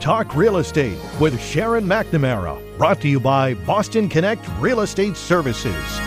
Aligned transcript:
Talk 0.00 0.34
Real 0.34 0.56
Estate 0.56 0.98
with 1.20 1.38
Sharon 1.38 1.84
McNamara. 1.84 2.58
Brought 2.78 3.02
to 3.02 3.08
you 3.08 3.20
by 3.20 3.52
Boston 3.52 4.08
Connect 4.08 4.42
Real 4.58 4.80
Estate 4.80 5.14
Services. 5.14 6.00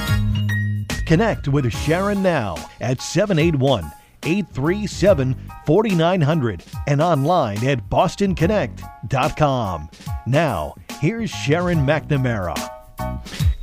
Connect 1.05 1.47
with 1.47 1.71
Sharon 1.71 2.23
now 2.23 2.55
at 2.81 3.01
781 3.01 3.83
837 4.23 5.35
4900 5.67 6.63
and 6.87 7.03
online 7.03 7.63
at 7.67 7.87
bostonconnect.com. 7.87 9.89
Now, 10.25 10.73
here's 10.99 11.29
Sharon 11.29 11.85
McNamara. 11.85 12.57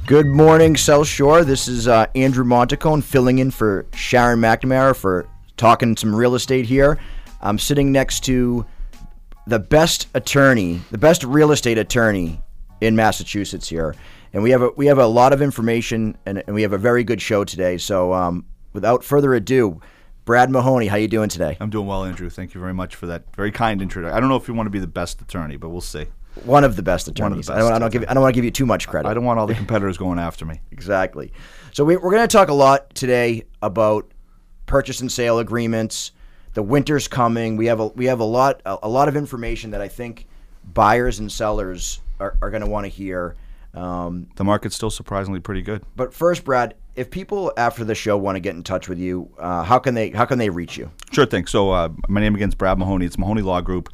Good 0.07 0.27
morning, 0.27 0.77
South 0.77 1.09
Shore. 1.09 1.43
This 1.43 1.67
is 1.67 1.89
uh, 1.89 2.07
Andrew 2.15 2.45
Montacone 2.45 3.03
filling 3.03 3.41
in 3.41 3.51
for 3.51 3.85
Sharon 3.95 4.39
McNamara 4.39 4.95
for 4.95 5.27
talking 5.57 5.97
some 5.97 6.15
real 6.15 6.37
estate 6.37 6.67
here. 6.67 7.01
I'm 7.41 7.59
sitting 7.59 7.91
next 7.91 8.23
to 8.27 8.65
the 9.51 9.59
best 9.59 10.07
attorney, 10.15 10.81
the 10.93 10.99
best 10.99 11.25
real 11.25 11.51
estate 11.51 11.77
attorney 11.77 12.41
in 12.81 12.95
Massachusetts 12.95 13.69
here, 13.69 13.95
and 14.33 14.43
we 14.43 14.51
have 14.51 14.63
a 14.63 14.71
we 14.77 14.87
have 14.87 14.99
a 14.99 15.07
lot 15.07 15.33
of 15.33 15.43
information 15.43 16.17
and, 16.25 16.43
and 16.47 16.55
we 16.55 16.63
have 16.63 16.73
a 16.73 16.79
very 16.79 17.03
good 17.03 17.21
show 17.21 17.45
today. 17.45 17.77
So, 17.77 18.15
um, 18.15 18.47
without 18.73 19.03
further 19.03 19.35
ado, 19.35 19.81
Brad 20.25 20.51
Mahoney, 20.51 20.87
how 20.87 20.97
you 20.97 21.09
doing 21.09 21.29
today? 21.29 21.57
I'm 21.61 21.69
doing 21.69 21.89
well, 21.89 22.05
Andrew. 22.05 22.31
Thank 22.31 22.55
you 22.55 22.61
very 22.61 22.73
much 22.73 22.95
for 22.95 23.07
that 23.09 23.35
very 23.35 23.51
kind 23.51 23.83
introduction. 23.83 24.17
I 24.17 24.21
don't 24.21 24.29
know 24.29 24.37
if 24.37 24.47
you 24.47 24.55
want 24.55 24.69
to 24.69 24.71
be 24.71 24.79
the 24.79 24.87
best 24.87 25.21
attorney, 25.21 25.57
but 25.57 25.71
we'll 25.71 25.81
see. 25.81 26.07
One 26.45 26.63
of 26.63 26.77
the 26.77 26.83
best 26.85 27.09
attorneys. 27.09 27.47
the 27.47 27.55
I, 27.55 27.59
don't, 27.59 27.73
I, 27.73 27.79
don't 27.81 27.93
give, 27.93 28.05
I 28.09 28.15
don't 28.15 28.23
want 28.23 28.33
to 28.33 28.37
give 28.37 28.45
you 28.45 28.53
too 28.53 28.67
much 28.67 28.87
credit. 28.87 29.09
I 29.09 29.15
don't 29.15 29.25
want 29.25 29.41
all 29.41 29.49
the 29.49 29.55
competitors 29.55 29.99
going 29.99 30.21
after 30.21 30.47
me. 30.47 30.61
Exactly. 30.71 31.31
So 31.73 31.85
we, 31.85 31.97
we're 31.99 32.11
going 32.11 32.27
to 32.27 32.33
talk 32.33 32.49
a 32.49 32.55
lot 32.55 32.95
today 32.95 33.43
about 33.61 34.11
purchase 34.65 35.01
and 35.01 35.13
sale 35.13 35.39
agreements. 35.39 36.13
The 36.55 36.63
winter's 36.63 37.07
coming. 37.09 37.57
We 37.57 37.67
have 37.67 37.81
a 37.81 37.87
we 37.89 38.07
have 38.07 38.21
a 38.21 38.25
lot 38.25 38.61
a, 38.67 38.79
a 38.83 38.89
lot 38.89 39.09
of 39.09 39.17
information 39.17 39.71
that 39.73 39.81
I 39.81 39.89
think 39.89 40.27
buyers 40.75 41.19
and 41.19 41.31
sellers 41.31 42.01
are, 42.19 42.37
are 42.43 42.51
going 42.51 42.63
to 42.63 42.69
want 42.69 42.85
to 42.85 42.89
hear. 42.89 43.35
Um, 43.73 44.27
The 44.37 44.45
market's 44.45 44.75
still 44.75 44.91
surprisingly 44.91 45.39
pretty 45.41 45.63
good. 45.63 45.85
but 45.95 46.13
first, 46.13 46.45
Brad, 46.45 46.75
if 46.97 47.11
people 47.11 47.53
after 47.57 47.85
the 47.85 47.95
show 47.95 48.17
want 48.19 48.35
to 48.37 48.41
get 48.41 48.55
in 48.57 48.65
touch 48.65 48.89
with 48.89 48.99
you, 48.99 49.31
uh, 49.39 49.63
how 49.63 49.79
can 49.79 49.95
they 49.95 50.11
how 50.11 50.25
can 50.25 50.39
they 50.39 50.51
reach 50.51 50.77
you? 50.77 50.91
Sure 51.13 51.25
thing. 51.27 51.47
So 51.47 51.71
uh, 51.71 51.89
my 52.09 52.21
name 52.21 52.35
again 52.35 52.49
is 52.49 52.55
Brad 52.57 52.79
Mahoney. 52.79 53.07
It's 53.07 53.17
Mahoney 53.19 53.43
Law 53.43 53.61
Group. 53.61 53.89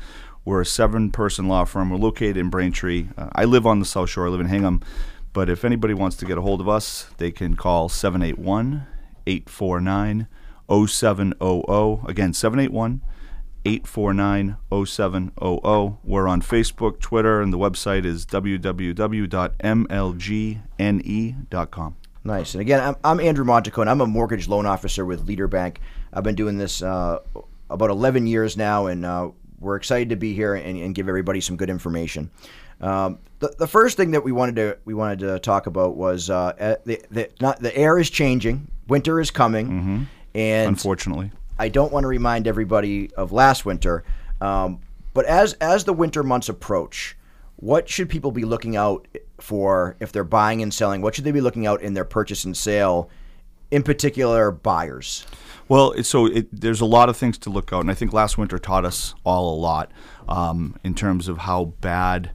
We're 0.46 0.60
a 0.60 0.66
seven-person 0.66 1.48
law 1.48 1.64
firm. 1.64 1.90
We're 1.90 1.96
located 1.98 2.36
in 2.36 2.50
Braintree. 2.50 3.08
Uh, 3.18 3.28
I 3.34 3.44
live 3.44 3.66
on 3.66 3.80
the 3.80 3.84
South 3.84 4.08
Shore. 4.08 4.28
I 4.28 4.30
live 4.30 4.40
in 4.40 4.46
Hingham. 4.46 4.80
But 5.32 5.50
if 5.50 5.64
anybody 5.64 5.92
wants 5.92 6.16
to 6.18 6.24
get 6.24 6.38
a 6.38 6.40
hold 6.40 6.60
of 6.60 6.68
us, 6.68 7.10
they 7.18 7.30
can 7.32 7.54
call 7.56 7.88
781-849-0700. 10.68 12.08
Again, 12.08 12.32
781 12.32 13.00
849 13.64 14.56
0700. 14.86 15.98
We're 16.04 16.28
on 16.28 16.40
Facebook, 16.42 17.00
Twitter, 17.00 17.40
and 17.40 17.52
the 17.52 17.58
website 17.58 18.04
is 18.04 18.24
www.mlgne.com. 18.26 18.76
Nice. 22.24 22.54
And 22.54 22.60
again, 22.60 22.80
I'm, 22.80 22.96
I'm 23.04 23.20
Andrew 23.20 23.44
Montacone. 23.44 23.88
I'm 23.88 24.00
a 24.00 24.06
mortgage 24.06 24.48
loan 24.48 24.66
officer 24.66 25.04
with 25.04 25.26
Leader 25.26 25.46
Bank. 25.48 25.80
I've 26.12 26.24
been 26.24 26.34
doing 26.34 26.58
this 26.58 26.82
uh, 26.82 27.20
about 27.70 27.90
11 27.90 28.26
years 28.26 28.56
now, 28.56 28.86
and 28.86 29.04
uh, 29.04 29.30
we're 29.60 29.76
excited 29.76 30.10
to 30.10 30.16
be 30.16 30.34
here 30.34 30.54
and, 30.54 30.78
and 30.78 30.94
give 30.94 31.08
everybody 31.08 31.40
some 31.40 31.56
good 31.56 31.70
information. 31.70 32.30
Um, 32.80 33.18
the, 33.38 33.54
the 33.58 33.66
first 33.66 33.96
thing 33.96 34.10
that 34.12 34.22
we 34.24 34.32
wanted 34.32 34.56
to 34.56 34.78
we 34.84 34.92
wanted 34.94 35.20
to 35.20 35.38
talk 35.38 35.66
about 35.66 35.96
was 35.96 36.28
uh, 36.30 36.76
the, 36.84 37.00
the 37.10 37.30
not 37.40 37.60
the 37.60 37.74
air 37.76 37.98
is 37.98 38.10
changing, 38.10 38.70
winter 38.88 39.20
is 39.20 39.30
coming, 39.30 40.08
and 40.36 40.68
Unfortunately. 40.68 41.32
I 41.58 41.68
don't 41.70 41.90
want 41.90 42.04
to 42.04 42.08
remind 42.08 42.46
everybody 42.46 43.10
of 43.14 43.32
last 43.32 43.64
winter, 43.64 44.04
um, 44.40 44.80
but 45.14 45.24
as 45.24 45.54
as 45.54 45.84
the 45.84 45.94
winter 45.94 46.22
months 46.22 46.50
approach, 46.50 47.16
what 47.56 47.88
should 47.88 48.10
people 48.10 48.30
be 48.30 48.44
looking 48.44 48.76
out 48.76 49.08
for 49.40 49.96
if 49.98 50.12
they're 50.12 50.24
buying 50.24 50.60
and 50.60 50.72
selling? 50.72 51.00
What 51.00 51.14
should 51.14 51.24
they 51.24 51.32
be 51.32 51.40
looking 51.40 51.66
out 51.66 51.80
in 51.80 51.94
their 51.94 52.04
purchase 52.04 52.44
and 52.44 52.54
sale, 52.54 53.08
in 53.70 53.82
particular 53.82 54.50
buyers? 54.50 55.26
Well, 55.68 55.94
so 56.04 56.26
it, 56.26 56.48
there's 56.52 56.82
a 56.82 56.86
lot 56.86 57.08
of 57.08 57.16
things 57.16 57.38
to 57.38 57.50
look 57.50 57.72
out, 57.72 57.80
and 57.80 57.90
I 57.90 57.94
think 57.94 58.12
last 58.12 58.36
winter 58.36 58.58
taught 58.58 58.84
us 58.84 59.14
all 59.24 59.54
a 59.54 59.58
lot 59.58 59.90
um, 60.28 60.78
in 60.84 60.94
terms 60.94 61.28
of 61.28 61.38
how 61.38 61.72
bad 61.80 62.30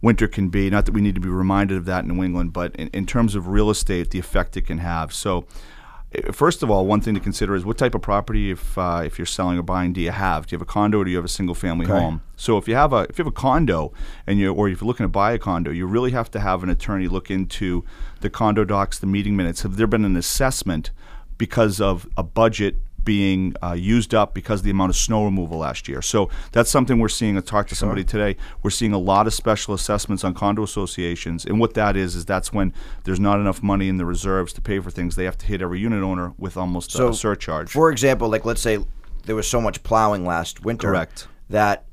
winter 0.00 0.26
can 0.26 0.48
be. 0.48 0.70
Not 0.70 0.86
that 0.86 0.92
we 0.92 1.02
need 1.02 1.14
to 1.14 1.20
be 1.20 1.28
reminded 1.28 1.76
of 1.76 1.84
that 1.84 2.04
in 2.04 2.16
New 2.16 2.24
England, 2.24 2.54
but 2.54 2.74
in, 2.76 2.88
in 2.88 3.04
terms 3.04 3.34
of 3.34 3.48
real 3.48 3.68
estate, 3.68 4.10
the 4.10 4.18
effect 4.18 4.56
it 4.56 4.62
can 4.62 4.78
have. 4.78 5.12
So, 5.12 5.46
first 6.32 6.62
of 6.62 6.70
all, 6.70 6.86
one 6.86 7.00
thing 7.00 7.14
to 7.14 7.20
consider 7.20 7.54
is 7.54 7.64
what 7.64 7.78
type 7.78 7.94
of 7.94 8.02
property, 8.02 8.50
if 8.50 8.76
uh, 8.78 9.02
if 9.04 9.18
you're 9.18 9.26
selling 9.26 9.58
or 9.58 9.62
buying, 9.62 9.92
do 9.92 10.00
you 10.00 10.10
have? 10.10 10.46
Do 10.46 10.54
you 10.54 10.58
have 10.58 10.62
a 10.62 10.70
condo 10.70 10.98
or 11.00 11.04
do 11.04 11.10
you 11.10 11.16
have 11.16 11.24
a 11.24 11.28
single 11.28 11.54
family 11.54 11.86
Okay. 11.86 11.92
home? 11.98 12.22
So 12.36 12.56
if 12.58 12.68
you 12.68 12.74
have 12.74 12.92
a 12.92 13.06
if 13.08 13.18
you 13.18 13.24
have 13.24 13.32
a 13.32 13.36
condo 13.36 13.92
and 14.26 14.38
you 14.38 14.52
or 14.52 14.68
if 14.68 14.80
you're 14.80 14.86
looking 14.86 15.04
to 15.04 15.08
buy 15.08 15.32
a 15.32 15.38
condo, 15.38 15.70
you 15.70 15.86
really 15.86 16.12
have 16.12 16.30
to 16.32 16.40
have 16.40 16.62
an 16.62 16.68
attorney 16.70 17.08
look 17.08 17.30
into 17.30 17.84
the 18.20 18.30
condo 18.30 18.64
docs, 18.64 18.98
the 18.98 19.06
meeting 19.06 19.36
minutes. 19.36 19.62
Have 19.62 19.76
there 19.76 19.86
been 19.86 20.04
an 20.04 20.16
assessment 20.16 20.90
because 21.38 21.80
of 21.80 22.06
a 22.16 22.22
budget 22.22 22.76
being 23.04 23.54
uh, 23.62 23.72
used 23.72 24.14
up 24.14 24.34
because 24.34 24.60
of 24.60 24.64
the 24.64 24.70
amount 24.70 24.90
of 24.90 24.96
snow 24.96 25.24
removal 25.24 25.58
last 25.58 25.88
year? 25.88 26.02
So 26.02 26.30
that's 26.52 26.70
something 26.70 26.98
we're 26.98 27.08
seeing. 27.08 27.36
I 27.36 27.40
talked 27.40 27.68
to 27.70 27.74
somebody 27.74 28.04
today. 28.04 28.36
We're 28.62 28.70
seeing 28.70 28.92
a 28.92 28.98
lot 28.98 29.26
of 29.26 29.34
special 29.34 29.74
assessments 29.74 30.24
on 30.24 30.34
condo 30.34 30.62
associations, 30.62 31.44
and 31.44 31.60
what 31.60 31.74
that 31.74 31.96
is 31.96 32.14
is 32.14 32.24
that's 32.24 32.52
when 32.52 32.72
there's 33.04 33.20
not 33.20 33.38
enough 33.40 33.62
money 33.62 33.88
in 33.88 33.96
the 33.98 34.04
reserves 34.06 34.52
to 34.54 34.60
pay 34.60 34.78
for 34.80 34.90
things. 34.90 35.16
They 35.16 35.24
have 35.24 35.38
to 35.38 35.46
hit 35.46 35.62
every 35.62 35.80
unit 35.80 36.02
owner 36.02 36.32
with 36.38 36.56
almost 36.56 36.92
So, 36.92 37.08
a 37.08 37.14
surcharge. 37.14 37.70
For 37.70 37.90
example, 37.90 38.28
like 38.28 38.44
let's 38.44 38.60
say 38.62 38.78
there 39.26 39.36
was 39.36 39.46
so 39.48 39.60
much 39.60 39.82
plowing 39.82 40.24
last 40.24 40.64
winter, 40.64 40.88
Correct. 40.88 41.28
that 41.50 41.84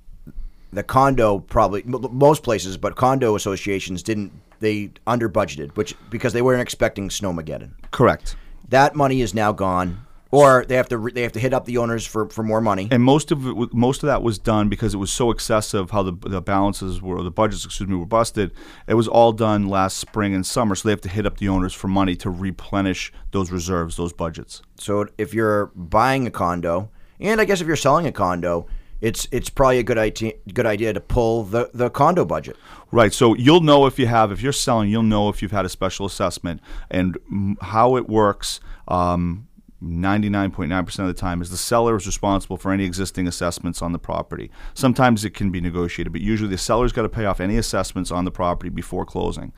the 0.74 0.84
condo 0.84 1.40
probably 1.40 1.84
m- 1.84 2.06
most 2.12 2.44
places, 2.44 2.78
but 2.78 2.96
condo 2.96 3.36
associations 3.36 4.04
didn't 4.04 4.32
they 4.60 4.92
under 5.08 5.28
budgeted, 5.28 5.76
which 5.76 5.96
because 6.10 6.34
they 6.34 6.42
weren't 6.42 6.62
expecting 6.62 7.10
snowmageddon. 7.10 7.72
Correct. 7.90 8.36
That 8.70 8.96
money 8.96 9.22
is 9.22 9.34
now 9.34 9.52
gone, 9.52 10.06
or 10.32 10.66
they 10.68 10.76
have 10.76 10.88
to 10.90 10.98
re- 10.98 11.12
they 11.12 11.22
have 11.24 11.32
to 11.34 11.40
hit 11.40 11.54
up 11.54 11.66
the 11.66 11.78
owners 11.78 12.06
for, 12.06 12.30
for 12.30 12.42
more 12.44 12.62
money. 12.62 12.88
and 12.92 13.04
most 13.04 13.32
of 13.32 13.46
it, 13.46 13.74
most 13.74 14.02
of 14.04 14.08
that 14.08 14.24
was 14.24 14.40
done 14.40 14.70
because 14.70 14.94
it 14.94 14.98
was 14.98 15.12
so 15.12 15.30
excessive 15.32 15.92
how 15.92 16.02
the, 16.04 16.14
the 16.30 16.42
balances 16.42 17.02
were 17.02 17.22
the 17.22 17.32
budgets 17.32 17.66
excuse 17.66 17.90
me 17.90 17.96
were 17.96 18.06
busted 18.06 18.52
it 18.88 18.94
was 18.96 19.08
all 19.08 19.32
done 19.34 19.68
last 19.68 19.98
spring 19.98 20.34
and 20.34 20.46
summer 20.46 20.74
so 20.76 20.88
they 20.88 20.92
have 20.92 21.02
to 21.02 21.10
hit 21.10 21.26
up 21.26 21.38
the 21.38 21.48
owners 21.50 21.74
for 21.74 21.88
money 21.88 22.16
to 22.16 22.30
replenish 22.30 23.12
those 23.32 23.52
reserves 23.52 23.98
those 23.98 24.14
budgets 24.14 24.62
So 24.80 25.08
if 25.18 25.34
you're 25.34 25.68
buying 25.76 26.26
a 26.28 26.32
condo, 26.32 26.90
and 27.20 27.40
I 27.42 27.46
guess 27.46 27.62
if 27.62 27.68
you're 27.68 27.76
selling 27.76 28.08
a 28.08 28.12
condo, 28.12 28.68
it's 29.02 29.28
it's 29.32 29.50
probably 29.50 29.80
a 29.80 29.84
good 29.84 29.98
idea 29.98 30.34
good 30.54 30.66
idea 30.66 30.94
to 30.94 31.00
pull 31.02 31.44
the, 31.44 31.70
the 31.74 31.90
condo 31.90 32.24
budget. 32.26 32.56
right 32.92 33.14
so 33.14 33.36
you'll 33.36 33.62
know 33.62 33.86
if 33.88 33.98
you 34.00 34.06
have 34.08 34.32
if 34.32 34.42
you're 34.44 34.54
selling 34.54 34.90
you'll 34.90 35.02
know 35.16 35.28
if 35.30 35.42
you've 35.42 35.52
had 35.52 35.66
a 35.66 35.70
special 35.70 36.06
assessment 36.06 36.62
and 36.90 37.18
how 37.62 37.96
it 37.96 38.08
works 38.08 38.60
um, 38.88 39.48
99.9% 39.84 41.00
of 41.00 41.08
the 41.08 41.14
time 41.14 41.42
is 41.42 41.50
the 41.50 41.58
seller 41.58 41.96
is 41.96 42.06
responsible 42.06 42.58
for 42.58 42.72
any 42.72 42.86
existing 42.86 43.28
assessments 43.28 43.82
on 43.82 43.94
the 43.94 44.00
property. 44.00 44.52
Sometimes 44.74 45.26
it 45.26 45.32
can 45.34 45.50
be 45.50 45.60
negotiated, 45.60 46.14
but 46.14 46.22
usually 46.22 46.50
the 46.50 46.58
seller's 46.58 46.92
got 46.92 47.02
to 47.02 47.10
pay 47.10 47.26
off 47.26 47.40
any 47.40 47.58
assessments 47.58 48.12
on 48.12 48.26
the 48.26 48.32
property 48.32 48.70
before 48.70 49.06
closing. 49.06 49.54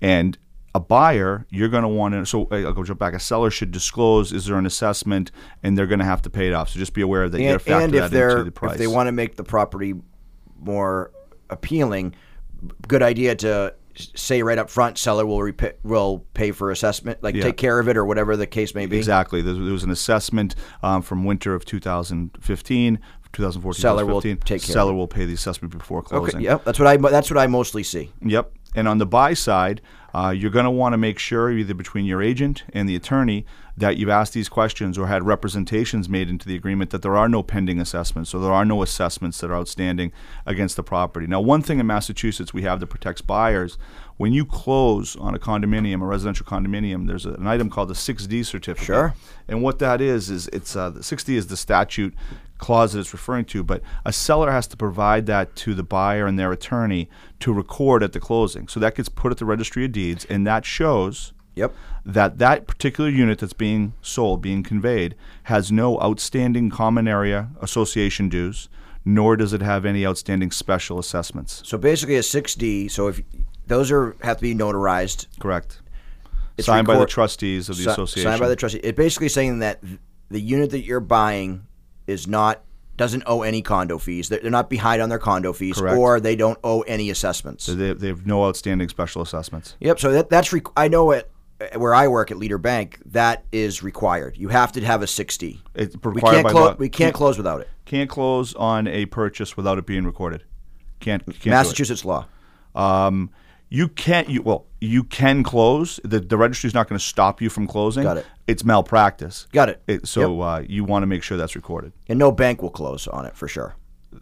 And 0.00 0.38
a 0.76 0.80
buyer, 0.80 1.46
you're 1.50 1.68
going 1.68 1.82
to 1.82 1.88
want 1.88 2.14
to. 2.14 2.26
So 2.26 2.48
I'll 2.50 2.72
go 2.72 2.82
jump 2.82 2.98
back. 2.98 3.14
A 3.14 3.20
seller 3.20 3.50
should 3.50 3.70
disclose: 3.70 4.32
is 4.32 4.46
there 4.46 4.58
an 4.58 4.66
assessment, 4.66 5.30
and 5.62 5.78
they're 5.78 5.86
going 5.86 6.00
to 6.00 6.04
have 6.04 6.22
to 6.22 6.30
pay 6.30 6.48
it 6.48 6.52
off. 6.52 6.70
So 6.70 6.78
just 6.78 6.94
be 6.94 7.00
aware 7.00 7.24
of 7.24 7.32
that 7.32 7.40
And, 7.40 7.62
factor 7.62 7.84
and 7.84 7.94
that 7.94 8.04
if 8.06 8.10
they're 8.10 8.30
into 8.30 8.44
the 8.44 8.50
price. 8.50 8.72
if 8.72 8.78
they 8.78 8.88
want 8.88 9.06
to 9.06 9.12
make 9.12 9.36
the 9.36 9.44
property 9.44 9.94
more 10.58 11.12
appealing, 11.50 12.14
good 12.88 13.02
idea 13.02 13.36
to 13.36 13.74
say 13.94 14.42
right 14.42 14.58
up 14.58 14.70
front, 14.70 14.98
seller 14.98 15.26
will 15.26 15.50
will 15.82 16.24
pay 16.34 16.50
for 16.50 16.70
assessment, 16.70 17.22
like 17.22 17.34
Yeah. 17.34 17.44
take 17.44 17.56
care 17.56 17.78
of 17.78 17.88
it 17.88 17.96
or 17.96 18.04
whatever 18.04 18.36
the 18.36 18.46
case 18.46 18.74
may 18.74 18.86
be. 18.86 18.98
Exactly. 18.98 19.40
There, 19.42 19.54
was 19.54 19.84
an 19.84 19.90
assessment 19.90 20.54
um, 20.82 21.02
from 21.02 21.24
winter 21.24 21.54
of 21.54 21.64
2015, 21.64 22.98
2014, 23.32 23.80
Seller 23.80 24.06
will 24.06 24.22
take 24.22 24.46
care 24.46 24.58
Seller 24.58 24.94
will 24.94 25.08
pay 25.08 25.24
the 25.24 25.34
assessment 25.34 25.76
before 25.76 26.02
closing. 26.02 26.36
Okay, 26.36 26.44
yep, 26.44 26.64
that's 26.64 26.78
what 26.78 26.86
I 26.86 26.96
that's 26.96 27.30
what 27.30 27.38
I 27.38 27.46
mostly 27.46 27.82
see. 27.82 28.12
Yep. 28.22 28.52
And 28.76 28.88
on 28.88 28.98
the 28.98 29.06
buy 29.06 29.34
side, 29.34 29.80
uh, 30.14 30.30
you're 30.30 30.50
going 30.50 30.64
to 30.64 30.70
want 30.70 30.92
to 30.92 30.96
make 30.96 31.18
sure, 31.18 31.50
either 31.50 31.74
between 31.74 32.04
your 32.04 32.22
agent 32.22 32.62
and 32.72 32.88
the 32.88 32.94
attorney, 32.94 33.44
that 33.76 33.96
you've 33.96 34.08
asked 34.08 34.32
these 34.32 34.48
questions 34.48 34.96
or 34.96 35.08
had 35.08 35.26
representations 35.26 36.08
made 36.08 36.30
into 36.30 36.46
the 36.46 36.54
agreement 36.54 36.90
that 36.90 37.02
there 37.02 37.16
are 37.16 37.28
no 37.28 37.42
pending 37.42 37.80
assessments 37.80 38.32
or 38.32 38.40
there 38.40 38.52
are 38.52 38.64
no 38.64 38.82
assessments 38.82 39.40
that 39.40 39.50
are 39.50 39.56
outstanding 39.56 40.12
against 40.46 40.76
the 40.76 40.82
property. 40.84 41.26
Now, 41.26 41.40
one 41.40 41.60
thing 41.60 41.80
in 41.80 41.86
Massachusetts 41.86 42.54
we 42.54 42.62
have 42.62 42.78
that 42.78 42.86
protects 42.86 43.20
buyers 43.20 43.76
when 44.16 44.32
you 44.32 44.44
close 44.44 45.16
on 45.16 45.34
a 45.34 45.38
condominium, 45.38 46.00
a 46.02 46.06
residential 46.06 46.46
condominium, 46.46 47.08
there's 47.08 47.26
an 47.26 47.46
item 47.46 47.68
called 47.68 47.88
the 47.88 47.94
6D 47.94 48.46
certificate. 48.46 48.86
Sure. 48.86 49.14
And 49.48 49.62
what 49.62 49.80
that 49.80 50.00
is 50.00 50.30
is 50.30 50.46
it's 50.48 50.76
uh, 50.76 50.90
the 50.90 51.00
6D 51.00 51.34
is 51.34 51.48
the 51.48 51.56
statute 51.56 52.14
clause 52.64 52.92
that 52.92 53.00
it's 53.00 53.12
referring 53.12 53.44
to, 53.44 53.62
but 53.62 53.82
a 54.04 54.12
seller 54.12 54.50
has 54.50 54.66
to 54.68 54.76
provide 54.76 55.26
that 55.26 55.54
to 55.56 55.74
the 55.74 55.82
buyer 55.82 56.26
and 56.26 56.38
their 56.38 56.50
attorney 56.52 57.08
to 57.40 57.52
record 57.52 58.02
at 58.02 58.12
the 58.12 58.20
closing. 58.20 58.68
So 58.68 58.80
that 58.80 58.94
gets 58.94 59.08
put 59.10 59.32
at 59.32 59.38
the 59.38 59.44
registry 59.44 59.84
of 59.84 59.92
deeds, 59.92 60.24
and 60.30 60.46
that 60.46 60.64
shows 60.64 61.32
Yep. 61.56 61.72
that 62.06 62.38
that 62.38 62.66
particular 62.66 63.10
unit 63.10 63.38
that's 63.38 63.52
being 63.52 63.92
sold, 64.00 64.40
being 64.42 64.62
conveyed, 64.62 65.14
has 65.44 65.70
no 65.70 66.00
outstanding 66.00 66.70
common 66.70 67.06
area 67.06 67.50
association 67.60 68.28
dues, 68.28 68.68
nor 69.04 69.36
does 69.36 69.52
it 69.52 69.60
have 69.60 69.84
any 69.84 70.06
outstanding 70.06 70.50
special 70.50 70.98
assessments. 70.98 71.62
So 71.66 71.76
basically, 71.78 72.16
a 72.16 72.22
6D. 72.22 72.88
So 72.90 73.08
if 73.08 73.20
those 73.66 73.92
are 73.92 74.16
have 74.22 74.38
to 74.38 74.42
be 74.42 74.54
notarized, 74.54 75.26
Correct. 75.38 75.80
It's 76.56 76.66
Signed 76.66 76.86
by 76.86 76.96
the 76.98 77.06
trustees 77.06 77.68
of 77.68 77.76
the 77.76 77.82
si- 77.84 77.90
association. 77.90 78.30
signed 78.30 78.40
by 78.40 78.48
the 78.48 78.56
trustee. 78.56 78.78
It's 78.78 78.96
basically 78.96 79.28
saying 79.28 79.58
that 79.58 79.82
th- 79.82 79.98
the 80.30 80.40
unit 80.40 80.70
that 80.70 80.84
you're 80.84 81.00
buying 81.00 81.66
is 82.06 82.26
not 82.26 82.62
doesn't 82.96 83.24
owe 83.26 83.42
any 83.42 83.60
condo 83.60 83.98
fees. 83.98 84.28
They're, 84.28 84.38
they're 84.40 84.50
not 84.52 84.70
behind 84.70 85.02
on 85.02 85.08
their 85.08 85.18
condo 85.18 85.52
fees, 85.52 85.78
Correct. 85.78 85.96
or 85.96 86.20
they 86.20 86.36
don't 86.36 86.58
owe 86.62 86.82
any 86.82 87.10
assessments. 87.10 87.64
So 87.64 87.74
they, 87.74 87.92
they 87.92 88.06
have 88.06 88.24
no 88.24 88.44
outstanding 88.44 88.88
special 88.88 89.20
assessments. 89.20 89.76
Yep. 89.80 89.98
So 89.98 90.12
that, 90.12 90.30
that's 90.30 90.50
requ- 90.50 90.72
I 90.76 90.86
know 90.86 91.10
it 91.10 91.28
where 91.76 91.94
I 91.94 92.08
work 92.08 92.30
at 92.30 92.36
Leader 92.36 92.58
Bank. 92.58 93.00
That 93.06 93.44
is 93.50 93.82
required. 93.82 94.36
You 94.36 94.48
have 94.48 94.72
to 94.72 94.80
have 94.84 95.02
a 95.02 95.06
6D. 95.06 95.58
It's 95.74 95.96
We 95.96 96.12
required 96.12 96.34
can't 96.34 96.44
by 96.44 96.50
close. 96.52 96.68
law. 96.70 96.76
We 96.78 96.88
can't 96.88 97.14
close 97.14 97.36
without 97.36 97.60
it. 97.60 97.68
Can't 97.84 98.10
close 98.10 98.54
on 98.54 98.86
a 98.86 99.06
purchase 99.06 99.56
without 99.56 99.78
it 99.78 99.86
being 99.86 100.04
recorded. 100.04 100.44
Can't. 101.00 101.24
can't. 101.26 101.46
Massachusetts 101.46 102.04
law. 102.04 102.26
Um, 102.74 103.30
you 103.74 103.88
can't. 103.88 104.30
You 104.30 104.42
well, 104.42 104.66
you 104.80 105.02
can 105.02 105.42
close. 105.42 105.98
the 106.04 106.20
The 106.20 106.36
registry 106.36 106.68
is 106.68 106.74
not 106.74 106.88
going 106.88 106.98
to 106.98 107.04
stop 107.04 107.42
you 107.42 107.50
from 107.50 107.66
closing. 107.66 108.04
Got 108.04 108.18
it. 108.18 108.26
It's 108.46 108.64
malpractice. 108.64 109.48
Got 109.52 109.68
it. 109.68 109.82
It, 109.88 110.06
so 110.06 110.40
uh, 110.40 110.62
you 110.66 110.84
want 110.84 111.02
to 111.02 111.06
make 111.08 111.24
sure 111.24 111.36
that's 111.36 111.56
recorded. 111.56 111.92
And 112.08 112.18
no 112.18 112.30
bank 112.30 112.62
will 112.62 112.70
close 112.70 113.08
on 113.08 113.26
it 113.26 113.36
for 113.36 113.48
sure. 113.48 113.74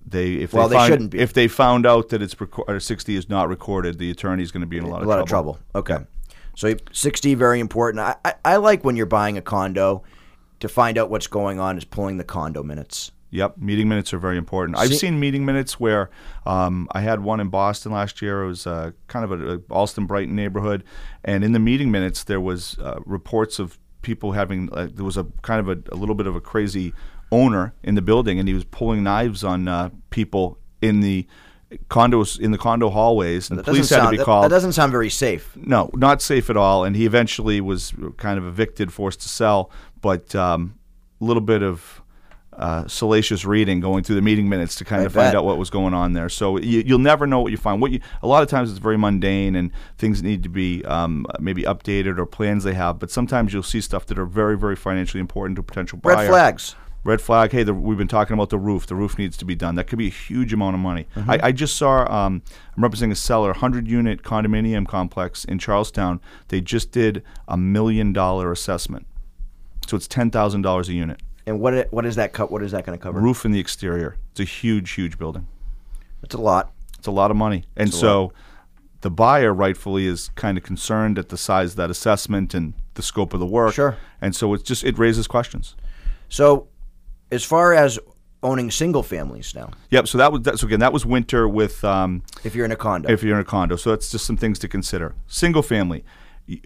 They 0.06 0.34
if 0.37 0.54
Well, 0.54 0.69
they, 0.69 0.87
shouldn't 0.87 1.10
be. 1.10 1.19
If 1.19 1.34
they 1.34 1.49
found 1.49 1.84
out 1.84 2.08
that 2.08 2.22
it's 2.22 2.34
reco- 2.37 2.64
or 2.66 2.76
6D 2.76 3.14
is 3.14 3.28
not 3.28 3.50
recorded, 3.50 3.99
the 3.99 4.10
attorney 4.10 4.43
is 4.43 4.50
going 4.50 4.62
to 4.62 4.66
be 4.66 4.78
in 4.78 4.84
a 4.84 4.88
lot 4.88 5.02
of 5.02 5.06
a 5.06 5.10
lot 5.10 5.26
trouble. 5.26 5.58
of 5.75 5.82
trouble. 5.82 5.98
Okay. 5.98 6.06
So 6.56 6.75
6D 6.75 7.37
very 7.37 7.60
important. 7.60 8.00
I, 8.00 8.16
I, 8.25 8.34
I 8.44 8.56
like 8.56 8.84
when 8.84 8.96
you're 8.96 9.05
buying 9.06 9.37
a 9.37 9.43
condo 9.43 10.02
to 10.60 10.69
find 10.69 10.96
out 10.96 11.10
what's 11.10 11.26
going 11.26 11.60
on 11.60 11.76
is 11.76 11.84
pulling 11.84 12.16
the 12.16 12.25
condo 12.25 12.62
minutes. 12.62 13.12
Yep, 13.32 13.56
meeting 13.56 13.88
minutes 13.88 14.12
are 14.12 14.19
very 14.19 14.37
important. 14.37 14.79
I've 14.79 14.88
See- 14.88 14.96
seen 14.96 15.19
meeting 15.19 15.44
minutes 15.44 15.81
where 15.81 16.11
um, 16.44 16.87
I 16.93 17.00
had 17.00 17.20
one 17.20 17.40
in 17.40 17.49
Boston 17.49 17.90
last 17.90 18.20
year. 18.20 18.43
It 18.43 18.46
was 18.46 18.67
uh, 18.67 18.93
kind 19.08 19.25
of 19.25 19.32
a, 19.32 19.55
a 19.55 19.61
Allston 19.70 20.06
Brighton 20.06 20.37
neighborhood, 20.37 20.84
and 21.25 21.43
in 21.43 21.52
the 21.52 21.58
meeting 21.58 21.90
minutes 21.90 22.25
there 22.25 22.40
was 22.40 22.79
uh, 22.79 23.00
reports 23.06 23.58
of 23.58 23.79
people 24.02 24.32
having. 24.32 24.69
Uh, 24.73 24.88
there 24.93 25.05
was 25.05 25.17
a 25.17 25.26
kind 25.40 25.61
of 25.61 25.69
a, 25.69 25.94
a 25.94 25.96
little 25.96 26.14
bit 26.14 26.26
of 26.26 26.37
a 26.37 26.40
crazy 26.40 26.93
owner 27.31 27.75
in 27.82 27.94
the 27.94 28.02
building, 28.02 28.38
and 28.38 28.46
he 28.49 28.55
was 28.55 28.64
pulling 28.64 29.02
knives 29.02 29.43
on 29.43 29.67
uh, 29.67 29.88
people 30.11 30.58
in 30.82 31.00
the 31.00 31.26
condos 31.88 32.38
in 32.38 32.52
the 32.52 32.58
condo 32.58 32.90
hallways, 32.90 33.49
and 33.49 33.58
That 33.58 33.64
police 33.64 33.88
had 33.88 34.00
sound, 34.00 34.12
to 34.12 34.19
be 34.19 34.25
called. 34.25 34.44
That, 34.44 34.50
doesn't 34.50 34.73
sound 34.73 34.93
very 34.93 35.08
safe. 35.08 35.56
No, 35.56 35.90
not 35.94 36.20
safe 36.20 36.50
at 36.50 36.56
all. 36.56 36.84
And 36.84 36.94
he 36.94 37.06
eventually 37.06 37.61
was 37.61 37.94
kind 38.19 38.38
of 38.38 38.44
evicted, 38.44 38.93
forced 38.93 39.23
to 39.23 39.29
sell. 39.29 39.70
But 40.00 40.34
um, 40.34 40.75
a 41.20 41.25
little 41.25 41.40
bit 41.40 41.62
of 41.62 42.01
uh, 42.54 42.87
salacious 42.87 43.44
reading 43.44 43.81
going 43.81 44.04
through 44.04 44.16
the 44.16 44.22
meeting 44.22 44.49
minutes 44.49 44.76
to 44.76 44.84
kind 44.84 45.02
I 45.02 45.06
of 45.06 45.12
find 45.12 45.34
out 45.34 45.44
what 45.44 45.58
was 45.58 45.70
going 45.70 45.94
on 45.94 46.12
there. 46.12 46.28
So 46.28 46.58
you, 46.58 46.82
you'll 46.84 46.99
never 46.99 47.26
know 47.26 47.40
what 47.40 47.50
you 47.50 47.58
find. 47.58 47.81
What 47.81 47.93
you 47.93 48.00
a 48.22 48.26
lot 48.26 48.43
of 48.43 48.49
times 48.49 48.70
it's 48.70 48.78
very 48.78 48.99
mundane 48.99 49.56
and 49.56 49.70
things 49.96 50.22
need 50.22 50.43
to 50.43 50.49
be 50.49 50.84
um, 50.84 51.26
maybe 51.40 51.62
updated 51.62 52.19
or 52.19 52.26
plans 52.26 52.64
they 52.64 52.75
have. 52.75 52.99
But 52.99 53.10
sometimes 53.10 53.52
you'll 53.52 53.62
see 53.62 53.81
stuff 53.81 54.06
that 54.06 54.19
are 54.19 54.26
very 54.26 54.58
very 54.58 54.76
financially 54.76 55.20
important 55.20 55.56
to 55.56 55.62
potential 55.62 55.99
buyer. 55.99 56.16
Red 56.16 56.28
flags. 56.28 56.75
Red 57.04 57.20
flag. 57.20 57.50
Hey, 57.50 57.64
the, 57.64 57.75
we've 57.75 57.99
been 57.99 58.06
talking 58.06 58.34
about 58.34 58.50
the 58.50 58.58
roof. 58.58 58.87
The 58.87 58.94
roof 58.94 59.19
needs 59.19 59.37
to 59.38 59.44
be 59.44 59.56
done. 59.56 59.75
That 59.75 59.88
could 59.88 59.98
be 59.98 60.06
a 60.06 60.10
huge 60.10 60.52
amount 60.52 60.75
of 60.75 60.81
money. 60.81 61.08
Mm-hmm. 61.16 61.31
I, 61.32 61.40
I 61.44 61.52
just 61.52 61.76
saw. 61.76 62.02
Um, 62.08 62.43
I'm 62.76 62.82
representing 62.82 63.12
a 63.12 63.16
seller, 63.16 63.52
hundred 63.55 63.88
unit 63.88 64.22
condominium 64.22 64.87
complex 64.87 65.44
in 65.44 65.58
Charlestown. 65.58 66.20
They 66.48 66.60
just 66.60 66.93
did 66.93 67.25
a 67.48 67.56
million 67.56 68.12
dollar 68.12 68.52
assessment, 68.52 69.06
so 69.88 69.96
it's 69.96 70.06
ten 70.06 70.31
thousand 70.31 70.62
dollars 70.62 70.88
a 70.88 70.93
unit. 70.93 71.20
And 71.47 71.61
what 71.61 71.93
what 71.93 72.06
is 72.06 72.17
that 72.17 72.33
cut? 72.33 72.50
What 72.50 72.62
is 72.62 72.73
that 72.73 72.87
going 72.87 72.99
to 72.99 73.03
cover? 73.03 73.21
Roof 73.21 73.44
and 73.44 73.55
the 73.55 73.61
exterior. 73.61 74.17
It's 74.31 74.41
a 74.41 74.44
huge, 74.44 74.93
huge 74.93 75.19
building. 75.19 75.47
It's 76.23 76.35
a 76.35 76.41
lot. 76.41 76.73
It's 76.99 77.09
a 77.09 77.11
lot 77.11 77.31
of 77.33 77.37
money, 77.37 77.65
and 77.77 77.89
It's 77.89 77.99
so 77.99 78.33
the 79.03 79.11
buyer 79.11 79.53
rightfully 79.53 80.06
is 80.06 80.31
kind 80.37 80.56
of 80.56 80.65
concerned 80.65 81.19
at 81.19 81.29
the 81.29 81.37
size 81.37 81.73
of 81.73 81.77
that 81.77 81.91
assessment 81.91 82.55
and 82.55 82.75
the 82.94 83.03
scope 83.03 83.35
of 83.35 83.41
the 83.41 83.47
work. 83.47 83.75
Sure. 83.75 83.97
And 84.21 84.35
so 84.35 84.55
it's 84.55 84.62
just 84.62 84.85
it 84.85 84.99
raises 84.99 85.27
questions. 85.27 85.75
So, 86.29 86.69
as 87.31 87.44
far 87.44 87.75
as 87.75 87.99
owning 88.44 88.71
single 88.71 89.03
families 89.03 89.55
now, 89.55 89.71
Yep. 89.91 90.09
So 90.09 90.19
that 90.19 90.33
was 90.33 90.43
that, 90.43 90.59
so 90.59 90.67
again 90.67 90.81
that 90.81 90.93
was 90.93 91.05
winter 91.05 91.49
with. 91.49 91.85
Um, 91.85 92.23
if 92.44 92.55
you're 92.55 92.65
in 92.65 92.73
a 92.73 92.77
condo, 92.77 93.11
if 93.12 93.23
you're 93.23 93.35
in 93.35 93.41
a 93.41 93.44
condo. 93.44 93.77
So 93.77 93.91
that's 93.91 94.11
just 94.11 94.25
some 94.25 94.37
things 94.37 94.59
to 94.61 94.69
consider. 94.69 95.15
Single 95.27 95.62
family. 95.62 96.05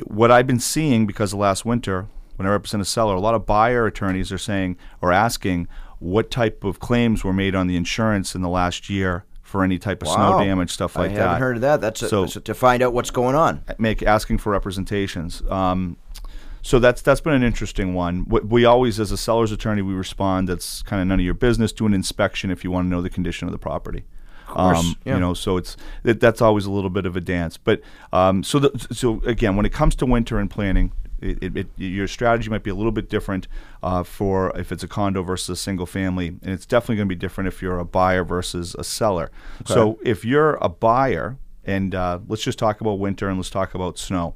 What 0.05 0.31
I've 0.31 0.47
been 0.47 0.61
seeing 0.61 1.07
because 1.07 1.33
of 1.33 1.39
last 1.39 1.65
winter, 1.65 2.09
when 2.37 2.47
I 2.47 2.51
represent 2.51 2.81
a 2.81 2.85
seller, 2.85 3.15
a 3.15 3.21
lot 3.21 3.35
of 3.35 3.47
buyer 3.47 3.87
attorneys 3.87 4.31
are 4.33 4.39
saying 4.39 4.77
or 5.01 5.13
asking 5.13 5.69
what 5.99 6.31
type 6.31 6.65
of 6.65 6.79
claims 6.79 7.25
were 7.25 7.33
made 7.33 7.55
on 7.55 7.67
the 7.67 7.77
insurance 7.77 8.35
in 8.35 8.43
the 8.43 8.49
last 8.49 8.89
year 8.91 9.25
for 9.43 9.63
any 9.63 9.79
type 9.79 10.03
of 10.03 10.09
snow 10.09 10.39
damage, 10.41 10.71
stuff 10.71 10.97
like 10.97 11.13
that. 11.15 11.21
I 11.21 11.25
haven't 11.25 11.41
heard 11.41 11.57
of 11.57 11.63
that. 11.63 11.81
That's, 11.81 12.03
a, 12.03 12.09
So- 12.09 12.27
to 12.27 12.55
find 12.55 12.83
out 12.83 12.93
what's 12.93 13.11
going 13.11 13.35
on. 13.35 13.63
make 13.79 14.03
asking 14.03 14.39
for 14.39 14.51
representations. 14.53 15.43
Um, 15.49 15.97
so 16.63 16.81
that's 16.81 17.01
that's 17.01 17.21
been 17.21 17.33
an 17.33 17.45
interesting 17.45 17.95
one. 17.95 18.27
We, 18.29 18.65
always, 18.65 18.99
as 18.99 19.13
a 19.13 19.17
seller's 19.17 19.53
attorney, 19.53 19.83
we 19.83 19.95
respond. 19.95 20.49
That's 20.49 20.83
kind 20.83 21.01
of 21.01 21.07
none 21.07 21.21
of 21.21 21.25
your 21.25 21.33
business. 21.35 21.71
Do 21.73 21.87
an 21.87 21.95
inspection 21.95 22.51
if 22.51 22.65
you 22.65 22.73
want 22.73 22.87
to 22.87 22.89
know 22.91 23.01
the 23.01 23.09
condition 23.09 23.47
of 23.47 23.53
the 23.53 23.59
property. 23.59 24.03
Um, 24.49 24.75
course, 24.75 24.95
yeah. 25.05 25.15
You 25.15 25.21
know, 25.21 25.33
so 25.33 25.59
it's 25.59 25.77
that, 26.03 26.19
that's 26.19 26.43
always 26.43 26.67
a 26.67 26.71
little 26.73 26.91
bit 26.91 27.07
of 27.07 27.15
a 27.15 27.21
dance. 27.21 27.57
But 27.57 27.83
um, 28.13 28.43
so 28.43 28.59
the, 28.59 28.89
so 28.93 29.23
again, 29.25 29.55
when 29.55 29.65
it 29.65 29.73
comes 29.73 29.95
to 29.97 30.07
winter 30.07 30.39
and 30.39 30.51
planning. 30.51 30.93
It, 31.21 31.43
it, 31.43 31.57
it, 31.57 31.69
your 31.77 32.09
strategy 32.09 32.51
might 32.51 32.63
be 32.63 32.71
a 32.71 32.75
little 32.75 32.93
bit 32.93 33.09
different 33.09 33.49
uh, 33.83 34.03
for 34.03 34.57
if 34.59 34.71
it's 34.71 34.83
a 34.83 34.89
condo 34.89 35.23
versus 35.23 35.49
a 35.49 35.57
single 35.57 35.87
family, 35.87 36.29
and 36.29 36.51
it's 36.51 36.67
definitely 36.67 36.97
going 36.97 37.09
to 37.09 37.15
be 37.15 37.19
different 37.19 37.49
if 37.49 37.63
you're 37.63 37.79
a 37.79 37.85
buyer 37.85 38.25
versus 38.25 38.75
a 38.79 38.85
seller. 38.85 39.31
So 39.65 39.99
if 40.03 40.25
you're 40.25 40.57
a 40.61 40.69
buyer, 40.69 41.39
and 41.65 41.95
uh, 41.95 42.21
let's 42.29 42.43
just 42.43 42.59
talk 42.59 42.81
about 42.81 42.99
winter 42.99 43.29
and 43.29 43.39
let's 43.39 43.51
talk 43.51 43.75
about 43.75 43.99
snow. 43.99 44.35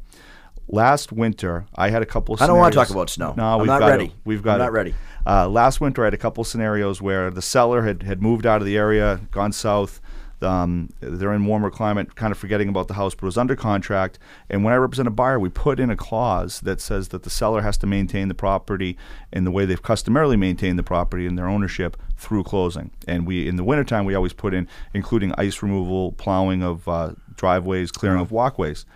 Last 0.69 1.11
winter, 1.12 1.67
I 1.75 1.91
had 1.91 2.00
a 2.00 2.06
couple. 2.06 2.35
Of 2.35 2.43
I 2.43 2.47
don't 2.47 2.59
wanna 2.59 2.73
talk 2.73 2.91
about 2.91 3.11
snow. 3.11 3.35
No, 3.37 3.59
we've 3.59 3.67
not 3.67 3.81
got 3.81 3.91
ready. 3.91 4.06
It. 4.06 4.12
We've 4.25 4.43
got 4.43 4.55
I'm 4.55 4.59
not 4.61 4.73
ready. 4.73 4.94
Uh, 5.27 5.49
last 5.49 5.81
winter, 5.81 6.03
I 6.03 6.06
had 6.06 6.15
a 6.15 6.19
couple 6.19 6.44
scenarios 6.44 7.03
where 7.03 7.31
the 7.31 7.43
seller 7.43 7.82
had, 7.82 8.05
had 8.05 8.23
moved 8.23 8.47
out 8.47 8.61
of 8.61 8.67
the 8.67 8.77
area, 8.77 9.21
gone 9.31 9.53
south. 9.53 10.00
Um, 10.43 10.91
they're 11.01 11.33
in 11.33 11.45
warmer 11.45 11.71
climate, 11.71 12.15
kind 12.15 12.33
of 12.33 12.39
forgetting 12.39 12.69
about 12.69 12.89
the 12.89 12.95
house, 12.95 13.15
but 13.15 13.25
it 13.25 13.27
was 13.27 13.39
under 13.39 13.57
contract. 13.57 14.19
And 14.49 14.65
when 14.65 14.73
I 14.73 14.77
represent 14.77 15.09
a 15.09 15.11
buyer, 15.11 15.39
we 15.39 15.49
put 15.49 15.81
in 15.81 15.91
a 15.91 15.97
clause 15.97 16.61
that 16.61 16.81
says 16.81 17.09
that 17.09 17.23
the 17.23 17.31
seller 17.31 17.63
has 17.63 17.77
to 17.79 17.87
maintain 17.87 18.29
the 18.29 18.35
property 18.35 18.97
in 19.33 19.45
the 19.45 19.51
way 19.51 19.65
they've 19.65 19.83
customarily 19.83 20.37
maintained 20.37 20.79
the 20.79 20.83
property 20.83 21.27
in 21.27 21.37
their 21.37 21.49
ownership 21.49 21.97
through 22.17 22.44
closing. 22.44 22.91
And 23.06 23.27
we, 23.27 23.49
in 23.49 23.56
the 23.56 23.65
wintertime, 23.65 24.05
we 24.05 24.15
always 24.15 24.32
put 24.32 24.55
in, 24.55 24.69
including 24.94 25.35
ice 25.37 25.63
removal, 25.63 26.13
plowing 26.13 26.63
of 26.63 26.89
uh, 26.89 27.13
driveways, 27.37 27.93
clearing 27.93 28.20
of 28.20 28.32
walkways 28.32 28.87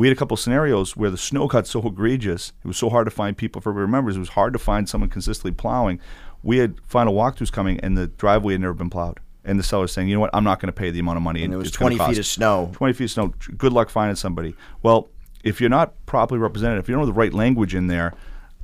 we 0.00 0.06
had 0.06 0.16
a 0.16 0.18
couple 0.18 0.36
scenarios 0.36 0.96
where 0.96 1.10
the 1.10 1.18
snow 1.18 1.46
got 1.46 1.66
so 1.66 1.86
egregious, 1.86 2.52
it 2.64 2.68
was 2.68 2.78
so 2.78 2.88
hard 2.88 3.06
to 3.06 3.10
find 3.10 3.36
people. 3.36 3.60
For 3.60 3.68
everybody 3.70 3.86
remembers, 3.86 4.16
it 4.16 4.20
was 4.20 4.30
hard 4.30 4.52
to 4.52 4.58
find 4.58 4.88
someone 4.88 5.10
consistently 5.10 5.52
plowing. 5.52 6.00
We 6.42 6.58
had 6.58 6.80
final 6.86 7.14
walkthroughs 7.14 7.52
coming, 7.52 7.78
and 7.80 7.98
the 7.98 8.06
driveway 8.06 8.54
had 8.54 8.62
never 8.62 8.72
been 8.72 8.88
plowed. 8.88 9.20
And 9.44 9.58
the 9.58 9.62
seller's 9.62 9.92
saying, 9.92 10.08
you 10.08 10.14
know 10.14 10.20
what, 10.20 10.30
I'm 10.34 10.44
not 10.44 10.60
going 10.60 10.68
to 10.68 10.72
pay 10.72 10.90
the 10.90 10.98
amount 10.98 11.16
of 11.16 11.22
money. 11.22 11.42
And 11.42 11.52
there 11.52 11.58
was 11.58 11.68
it's 11.68 11.76
20 11.76 11.98
feet 11.98 12.18
of 12.18 12.26
snow. 12.26 12.70
20 12.74 12.92
feet 12.92 13.04
of 13.04 13.10
snow. 13.10 13.34
Good 13.56 13.72
luck 13.72 13.88
finding 13.88 14.16
somebody. 14.16 14.54
Well, 14.82 15.08
if 15.42 15.60
you're 15.60 15.70
not 15.70 15.94
properly 16.06 16.38
represented, 16.38 16.78
if 16.78 16.88
you 16.88 16.94
don't 16.94 17.00
have 17.06 17.14
the 17.14 17.18
right 17.18 17.32
language 17.32 17.74
in 17.74 17.86
there, 17.86 18.14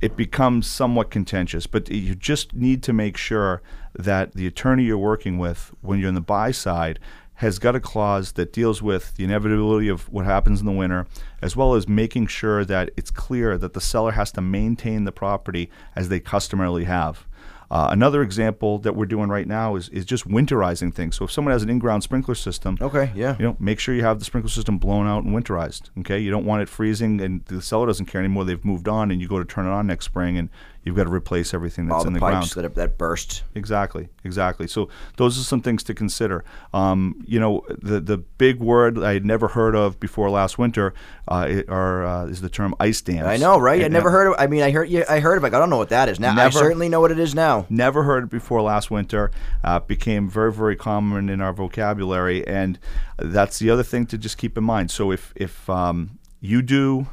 it 0.01 0.15
becomes 0.15 0.67
somewhat 0.67 1.09
contentious. 1.09 1.65
But 1.65 1.89
you 1.89 2.13
just 2.13 2.53
need 2.53 2.83
to 2.83 2.93
make 2.93 3.17
sure 3.17 3.61
that 3.95 4.33
the 4.33 4.45
attorney 4.45 4.83
you're 4.83 4.97
working 4.97 5.39
with, 5.39 5.71
when 5.81 5.99
you're 5.99 6.09
on 6.09 6.13
the 6.13 6.21
buy 6.21 6.51
side, 6.51 6.99
has 7.35 7.59
got 7.59 7.75
a 7.75 7.79
clause 7.79 8.31
that 8.31 8.51
deals 8.51 8.81
with 8.81 9.15
the 9.15 9.23
inevitability 9.23 9.87
of 9.87 10.09
what 10.11 10.25
happens 10.25 10.59
in 10.59 10.65
the 10.65 10.71
winter, 10.71 11.05
as 11.39 11.55
well 11.55 11.75
as 11.75 11.87
making 11.87 12.25
sure 12.25 12.65
that 12.65 12.89
it's 12.97 13.11
clear 13.11 13.59
that 13.59 13.73
the 13.73 13.81
seller 13.81 14.11
has 14.11 14.31
to 14.31 14.41
maintain 14.41 15.03
the 15.03 15.11
property 15.11 15.69
as 15.95 16.09
they 16.09 16.19
customarily 16.19 16.85
have. 16.85 17.26
Uh, 17.69 17.89
another 17.91 18.21
example 18.21 18.79
that 18.79 18.95
we're 18.95 19.05
doing 19.05 19.29
right 19.29 19.47
now 19.47 19.75
is, 19.75 19.89
is 19.89 20.05
just 20.05 20.27
winterizing 20.27 20.93
things. 20.93 21.15
So 21.17 21.25
if 21.25 21.31
someone 21.31 21.51
has 21.51 21.63
an 21.63 21.69
in-ground 21.69 22.01
sprinkler 22.03 22.35
system, 22.35 22.77
Okay, 22.81 23.11
yeah. 23.13 23.35
you 23.37 23.45
know, 23.45 23.57
make 23.59 23.79
sure 23.79 23.93
you 23.93 24.03
have 24.03 24.19
the 24.19 24.25
sprinkler 24.25 24.49
system 24.49 24.77
blown 24.77 25.05
out 25.05 25.23
and 25.25 25.35
winterized. 25.35 25.89
Okay, 25.99 26.19
you 26.19 26.31
don't 26.31 26.45
want 26.45 26.61
it 26.61 26.69
freezing, 26.69 27.19
and 27.19 27.43
the 27.45 27.61
seller 27.61 27.87
doesn't 27.87 28.05
care 28.05 28.21
anymore. 28.21 28.45
They've 28.45 28.63
moved 28.63 28.87
on, 28.87 29.11
and 29.11 29.19
you 29.19 29.27
go 29.27 29.39
to 29.39 29.45
turn 29.45 29.65
it 29.65 29.71
on 29.71 29.87
next 29.87 30.05
spring, 30.05 30.37
and 30.37 30.49
you've 30.87 30.95
got 30.95 31.03
to 31.03 31.11
replace 31.13 31.53
everything 31.53 31.87
that's 31.87 31.99
All 31.99 32.07
in 32.07 32.13
the 32.13 32.19
the 32.19 32.25
pipes 32.25 32.53
ground. 32.53 32.65
that, 32.65 32.75
that 32.75 32.97
burst. 32.97 33.43
Exactly, 33.53 34.07
exactly. 34.23 34.67
So 34.67 34.89
those 35.17 35.37
are 35.39 35.43
some 35.43 35.61
things 35.61 35.83
to 35.83 35.93
consider. 35.93 36.43
Um, 36.73 37.23
you 37.27 37.39
know, 37.39 37.63
the 37.69 37.99
the 37.99 38.17
big 38.17 38.59
word 38.59 38.97
I 39.03 39.13
had 39.13 39.25
never 39.25 39.49
heard 39.49 39.75
of 39.75 39.99
before 39.99 40.29
last 40.29 40.57
winter 40.57 40.93
uh, 41.27 41.61
are, 41.67 42.05
uh, 42.05 42.25
is 42.25 42.41
the 42.41 42.49
term 42.49 42.73
ice 42.79 43.01
dams. 43.01 43.27
I 43.27 43.37
know, 43.37 43.59
right? 43.59 43.83
I 43.83 43.89
never 43.89 44.09
heard 44.09 44.27
of. 44.27 44.35
I 44.39 44.47
mean, 44.47 44.63
I 44.63 44.71
heard. 44.71 44.89
Yeah, 44.89 45.03
I 45.09 45.19
heard 45.19 45.37
of 45.37 45.43
it. 45.43 45.53
I 45.53 45.59
don't 45.59 45.69
know 45.69 45.77
what 45.77 45.89
that 45.89 46.09
is 46.09 46.19
now. 46.19 46.35
I 46.37 46.49
certainly 46.49 46.89
know 46.89 47.01
what 47.01 47.11
it 47.11 47.19
is 47.19 47.35
now. 47.35 47.65
Never 47.69 48.03
heard 48.03 48.23
it 48.23 48.29
before 48.29 48.61
last 48.61 48.89
winter. 48.89 49.31
Uh, 49.63 49.79
became 49.79 50.29
very, 50.29 50.53
very 50.53 50.75
common 50.75 51.29
in 51.29 51.41
our 51.41 51.53
vocabulary, 51.53 52.47
and 52.47 52.79
that's 53.17 53.59
the 53.59 53.69
other 53.69 53.83
thing 53.83 54.05
to 54.07 54.17
just 54.17 54.37
keep 54.37 54.57
in 54.57 54.63
mind. 54.63 54.89
So 54.89 55.11
if 55.11 55.33
if 55.35 55.69
um, 55.69 56.17
you 56.39 56.61
do 56.61 57.07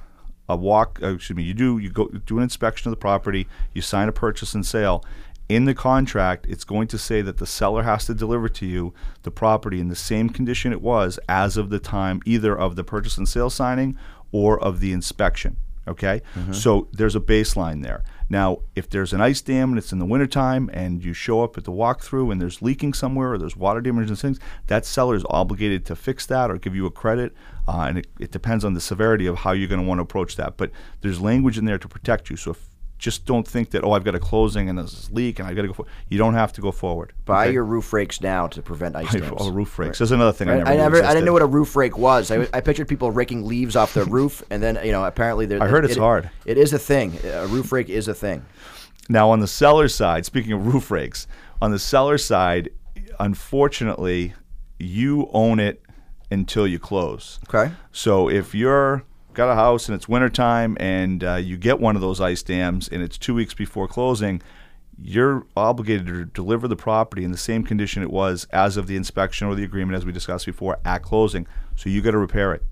a 0.49 0.57
walk, 0.57 1.01
uh, 1.03 1.15
excuse 1.15 1.37
me, 1.37 1.43
you 1.43 1.55
do 1.55 1.79
you 1.79 1.91
go 1.91 2.09
do 2.09 2.39
an 2.39 2.43
inspection 2.43 2.89
of 2.89 2.93
the 2.93 3.01
property, 3.01 3.47
you 3.73 3.83
sign 3.83 4.09
a 4.09 4.13
purchase 4.13 4.55
and 4.55 4.65
sale, 4.65 5.05
in 5.49 5.67
the 5.67 5.75
contract, 5.75 6.47
it's 6.49 6.65
going 6.65 6.89
to 6.89 6.99
say 6.99 7.21
that 7.21 7.37
the 7.37 7.47
seller 7.47 7.83
has 7.83 8.07
to 8.07 8.15
deliver 8.15 8.49
to 8.49 8.67
you 8.67 8.95
the 9.23 9.31
property 9.31 9.79
in 9.79 9.89
the 9.89 9.97
same 9.97 10.31
condition 10.31 10.73
it 10.73 10.81
was 10.81 11.19
as 11.29 11.57
of 11.57 11.69
the 11.69 11.79
time 11.79 12.21
either 12.25 12.59
of 12.59 12.77
the 12.77 12.85
purchase 12.85 13.19
and 13.19 13.29
sale 13.29 13.51
signing 13.51 13.99
or 14.33 14.59
of 14.59 14.81
the 14.81 14.93
inspection. 14.93 15.57
Okay? 15.87 16.23
So 16.53 16.89
there's 16.93 17.15
a 17.15 17.21
baseline 17.21 17.83
there. 17.83 18.05
Now, 18.31 18.61
if 18.75 18.89
there's 18.89 19.13
an 19.13 19.21
ice 19.21 19.43
dam 19.43 19.69
and 19.69 19.79
it's 19.79 19.93
in 19.93 19.99
the 19.99 20.07
wintertime 20.07 20.71
and 20.73 21.05
you 21.05 21.13
show 21.13 21.45
up 21.45 21.59
at 21.59 21.65
the 21.65 21.73
walkthrough 21.73 22.33
and 22.33 22.41
there's 22.41 22.63
leaking 22.63 22.95
somewhere 22.95 23.33
or 23.35 23.39
there's 23.39 23.55
water 23.55 23.83
damage 23.83 24.09
and 24.09 24.19
things, 24.19 24.41
that 24.69 24.87
seller 24.87 25.15
is 25.15 25.27
obligated 25.29 25.85
to 25.85 25.95
fix 25.95 26.25
that 26.27 26.51
or 26.51 26.57
give 26.57 26.75
you 26.75 26.87
a 26.87 26.91
credit. 26.91 27.35
Uh, 27.67 27.87
and 27.89 27.99
it, 27.99 28.07
it 28.21 28.31
depends 28.31 28.65
on 28.65 28.75
the 28.75 28.81
severity 28.81 29.27
of 29.27 29.39
how 29.39 29.53
you're 29.53 29.69
going 29.69 29.81
to 29.81 29.87
want 29.87 29.99
to 29.99 30.03
approach 30.03 30.37
that. 30.37 30.57
But 30.57 30.71
there's 31.01 31.21
language 31.21 31.57
in 31.57 31.65
there 31.65 31.79
to 31.79 31.89
protect 31.89 32.29
you. 32.29 32.37
So 32.37 32.51
if, 32.51 32.69
just 32.99 33.25
don't 33.27 33.47
think 33.47 33.71
that, 33.71 33.85
oh, 33.85 33.93
I've 33.93 34.05
got 34.05 34.15
a 34.15 34.19
closing 34.19 34.69
and 34.69 34.79
there's 34.79 34.93
this 34.93 35.11
leak 35.11 35.39
and 35.39 35.49
I've 35.49 35.57
got 35.57 35.63
to 35.63 35.69
go 35.69 35.75
forward. 35.75 35.93
You 36.09 36.19
don't 36.19 36.35
have 36.35 36.53
to 36.55 36.61
go 36.61 36.73
forward. 36.73 37.13
Buy 37.25 37.45
okay? 37.47 37.55
your 37.55 37.65
roof 37.65 37.93
rakes 37.93 38.21
now 38.21 38.47
to 38.49 38.63
prevent 38.63 38.97
ice 38.97 39.13
dams. 39.13 39.33
Oh, 39.39 39.51
roof 39.51 39.79
rakes. 39.79 39.99
There's 39.99 40.13
another 40.13 40.33
thing 40.33 40.49
I 40.49 40.59
never 40.59 40.71
I 40.71 40.77
never, 40.77 41.05
I 41.05 41.09
didn't 41.15 41.25
know 41.25 41.33
what 41.33 41.43
a 41.43 41.47
roof 41.47 41.75
rake 41.75 41.99
was. 41.99 42.31
I, 42.31 42.47
I 42.53 42.61
pictured 42.61 42.89
people 42.89 43.11
raking 43.11 43.47
leaves 43.47 43.77
off 43.77 43.95
their 43.95 44.05
roof, 44.19 44.43
and 44.51 44.63
then 44.63 44.79
you 44.85 44.93
know, 44.93 45.05
apparently, 45.05 45.47
they're- 45.47 45.63
I 45.63 45.67
heard 45.67 45.85
it- 45.85 45.91
it's 45.91 45.97
it- 45.97 46.01
hard. 46.01 46.31
It 46.47 46.57
is 46.57 46.73
a 46.73 46.79
thing. 46.79 47.19
A 47.25 47.47
roof 47.47 47.73
rake 47.73 47.89
is 47.89 48.09
a 48.09 48.15
thing. 48.15 48.45
Now, 49.09 49.31
on 49.31 49.41
the 49.41 49.49
seller 49.49 49.89
side, 49.89 50.25
speaking 50.25 50.53
of 50.53 50.73
roof 50.73 50.91
rakes, 50.91 51.27
on 51.61 51.73
the 51.73 51.79
seller 51.79 52.17
side, 52.17 52.71
unfortunately, 53.21 54.35
you 54.79 55.29
own 55.33 55.61
it 55.61 55.84
until 56.31 56.67
you 56.67 56.79
close. 56.79 57.39
Okay. 57.49 57.73
So 57.93 58.29
if 58.29 58.55
you're 58.55 59.05
got 59.35 59.51
a 59.51 59.55
house 59.55 59.89
and 59.89 59.97
it's 59.97 60.09
wintertime 60.09 60.77
and 60.79 61.25
uh, 61.25 61.35
you 61.35 61.57
get 61.57 61.81
one 61.81 61.97
of 61.97 62.01
those 62.03 62.21
ice 62.21 62.43
dams 62.43 62.89
and 62.89 63.03
it's 63.03 63.19
two 63.19 63.35
weeks 63.35 63.53
before 63.53 63.89
closing, 63.89 64.41
you're 65.03 65.45
obligated 65.57 66.07
to 66.07 66.25
deliver 66.27 66.69
the 66.69 66.77
property 66.77 67.25
in 67.25 67.33
the 67.33 67.37
same 67.39 67.65
condition 67.65 68.03
it 68.03 68.11
was 68.11 68.47
as 68.53 68.77
of 68.77 68.87
the 68.87 68.97
inspection 68.97 69.47
or 69.49 69.55
the 69.57 69.65
agreement, 69.65 69.97
as 69.97 70.05
we 70.05 70.13
discussed 70.13 70.47
before, 70.47 70.79
at 70.85 71.03
closing. 71.03 71.47
So 71.75 71.91
you 71.91 72.01
got 72.01 72.13
to 72.13 72.19
repair 72.19 72.53
it. 72.55 72.63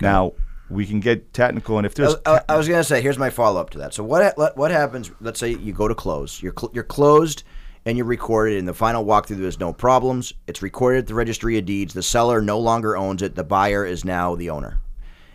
Now 0.00 0.32
we 0.70 0.84
can 0.86 1.00
get 1.00 1.32
technical, 1.32 1.78
and 1.78 1.86
if 1.86 1.94
there's 1.94 2.14
I, 2.26 2.36
I- 2.36 2.42
I 2.50 2.56
was 2.56 2.68
going 2.68 2.80
to 2.80 2.84
say, 2.84 3.00
here's 3.00 3.16
my 3.18 3.30
follow 3.30 3.60
up 3.60 3.70
to 3.70 3.78
that. 3.78 3.94
So 3.94 4.02
what 4.04 4.36
what- 4.36 4.56
what 4.56 4.70
happens? 4.70 5.10
Let's 5.20 5.38
say 5.40 5.50
you 5.54 5.72
go 5.72 5.86
to 5.88 5.94
close. 5.94 6.42
You're 6.42 6.52
cl- 6.58 6.70
you're 6.74 6.84
closed 6.84 7.42
and 7.88 7.96
you 7.96 8.04
record 8.04 8.52
it, 8.52 8.58
and 8.58 8.68
the 8.68 8.74
final 8.74 9.02
walkthrough, 9.02 9.38
there's 9.38 9.58
no 9.58 9.72
problems. 9.72 10.34
It's 10.46 10.60
recorded 10.60 10.98
at 10.98 11.06
the 11.06 11.14
registry 11.14 11.56
of 11.56 11.64
deeds. 11.64 11.94
The 11.94 12.02
seller 12.02 12.42
no 12.42 12.58
longer 12.58 12.98
owns 12.98 13.22
it. 13.22 13.34
The 13.34 13.44
buyer 13.44 13.86
is 13.86 14.04
now 14.04 14.36
the 14.36 14.50
owner. 14.50 14.78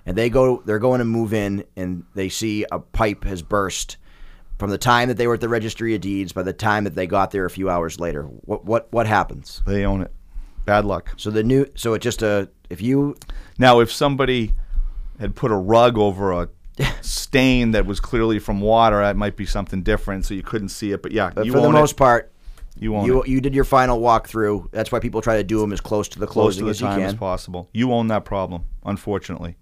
And 0.05 0.15
they 0.15 0.29
go. 0.29 0.61
They're 0.63 0.77
going 0.77 0.99
to 0.99 1.05
move 1.05 1.33
in, 1.33 1.65
and 1.75 2.03
they 2.13 2.29
see 2.29 2.63
a 2.71 2.77
pipe 2.77 3.23
has 3.23 3.41
burst. 3.41 3.97
From 4.59 4.69
the 4.69 4.77
time 4.77 5.07
that 5.07 5.17
they 5.17 5.25
were 5.25 5.33
at 5.33 5.41
the 5.41 5.49
registry 5.49 5.95
of 5.95 6.01
deeds, 6.01 6.31
by 6.31 6.43
the 6.43 6.53
time 6.53 6.83
that 6.83 6.93
they 6.93 7.07
got 7.07 7.31
there 7.31 7.45
a 7.45 7.49
few 7.49 7.71
hours 7.71 7.99
later, 7.99 8.23
what 8.23 8.63
what 8.63 8.87
what 8.93 9.07
happens? 9.07 9.63
they 9.65 9.83
own 9.83 10.03
it, 10.03 10.11
bad 10.63 10.85
luck. 10.85 11.11
So 11.17 11.31
the 11.31 11.43
new, 11.43 11.65
so 11.73 11.95
it 11.95 12.03
just 12.03 12.21
a 12.21 12.49
if 12.69 12.83
you 12.83 13.15
Now, 13.57 13.79
if 13.79 13.91
somebody 13.91 14.53
had 15.19 15.35
put 15.35 15.49
a 15.51 15.55
rug 15.55 15.97
over 15.97 16.31
a 16.33 16.49
stain 17.01 17.71
that 17.71 17.85
was 17.85 17.99
clearly 17.99 18.39
from 18.39 18.61
water, 18.61 18.99
that 18.99 19.15
might 19.15 19.35
be 19.35 19.45
something 19.45 19.81
different, 19.81 20.25
so 20.25 20.33
you 20.33 20.43
couldn't 20.43 20.69
see 20.69 20.91
it. 20.91 21.01
But 21.01 21.13
yeah, 21.13 21.31
But 21.33 21.47
for 21.47 21.61
the 21.61 21.71
most 21.71 21.93
it. 21.93 21.97
part, 21.97 22.32
You 22.77 22.95
own 22.95 23.05
you 23.05 23.21
it. 23.23 23.29
you 23.29 23.39
did 23.41 23.53
your 23.53 23.63
final 23.63 23.99
walkthrough. 23.99 24.71
That's 24.71 24.91
why 24.91 24.99
people 24.99 25.21
try 25.21 25.37
to 25.37 25.43
do 25.43 25.59
them 25.59 25.71
as 25.73 25.81
close 25.81 26.07
to 26.09 26.19
the 26.19 26.25
Close 26.27 26.55
closing 26.55 26.61
to 26.61 26.65
the 26.65 26.71
as 26.71 26.81
you 26.81 26.87
time 26.87 26.99
can. 26.99 27.07
as 27.09 27.13
possible. 27.15 27.69
You 27.73 27.93
own 27.93 28.07
that 28.07 28.25
problem, 28.25 28.65
unfortunately. 28.85 29.55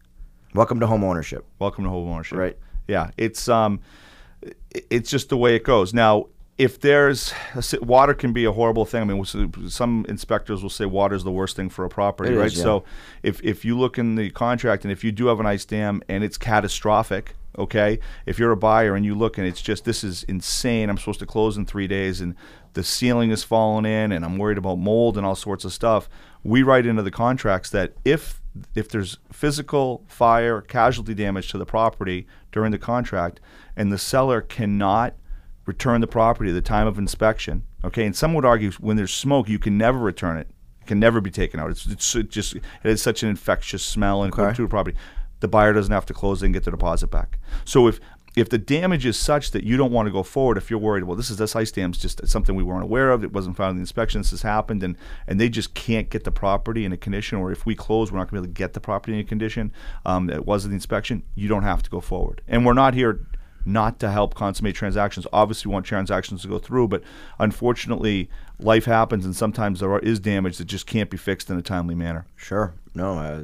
Welcome 0.53 0.79
to 0.79 0.87
home 0.87 1.03
ownership. 1.03 1.45
Welcome 1.59 1.83
to 1.85 1.89
home 1.89 2.09
ownership. 2.09 2.37
Right. 2.37 2.57
Yeah, 2.87 3.11
it's 3.17 3.47
um, 3.49 3.79
it's 4.71 5.09
just 5.09 5.29
the 5.29 5.37
way 5.37 5.55
it 5.55 5.63
goes. 5.63 5.93
Now, 5.93 6.27
if 6.57 6.79
there's 6.79 7.33
water, 7.81 8.13
can 8.13 8.33
be 8.33 8.45
a 8.45 8.51
horrible 8.51 8.85
thing. 8.85 9.01
I 9.01 9.05
mean, 9.05 9.23
some 9.69 10.05
inspectors 10.09 10.61
will 10.61 10.69
say 10.69 10.85
water 10.85 11.15
is 11.15 11.23
the 11.23 11.31
worst 11.31 11.55
thing 11.55 11.69
for 11.69 11.85
a 11.85 11.89
property, 11.89 12.33
It 12.33 12.37
right? 12.37 12.47
is, 12.47 12.57
yeah. 12.57 12.63
So, 12.63 12.83
if 13.23 13.41
if 13.43 13.63
you 13.65 13.77
look 13.77 13.97
in 13.97 14.15
the 14.15 14.29
contract 14.29 14.83
and 14.83 14.91
if 14.91 15.03
you 15.03 15.11
do 15.11 15.27
have 15.27 15.39
an 15.39 15.45
ice 15.45 15.65
dam 15.65 16.01
and 16.09 16.23
it's 16.23 16.37
catastrophic, 16.37 17.35
okay, 17.57 17.99
if 18.25 18.37
you're 18.39 18.51
a 18.51 18.57
buyer 18.57 18.95
and 18.95 19.05
you 19.05 19.15
look 19.15 19.37
and 19.37 19.47
it's 19.47 19.61
just 19.61 19.85
this 19.85 20.03
is 20.03 20.23
insane. 20.23 20.89
I'm 20.89 20.97
supposed 20.97 21.19
to 21.19 21.25
close 21.25 21.57
in 21.57 21.65
three 21.65 21.87
days 21.87 22.19
and 22.21 22.35
the 22.73 22.83
ceiling 22.83 23.31
is 23.31 23.43
falling 23.43 23.85
in 23.85 24.11
and 24.11 24.23
I'm 24.23 24.37
worried 24.37 24.57
about 24.57 24.77
mold 24.79 25.17
and 25.17 25.25
all 25.25 25.35
sorts 25.35 25.65
of 25.65 25.73
stuff. 25.73 26.09
We 26.43 26.63
write 26.63 26.85
into 26.85 27.03
the 27.03 27.11
contracts 27.11 27.69
that 27.71 27.93
if 28.05 28.41
if 28.75 28.89
there's 28.89 29.17
physical 29.31 30.03
fire 30.07 30.59
casualty 30.61 31.13
damage 31.13 31.49
to 31.51 31.57
the 31.57 31.65
property 31.65 32.27
during 32.51 32.71
the 32.71 32.77
contract 32.77 33.39
and 33.77 33.91
the 33.91 33.97
seller 33.97 34.41
cannot 34.41 35.13
return 35.65 36.01
the 36.01 36.07
property 36.07 36.49
at 36.49 36.53
the 36.53 36.61
time 36.61 36.85
of 36.85 36.97
inspection 36.97 37.63
okay 37.85 38.05
and 38.05 38.13
some 38.15 38.33
would 38.33 38.43
argue 38.43 38.71
when 38.79 38.97
there's 38.97 39.13
smoke 39.13 39.47
you 39.47 39.57
can 39.59 39.77
never 39.77 39.99
return 39.99 40.37
it 40.37 40.47
it 40.81 40.87
can 40.87 40.99
never 40.99 41.21
be 41.21 41.31
taken 41.31 41.61
out 41.61 41.69
it's, 41.69 41.85
it's 41.85 42.13
it 42.15 42.29
just 42.29 42.55
it 42.55 42.63
has 42.83 43.01
such 43.01 43.23
an 43.23 43.29
infectious 43.29 43.83
smell 43.83 44.21
and 44.23 44.33
Okay. 44.33 44.53
to 44.53 44.63
the 44.63 44.67
property 44.67 44.97
the 45.39 45.47
buyer 45.47 45.71
doesn't 45.71 45.93
have 45.93 46.05
to 46.07 46.13
close 46.13 46.43
and 46.43 46.53
get 46.53 46.63
the 46.65 46.71
deposit 46.71 47.07
back 47.09 47.37
so 47.63 47.87
if 47.87 48.01
if 48.35 48.49
the 48.49 48.57
damage 48.57 49.05
is 49.05 49.17
such 49.17 49.51
that 49.51 49.63
you 49.63 49.75
don't 49.75 49.91
want 49.91 50.07
to 50.07 50.11
go 50.11 50.23
forward, 50.23 50.57
if 50.57 50.69
you're 50.69 50.79
worried, 50.79 51.03
well, 51.03 51.17
this 51.17 51.29
is 51.29 51.37
this 51.37 51.55
ice 51.55 51.71
dam's 51.71 51.97
just 51.97 52.25
something 52.27 52.55
we 52.55 52.63
weren't 52.63 52.83
aware 52.83 53.11
of, 53.11 53.23
it 53.23 53.33
wasn't 53.33 53.57
found 53.57 53.71
in 53.71 53.75
the 53.77 53.81
inspection, 53.81 54.21
this 54.21 54.31
has 54.31 54.41
happened, 54.41 54.83
and 54.83 54.95
and 55.27 55.39
they 55.39 55.49
just 55.49 55.73
can't 55.73 56.09
get 56.09 56.23
the 56.23 56.31
property 56.31 56.85
in 56.85 56.93
a 56.93 56.97
condition, 56.97 57.37
or 57.37 57.51
if 57.51 57.65
we 57.65 57.75
close, 57.75 58.11
we're 58.11 58.17
not 58.17 58.31
going 58.31 58.41
to 58.41 58.47
be 58.47 58.49
able 58.49 58.53
to 58.53 58.57
get 58.57 58.73
the 58.73 58.79
property 58.79 59.13
in 59.13 59.19
a 59.19 59.23
condition 59.23 59.73
um, 60.05 60.27
that 60.27 60.45
was 60.45 60.63
in 60.63 60.71
the 60.71 60.75
inspection. 60.75 61.23
You 61.35 61.47
don't 61.47 61.63
have 61.63 61.83
to 61.83 61.89
go 61.89 61.99
forward, 61.99 62.41
and 62.47 62.65
we're 62.65 62.73
not 62.73 62.93
here 62.93 63.25
not 63.65 63.99
to 63.99 64.09
help 64.09 64.33
consummate 64.33 64.75
transactions. 64.75 65.27
Obviously, 65.31 65.69
we 65.69 65.73
want 65.73 65.85
transactions 65.85 66.41
to 66.41 66.47
go 66.47 66.57
through, 66.57 66.87
but 66.87 67.03
unfortunately, 67.37 68.29
life 68.59 68.85
happens, 68.85 69.25
and 69.25 69.35
sometimes 69.35 69.81
there 69.81 69.91
are, 69.91 69.99
is 69.99 70.19
damage 70.19 70.57
that 70.57 70.65
just 70.65 70.87
can't 70.87 71.09
be 71.09 71.17
fixed 71.17 71.49
in 71.49 71.57
a 71.57 71.61
timely 71.61 71.95
manner. 71.95 72.25
Sure. 72.35 72.73
No. 72.95 73.19
Uh, 73.19 73.43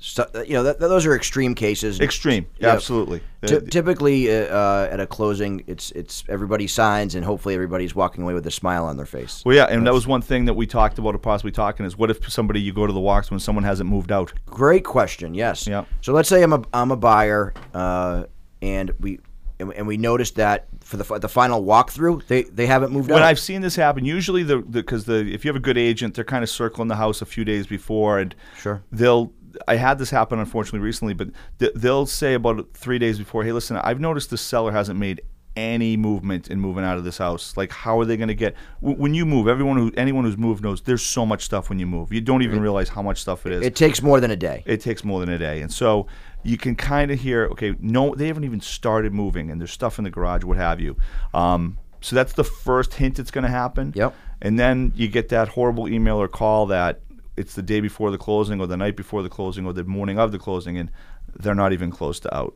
so, 0.00 0.28
you 0.46 0.52
know, 0.54 0.62
that, 0.62 0.78
those 0.78 1.04
are 1.06 1.14
extreme 1.16 1.54
cases. 1.54 2.00
Extreme, 2.00 2.46
Yeah. 2.60 2.68
absolutely. 2.72 3.20
Ty- 3.44 3.56
Uh, 3.56 3.60
typically, 3.68 4.30
uh, 4.30 4.44
uh, 4.46 4.88
at 4.90 5.00
a 5.00 5.06
closing, 5.06 5.62
it's 5.66 5.90
it's 5.92 6.24
everybody 6.28 6.66
signs, 6.66 7.14
and 7.16 7.24
hopefully 7.24 7.54
everybody's 7.54 7.94
walking 7.94 8.22
away 8.22 8.34
with 8.34 8.46
a 8.46 8.50
smile 8.50 8.84
on 8.84 8.96
their 8.96 9.06
face. 9.06 9.42
Well, 9.44 9.56
yeah, 9.56 9.64
and 9.64 9.86
that 9.86 9.92
was 9.94 10.06
one 10.06 10.22
thing 10.22 10.44
that 10.46 10.54
we 10.54 10.66
talked 10.66 10.98
about, 10.98 11.14
or 11.14 11.18
possibly 11.18 11.52
talking, 11.52 11.84
is 11.86 11.96
what 11.98 12.10
if 12.10 12.30
somebody 12.30 12.60
you 12.60 12.72
go 12.72 12.86
to 12.86 12.92
the 12.92 13.00
walks 13.00 13.30
when 13.30 13.40
someone 13.40 13.64
hasn't 13.64 13.88
moved 13.90 14.10
out? 14.12 14.32
Great 14.46 14.84
question. 14.84 15.34
Yes. 15.34 15.66
Yeah. 15.66 15.84
So 16.00 16.12
let's 16.12 16.28
say 16.28 16.42
I'm 16.42 16.52
a 16.52 16.62
I'm 16.72 16.90
a 16.92 16.96
buyer, 16.96 17.52
uh, 17.74 18.24
and 18.62 18.92
we 19.00 19.18
and, 19.60 19.88
we 19.88 19.96
noticed 19.96 20.36
that 20.36 20.66
for 20.84 20.96
the 20.96 21.18
the 21.18 21.28
final 21.28 21.64
walkthrough, 21.64 22.26
they 22.28 22.42
they 22.44 22.66
haven't 22.66 22.92
moved 22.92 23.10
When 23.10 23.22
out. 23.22 23.26
I've 23.26 23.38
seen 23.40 23.60
this 23.60 23.74
happen, 23.76 24.04
usually 24.04 24.42
the 24.44 24.58
because 24.58 25.04
the, 25.04 25.32
if 25.32 25.44
you 25.44 25.48
have 25.48 25.56
a 25.56 25.60
good 25.60 25.78
agent, 25.78 26.14
they're 26.14 26.24
kind 26.24 26.42
of 26.44 26.50
circling 26.50 26.86
the 26.88 26.96
house 26.96 27.20
a 27.22 27.26
few 27.26 27.44
days 27.44 27.66
before, 27.66 28.18
and 28.20 28.34
Sure. 28.58 28.82
they'll. 28.92 29.32
I 29.66 29.76
had 29.76 29.98
this 29.98 30.10
happen 30.10 30.38
unfortunately 30.38 30.80
recently, 30.80 31.14
but 31.14 31.28
th- 31.58 31.72
they'll 31.74 32.06
say 32.06 32.34
about 32.34 32.68
three 32.74 32.98
days 32.98 33.18
before, 33.18 33.44
"Hey, 33.44 33.52
listen, 33.52 33.76
I've 33.76 34.00
noticed 34.00 34.30
the 34.30 34.38
seller 34.38 34.72
hasn't 34.72 34.98
made 34.98 35.20
any 35.56 35.96
movement 35.96 36.46
in 36.48 36.60
moving 36.60 36.84
out 36.84 36.98
of 36.98 37.02
this 37.04 37.18
house. 37.18 37.56
Like, 37.56 37.72
how 37.72 37.98
are 37.98 38.04
they 38.04 38.16
going 38.16 38.28
to 38.28 38.34
get 38.34 38.54
w- 38.80 38.96
when 38.96 39.12
you 39.12 39.26
move? 39.26 39.48
Everyone 39.48 39.76
who 39.76 39.90
anyone 39.96 40.24
who's 40.24 40.36
moved 40.36 40.62
knows 40.62 40.82
there's 40.82 41.02
so 41.04 41.26
much 41.26 41.42
stuff 41.44 41.68
when 41.68 41.80
you 41.80 41.86
move. 41.86 42.12
You 42.12 42.20
don't 42.20 42.42
even 42.42 42.60
realize 42.60 42.90
how 42.90 43.02
much 43.02 43.20
stuff 43.20 43.44
it 43.44 43.52
is. 43.52 43.64
it 43.64 43.74
takes 43.74 44.00
more 44.00 44.20
than 44.20 44.30
a 44.30 44.36
day. 44.36 44.62
it 44.66 44.80
takes 44.80 45.02
more 45.02 45.18
than 45.18 45.30
a 45.30 45.38
day 45.38 45.60
and 45.60 45.72
so 45.72 46.06
you 46.44 46.56
can 46.56 46.76
kind 46.76 47.10
of 47.10 47.18
hear 47.18 47.46
okay 47.46 47.74
no 47.80 48.14
they 48.14 48.28
haven't 48.28 48.44
even 48.44 48.60
started 48.60 49.12
moving 49.12 49.50
and 49.50 49.60
there's 49.60 49.72
stuff 49.72 49.98
in 49.98 50.04
the 50.04 50.10
garage 50.10 50.44
what 50.44 50.56
have 50.56 50.80
you 50.80 50.96
um, 51.34 51.76
so 52.00 52.14
that's 52.14 52.34
the 52.34 52.44
first 52.44 52.94
hint 52.94 53.18
it's 53.18 53.32
going 53.32 53.42
to 53.42 53.50
happen 53.50 53.92
Yep. 53.96 54.14
and 54.42 54.58
then 54.60 54.92
you 54.94 55.08
get 55.08 55.28
that 55.30 55.48
horrible 55.48 55.88
email 55.88 56.16
or 56.22 56.28
call 56.28 56.66
that 56.66 57.00
it's 57.38 57.54
the 57.54 57.62
day 57.62 57.80
before 57.80 58.10
the 58.10 58.18
closing 58.18 58.60
or 58.60 58.66
the 58.66 58.76
night 58.76 58.96
before 58.96 59.22
the 59.22 59.28
closing 59.28 59.64
or 59.66 59.72
the 59.72 59.84
morning 59.84 60.18
of 60.18 60.32
the 60.32 60.38
closing 60.38 60.76
and 60.78 60.90
they're 61.38 61.54
not 61.54 61.72
even 61.72 61.90
close 61.90 62.18
to 62.20 62.34
out 62.34 62.54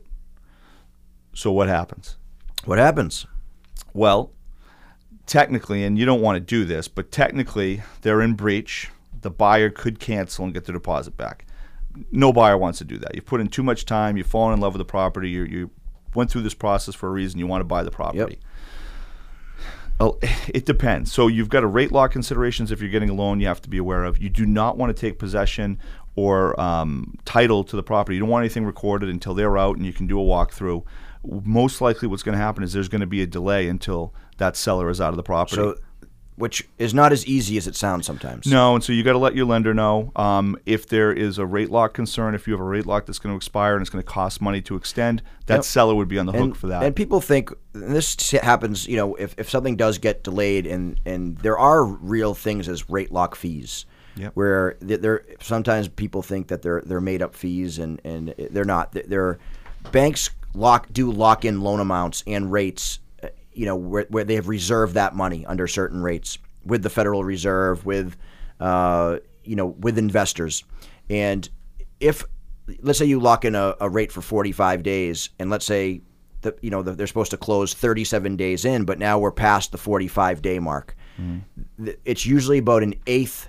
so 1.33 1.51
what 1.51 1.67
happens 1.67 2.17
What 2.65 2.77
happens? 2.79 3.25
well, 3.93 4.31
technically, 5.25 5.83
and 5.83 5.97
you 5.97 6.05
don't 6.05 6.21
want 6.21 6.35
to 6.35 6.39
do 6.39 6.65
this, 6.65 6.87
but 6.87 7.11
technically, 7.11 7.81
they're 8.01 8.21
in 8.21 8.33
breach. 8.33 8.89
The 9.21 9.29
buyer 9.31 9.69
could 9.69 9.99
cancel 9.99 10.45
and 10.45 10.53
get 10.53 10.65
the 10.65 10.73
deposit 10.73 11.15
back. 11.17 11.45
No 12.11 12.33
buyer 12.33 12.57
wants 12.57 12.79
to 12.79 12.85
do 12.85 12.97
that. 12.97 13.15
You've 13.15 13.25
put 13.25 13.39
in 13.41 13.47
too 13.47 13.63
much 13.63 13.85
time. 13.85 14.17
You've 14.17 14.27
fallen 14.27 14.53
in 14.53 14.59
love 14.59 14.73
with 14.73 14.79
the 14.79 14.85
property. 14.85 15.29
You, 15.29 15.43
you 15.43 15.69
went 16.15 16.31
through 16.31 16.41
this 16.41 16.53
process 16.55 16.95
for 16.95 17.07
a 17.07 17.11
reason. 17.11 17.39
You 17.39 17.47
want 17.47 17.61
to 17.61 17.65
buy 17.65 17.83
the 17.83 17.91
property. 17.91 18.37
Oh, 18.41 18.47
it 20.47 20.65
depends. 20.65 21.11
So 21.11 21.27
you've 21.27 21.49
got 21.49 21.63
a 21.63 21.67
rate 21.67 21.91
lock 21.91 22.11
considerations 22.11 22.71
if 22.71 22.81
you're 22.81 22.89
getting 22.89 23.09
a 23.09 23.13
loan 23.13 23.39
you 23.39 23.47
have 23.47 23.61
to 23.61 23.69
be 23.69 23.77
aware 23.77 24.03
of. 24.03 24.21
You 24.21 24.29
do 24.29 24.45
not 24.45 24.77
want 24.77 24.95
to 24.95 24.99
take 24.99 25.19
possession 25.19 25.79
or 26.15 26.59
um, 26.59 27.15
title 27.25 27.63
to 27.63 27.75
the 27.75 27.83
property. 27.83 28.15
You 28.15 28.21
don't 28.21 28.29
want 28.29 28.43
anything 28.43 28.65
recorded 28.65 29.09
until 29.09 29.33
they're 29.33 29.57
out 29.57 29.77
and 29.77 29.85
you 29.85 29.93
can 29.93 30.07
do 30.07 30.19
a 30.19 30.23
walkthrough. 30.23 30.83
Most 31.25 31.79
likely, 31.79 32.07
what's 32.07 32.23
going 32.23 32.37
to 32.37 32.43
happen 32.43 32.63
is 32.63 32.73
there's 32.73 32.89
going 32.89 33.01
to 33.01 33.07
be 33.07 33.21
a 33.21 33.27
delay 33.27 33.67
until 33.67 34.13
that 34.37 34.57
seller 34.57 34.89
is 34.89 34.99
out 34.99 35.09
of 35.09 35.15
the 35.15 35.23
property. 35.23 35.55
So 35.55 35.75
which 36.35 36.67
is 36.77 36.93
not 36.93 37.11
as 37.11 37.25
easy 37.25 37.57
as 37.57 37.67
it 37.67 37.75
sounds 37.75 38.05
sometimes. 38.05 38.47
No, 38.47 38.75
and 38.75 38.83
so 38.83 38.91
you 38.93 39.03
got 39.03 39.13
to 39.13 39.17
let 39.19 39.35
your 39.35 39.45
lender 39.45 39.73
know 39.73 40.11
um, 40.15 40.57
if 40.65 40.87
there 40.87 41.11
is 41.11 41.37
a 41.37 41.45
rate 41.45 41.69
lock 41.69 41.93
concern. 41.93 42.35
If 42.35 42.47
you 42.47 42.53
have 42.53 42.59
a 42.61 42.65
rate 42.65 42.85
lock 42.85 43.05
that's 43.05 43.19
going 43.19 43.33
to 43.33 43.37
expire 43.37 43.73
and 43.75 43.81
it's 43.81 43.89
going 43.89 44.03
to 44.03 44.09
cost 44.09 44.41
money 44.41 44.61
to 44.63 44.75
extend, 44.75 45.21
that 45.45 45.65
seller 45.65 45.95
would 45.95 46.07
be 46.07 46.17
on 46.17 46.25
the 46.25 46.33
and, 46.33 46.47
hook 46.47 46.55
for 46.55 46.67
that. 46.67 46.83
And 46.83 46.95
people 46.95 47.21
think 47.21 47.51
and 47.73 47.95
this 47.95 48.31
happens, 48.31 48.87
you 48.87 48.95
know, 48.97 49.15
if, 49.15 49.35
if 49.37 49.49
something 49.49 49.75
does 49.75 49.97
get 49.97 50.23
delayed, 50.23 50.65
and 50.65 50.99
and 51.05 51.37
there 51.39 51.57
are 51.57 51.83
real 51.83 52.33
things 52.33 52.67
as 52.69 52.89
rate 52.89 53.11
lock 53.11 53.35
fees, 53.35 53.85
Yep. 54.15 54.31
where 54.35 54.77
there 54.79 55.25
sometimes 55.41 55.87
people 55.87 56.21
think 56.21 56.47
that 56.49 56.61
they're 56.61 56.81
they're 56.85 57.01
made 57.01 57.21
up 57.21 57.35
fees, 57.35 57.79
and 57.79 57.99
and 58.03 58.33
they're 58.37 58.65
not. 58.65 58.91
They're- 58.91 59.39
banks 59.91 60.29
lock 60.53 60.87
do 60.93 61.11
lock 61.11 61.45
in 61.45 61.61
loan 61.61 61.79
amounts 61.79 62.23
and 62.27 62.51
rates, 62.51 62.99
you 63.55 63.65
know, 63.65 63.75
where 63.75 64.05
where 64.09 64.23
they 64.23 64.35
have 64.35 64.47
reserved 64.47 64.95
that 64.95 65.15
money 65.15 65.45
under 65.45 65.67
certain 65.67 66.01
rates 66.01 66.37
with 66.65 66.83
the 66.83 66.89
Federal 66.89 67.23
Reserve, 67.23 67.85
with 67.85 68.15
uh, 68.59 69.17
you 69.43 69.55
know, 69.55 69.67
with 69.67 69.97
investors, 69.97 70.63
and 71.09 71.49
if 71.99 72.23
let's 72.81 72.99
say 72.99 73.05
you 73.05 73.19
lock 73.19 73.45
in 73.45 73.55
a, 73.55 73.75
a 73.81 73.89
rate 73.89 74.11
for 74.11 74.21
45 74.21 74.83
days 74.83 75.29
and 75.37 75.49
let's 75.49 75.65
say 75.65 76.01
that 76.41 76.57
you 76.61 76.69
know 76.69 76.81
that 76.81 76.97
they're 76.97 77.07
supposed 77.07 77.31
to 77.31 77.37
close 77.37 77.73
37 77.73 78.35
days 78.37 78.65
in 78.65 78.85
but 78.85 78.99
now 78.99 79.19
we're 79.19 79.31
past 79.31 79.71
the 79.71 79.77
45 79.77 80.41
day 80.41 80.59
mark. 80.59 80.95
Th- 81.83 81.99
it's 82.05 82.25
usually 82.25 82.57
about 82.57 82.83
an 82.83 82.95
eighth 83.07 83.47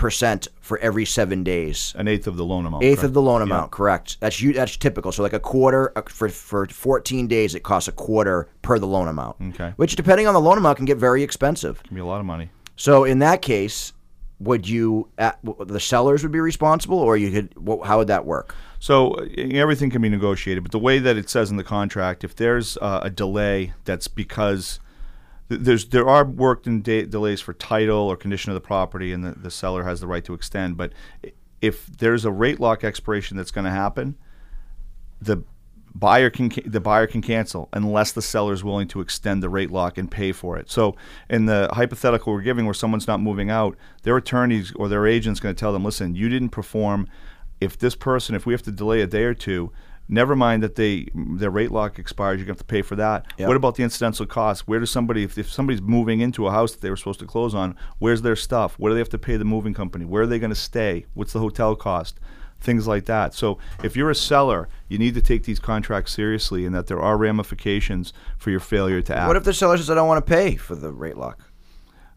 percent 0.00 0.48
for 0.60 0.78
every 0.78 1.04
seven 1.04 1.44
days 1.44 1.92
An 1.96 2.08
eighth 2.08 2.26
of 2.26 2.36
the 2.38 2.44
loan 2.44 2.64
amount. 2.66 2.82
eighth 2.82 3.00
correct? 3.00 3.04
of 3.04 3.12
the 3.14 3.22
loan 3.22 3.40
Yeah. 3.40 3.44
amount 3.54 3.70
correct 3.70 4.16
that's 4.20 4.40
you 4.40 4.52
that's 4.54 4.76
typical 4.76 5.12
so 5.12 5.22
like 5.22 5.34
a 5.34 5.38
quarter 5.40 5.92
uh, 5.96 6.02
for 6.08 6.28
for 6.30 6.66
14 6.66 7.26
days 7.28 7.54
it 7.54 7.62
costs 7.62 7.86
a 7.88 7.92
quarter 7.92 8.48
per 8.62 8.78
the 8.78 8.86
loan 8.86 9.08
amount 9.08 9.36
Okay. 9.50 9.74
which 9.76 9.94
depending 9.96 10.26
on 10.26 10.34
the 10.34 10.40
loan 10.40 10.56
amount 10.58 10.78
can 10.78 10.86
get 10.86 10.96
very 10.96 11.22
expensive 11.22 11.82
Can 11.82 11.94
be 11.94 12.00
a 12.00 12.04
lot 12.06 12.18
of 12.20 12.26
money. 12.26 12.48
so 12.76 13.04
in 13.04 13.18
that 13.20 13.42
case 13.42 13.92
would 14.38 14.66
you 14.66 15.06
uh, 15.18 15.32
the 15.66 15.78
sellers 15.80 16.22
would 16.22 16.32
be 16.32 16.40
responsible 16.40 16.98
or 16.98 17.16
you 17.18 17.30
could 17.30 17.52
how 17.84 17.98
would 17.98 18.08
that 18.08 18.24
work 18.24 18.54
So 18.78 19.12
uh, 19.12 19.26
everything 19.36 19.90
can 19.90 20.00
be 20.00 20.08
negotiated, 20.08 20.62
but 20.64 20.72
the 20.72 20.78
way 20.88 20.98
that 20.98 21.16
it 21.18 21.28
says 21.28 21.50
in 21.50 21.58
the 21.58 21.64
contract, 21.78 22.24
if 22.24 22.32
there's 22.34 22.78
uh, 22.78 23.00
a 23.02 23.10
delay 23.10 23.74
that's 23.84 24.08
because 24.08 24.80
there's 25.50 25.88
there 25.88 26.08
are 26.08 26.24
worked 26.24 26.66
in 26.66 26.80
da- 26.80 27.06
delays 27.06 27.40
for 27.40 27.52
title 27.52 27.98
or 27.98 28.16
condition 28.16 28.50
of 28.50 28.54
the 28.54 28.60
property, 28.60 29.12
and 29.12 29.24
the, 29.24 29.32
the 29.32 29.50
seller 29.50 29.82
has 29.82 30.00
the 30.00 30.06
right 30.06 30.24
to 30.24 30.34
extend. 30.34 30.76
But 30.76 30.92
if 31.60 31.86
there's 31.86 32.24
a 32.24 32.30
rate 32.30 32.60
lock 32.60 32.84
expiration 32.84 33.36
that's 33.36 33.50
going 33.50 33.64
to 33.64 33.70
happen, 33.70 34.16
the 35.20 35.42
buyer 35.92 36.30
can 36.30 36.50
ca- 36.50 36.62
the 36.64 36.80
buyer 36.80 37.08
can 37.08 37.20
cancel 37.20 37.68
unless 37.72 38.12
the 38.12 38.22
seller 38.22 38.52
is 38.52 38.62
willing 38.62 38.86
to 38.88 39.00
extend 39.00 39.42
the 39.42 39.48
rate 39.48 39.72
lock 39.72 39.98
and 39.98 40.08
pay 40.08 40.30
for 40.30 40.56
it. 40.56 40.70
So 40.70 40.94
in 41.28 41.46
the 41.46 41.68
hypothetical 41.72 42.32
we're 42.32 42.42
giving 42.42 42.64
where 42.64 42.74
someone's 42.74 43.08
not 43.08 43.20
moving 43.20 43.50
out, 43.50 43.76
their 44.04 44.16
attorneys 44.16 44.72
or 44.76 44.88
their 44.88 45.06
agent's 45.06 45.40
going 45.40 45.54
to 45.54 45.58
tell 45.58 45.72
them, 45.72 45.84
"Listen, 45.84 46.14
you 46.14 46.28
didn't 46.28 46.50
perform 46.50 47.08
if 47.60 47.76
this 47.76 47.96
person 47.96 48.36
if 48.36 48.46
we 48.46 48.54
have 48.54 48.62
to 48.62 48.72
delay 48.72 49.00
a 49.00 49.06
day 49.06 49.24
or 49.24 49.34
two, 49.34 49.72
never 50.10 50.36
mind 50.36 50.62
that 50.62 50.74
they 50.74 51.08
their 51.14 51.50
rate 51.50 51.70
lock 51.70 51.98
expires, 51.98 52.38
you're 52.38 52.46
going 52.46 52.56
to 52.56 52.60
have 52.60 52.66
to 52.66 52.72
pay 52.72 52.82
for 52.82 52.96
that. 52.96 53.26
Yep. 53.38 53.48
What 53.48 53.56
about 53.56 53.76
the 53.76 53.82
incidental 53.82 54.26
costs? 54.26 54.66
Where 54.66 54.80
does 54.80 54.90
somebody 54.90 55.22
if, 55.22 55.38
if 55.38 55.50
somebody's 55.50 55.80
moving 55.80 56.20
into 56.20 56.46
a 56.46 56.50
house 56.50 56.72
that 56.72 56.80
they 56.80 56.90
were 56.90 56.96
supposed 56.96 57.20
to 57.20 57.26
close 57.26 57.54
on, 57.54 57.76
where's 57.98 58.22
their 58.22 58.36
stuff? 58.36 58.78
What 58.78 58.90
do 58.90 58.94
they 58.94 59.00
have 59.00 59.08
to 59.10 59.18
pay 59.18 59.36
the 59.36 59.44
moving 59.44 59.74
company? 59.74 60.04
Where 60.04 60.22
are 60.22 60.26
they 60.26 60.38
going 60.38 60.50
to 60.50 60.56
stay? 60.56 61.06
What's 61.14 61.32
the 61.32 61.40
hotel 61.40 61.74
cost? 61.76 62.18
things 62.62 62.86
like 62.86 63.06
that. 63.06 63.32
So 63.32 63.58
if 63.82 63.96
you're 63.96 64.10
a 64.10 64.14
seller, 64.14 64.68
you 64.86 64.98
need 64.98 65.14
to 65.14 65.22
take 65.22 65.44
these 65.44 65.58
contracts 65.58 66.12
seriously 66.12 66.66
and 66.66 66.74
that 66.74 66.88
there 66.88 67.00
are 67.00 67.16
ramifications 67.16 68.12
for 68.36 68.50
your 68.50 68.60
failure 68.60 69.00
to 69.00 69.16
act. 69.16 69.28
What 69.28 69.36
if 69.36 69.44
the 69.44 69.54
seller 69.54 69.78
says 69.78 69.88
I 69.88 69.94
don't 69.94 70.06
want 70.06 70.24
to 70.24 70.30
pay 70.30 70.56
for 70.56 70.74
the 70.74 70.92
rate 70.92 71.16
lock? 71.16 71.40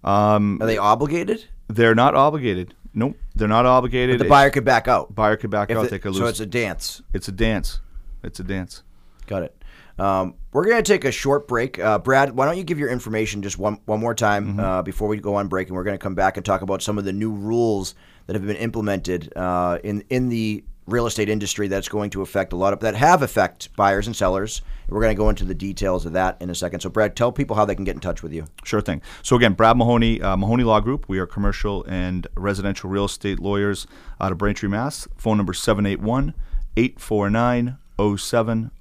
Um, 0.04 0.62
Are 0.62 0.66
they 0.66 0.78
obligated? 0.78 1.46
they're 1.70 1.96
not 1.96 2.14
obligated? 2.14 2.74
Nope, 2.94 3.18
they're 3.36 3.48
not 3.48 3.66
obligated. 3.66 4.20
The 4.20 4.26
It- 4.26 4.30
buyer 4.30 4.50
could 4.50 4.66
back 4.66 4.88
out. 4.88 5.14
buyer 5.16 5.36
could 5.36 5.50
back 5.50 5.70
If 5.72 5.78
out. 5.78 5.84
the- 5.86 5.90
they 5.90 6.00
could 6.00 6.12
lose. 6.12 6.20
so 6.20 6.28
it's 6.28 6.40
a 6.40 6.46
dance. 6.46 7.02
it's 7.14 7.28
a 7.28 7.32
dance. 7.32 7.80
It's 8.24 8.40
a 8.40 8.44
dance. 8.44 8.84
Got 9.28 9.44
it. 9.44 9.56
Um, 10.00 10.36
we're 10.52 10.64
going 10.66 10.78
to 10.84 10.84
take 10.84 11.06
a 11.06 11.12
short 11.12 11.48
break. 11.48 11.78
Uh, 11.80 12.00
Brad, 12.00 12.36
why 12.36 12.46
don't 12.46 12.58
you 12.58 12.64
give 12.64 12.80
your 12.80 12.90
information 12.90 13.42
just 13.44 13.60
one, 13.60 13.78
one 13.86 14.00
more 14.00 14.16
time 14.16 14.48
Mm-hmm. 14.50 14.60
uh, 14.60 14.82
before 14.82 15.08
we 15.08 15.18
go 15.18 15.36
on 15.36 15.48
break, 15.48 15.68
and 15.68 15.76
we're 15.76 15.84
going 15.84 15.94
to 15.98 16.02
come 16.02 16.16
back 16.16 16.36
and 16.38 16.46
talk 16.46 16.62
about 16.62 16.82
some 16.82 16.98
of 16.98 17.06
the 17.06 17.14
new 17.14 17.32
rules 17.32 17.94
that 18.26 18.36
have 18.36 18.46
been 18.46 18.56
implemented 18.56 19.32
uh, 19.36 19.78
in 19.84 20.04
in 20.10 20.30
the 20.30 20.64
real 20.86 21.06
estate 21.06 21.30
industry 21.30 21.68
that's 21.68 21.88
going 21.88 22.10
to 22.12 22.22
affect 22.22 22.54
a 22.54 22.56
lot 22.56 22.74
of 22.74 22.80
that 22.82 22.96
have 22.96 23.22
affect 23.22 23.74
buyers 23.76 24.08
and 24.08 24.16
sellers. 24.16 24.62
We're 24.90 25.02
going 25.02 25.16
to 25.16 25.18
go 25.18 25.30
into 25.30 25.46
the 25.46 25.56
details 25.56 26.06
of 26.06 26.14
that 26.14 26.38
in 26.42 26.50
a 26.50 26.56
second. 26.56 26.82
So, 26.82 26.90
Brad, 26.90 27.16
tell 27.16 27.32
people 27.32 27.56
how 27.56 27.66
they 27.66 27.76
can 27.76 27.86
get 27.86 27.96
in 27.96 28.02
touch 28.02 28.22
with 28.22 28.34
you. 28.34 28.48
Sure 28.64 28.82
thing. 28.82 29.02
So 29.22 29.36
again, 29.36 29.54
Brad 29.54 29.78
Mahoney, 29.78 30.22
uh, 30.22 30.36
Mahoney 30.36 30.64
Law 30.64 30.80
Group. 30.82 31.08
We 31.08 31.20
are 31.20 31.26
commercial 31.26 31.84
and 31.86 32.28
residential 32.36 32.90
real 32.90 33.06
estate 33.06 33.40
lawyers 33.40 33.88
out 34.20 34.32
of 34.32 34.38
Braintree, 34.38 34.70
Mass. 34.70 35.08
Phone 35.18 35.38
number 35.38 35.54
781 35.54 36.34
849 36.76 37.78
0700 38.18 38.72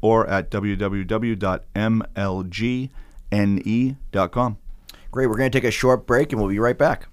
or 0.00 0.26
at 0.26 0.50
www.mlgne.com. 0.50 1.38
Great. 5.10 5.26
We're 5.26 5.36
going 5.36 5.50
to 5.50 5.60
take 5.60 5.68
a 5.68 5.70
short 5.70 6.06
break, 6.06 6.32
and 6.32 6.40
we'll 6.40 6.50
be 6.50 6.58
right 6.58 6.78
back. 6.78 7.06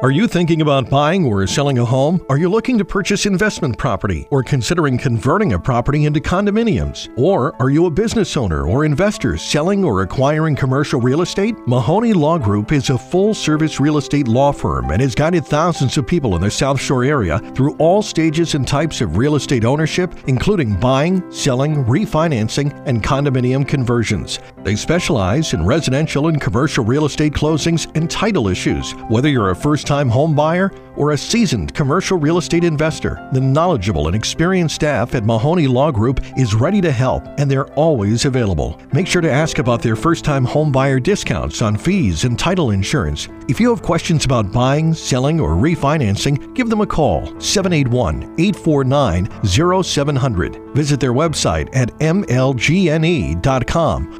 Are 0.00 0.12
you 0.12 0.28
thinking 0.28 0.60
about 0.60 0.88
buying 0.88 1.24
or 1.24 1.44
selling 1.48 1.80
a 1.80 1.84
home? 1.84 2.24
Are 2.28 2.38
you 2.38 2.48
looking 2.48 2.78
to 2.78 2.84
purchase 2.84 3.26
investment 3.26 3.76
property 3.78 4.28
or 4.30 4.44
considering 4.44 4.96
converting 4.96 5.54
a 5.54 5.58
property 5.58 6.04
into 6.04 6.20
condominiums? 6.20 7.08
Or 7.18 7.60
are 7.60 7.68
you 7.68 7.86
a 7.86 7.90
business 7.90 8.36
owner 8.36 8.68
or 8.68 8.84
investor 8.84 9.36
selling 9.36 9.84
or 9.84 10.02
acquiring 10.02 10.54
commercial 10.54 11.00
real 11.00 11.20
estate? 11.20 11.56
Mahoney 11.66 12.12
Law 12.12 12.38
Group 12.38 12.70
is 12.70 12.90
a 12.90 12.96
full 12.96 13.34
service 13.34 13.80
real 13.80 13.98
estate 13.98 14.28
law 14.28 14.52
firm 14.52 14.92
and 14.92 15.02
has 15.02 15.16
guided 15.16 15.44
thousands 15.44 15.98
of 15.98 16.06
people 16.06 16.36
in 16.36 16.42
the 16.42 16.50
South 16.50 16.80
Shore 16.80 17.02
area 17.02 17.40
through 17.56 17.74
all 17.78 18.00
stages 18.00 18.54
and 18.54 18.68
types 18.68 19.00
of 19.00 19.16
real 19.16 19.34
estate 19.34 19.64
ownership, 19.64 20.14
including 20.28 20.78
buying, 20.78 21.28
selling, 21.32 21.84
refinancing, 21.86 22.70
and 22.86 23.02
condominium 23.02 23.66
conversions. 23.66 24.38
They 24.62 24.76
specialize 24.76 25.54
in 25.54 25.66
residential 25.66 26.28
and 26.28 26.40
commercial 26.40 26.84
real 26.84 27.04
estate 27.04 27.32
closings 27.32 27.90
and 27.96 28.08
title 28.08 28.46
issues. 28.46 28.92
Whether 29.08 29.28
you're 29.28 29.50
a 29.50 29.56
first 29.56 29.87
time 29.88 30.10
home 30.10 30.34
buyer 30.34 30.70
or 30.98 31.12
a 31.12 31.18
seasoned 31.18 31.72
commercial 31.72 32.18
real 32.18 32.36
estate 32.36 32.64
investor, 32.64 33.26
the 33.32 33.40
knowledgeable 33.40 34.08
and 34.08 34.16
experienced 34.16 34.74
staff 34.74 35.14
at 35.14 35.24
Mahoney 35.24 35.66
Law 35.66 35.90
Group 35.90 36.20
is 36.36 36.54
ready 36.54 36.80
to 36.80 36.92
help 36.92 37.24
and 37.38 37.50
they're 37.50 37.72
always 37.74 38.24
available. 38.24 38.78
Make 38.92 39.06
sure 39.06 39.22
to 39.22 39.30
ask 39.30 39.58
about 39.58 39.80
their 39.80 39.96
first 39.96 40.24
time 40.24 40.44
home 40.44 40.70
buyer 40.72 41.00
discounts 41.00 41.62
on 41.62 41.76
fees 41.76 42.24
and 42.24 42.38
title 42.38 42.72
insurance. 42.72 43.28
If 43.48 43.60
you 43.60 43.70
have 43.70 43.80
questions 43.80 44.24
about 44.24 44.52
buying, 44.52 44.92
selling, 44.92 45.40
or 45.40 45.50
refinancing, 45.50 46.54
give 46.54 46.68
them 46.68 46.80
a 46.82 46.86
call 46.86 47.26
781 47.40 48.34
849 48.38 49.82
0700. 49.82 50.74
Visit 50.74 51.00
their 51.00 51.12
website 51.12 51.68
at 51.74 51.90
mlgne.com 51.98 53.42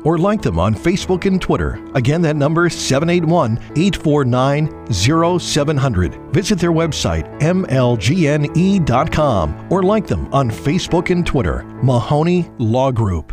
or 0.05 0.19
like 0.19 0.43
them 0.43 0.59
on 0.59 0.75
Facebook 0.75 1.27
and 1.27 1.41
Twitter. 1.41 1.79
Again, 1.95 2.23
that 2.23 2.37
number 2.37 2.67
is 2.67 2.75
781 2.75 3.59
849 3.77 4.93
0700. 4.93 6.15
Visit 6.33 6.59
their 6.59 6.68
website, 6.73 7.27
mlgne.com, 7.41 8.09
or 9.71 9.83
like 9.83 10.07
them 10.07 10.33
on 10.33 10.51
Facebook 10.51 11.11
and 11.11 11.27
Twitter. 11.27 11.65
Mahoney 11.83 12.49
Law 12.59 12.91
Group. 12.93 13.33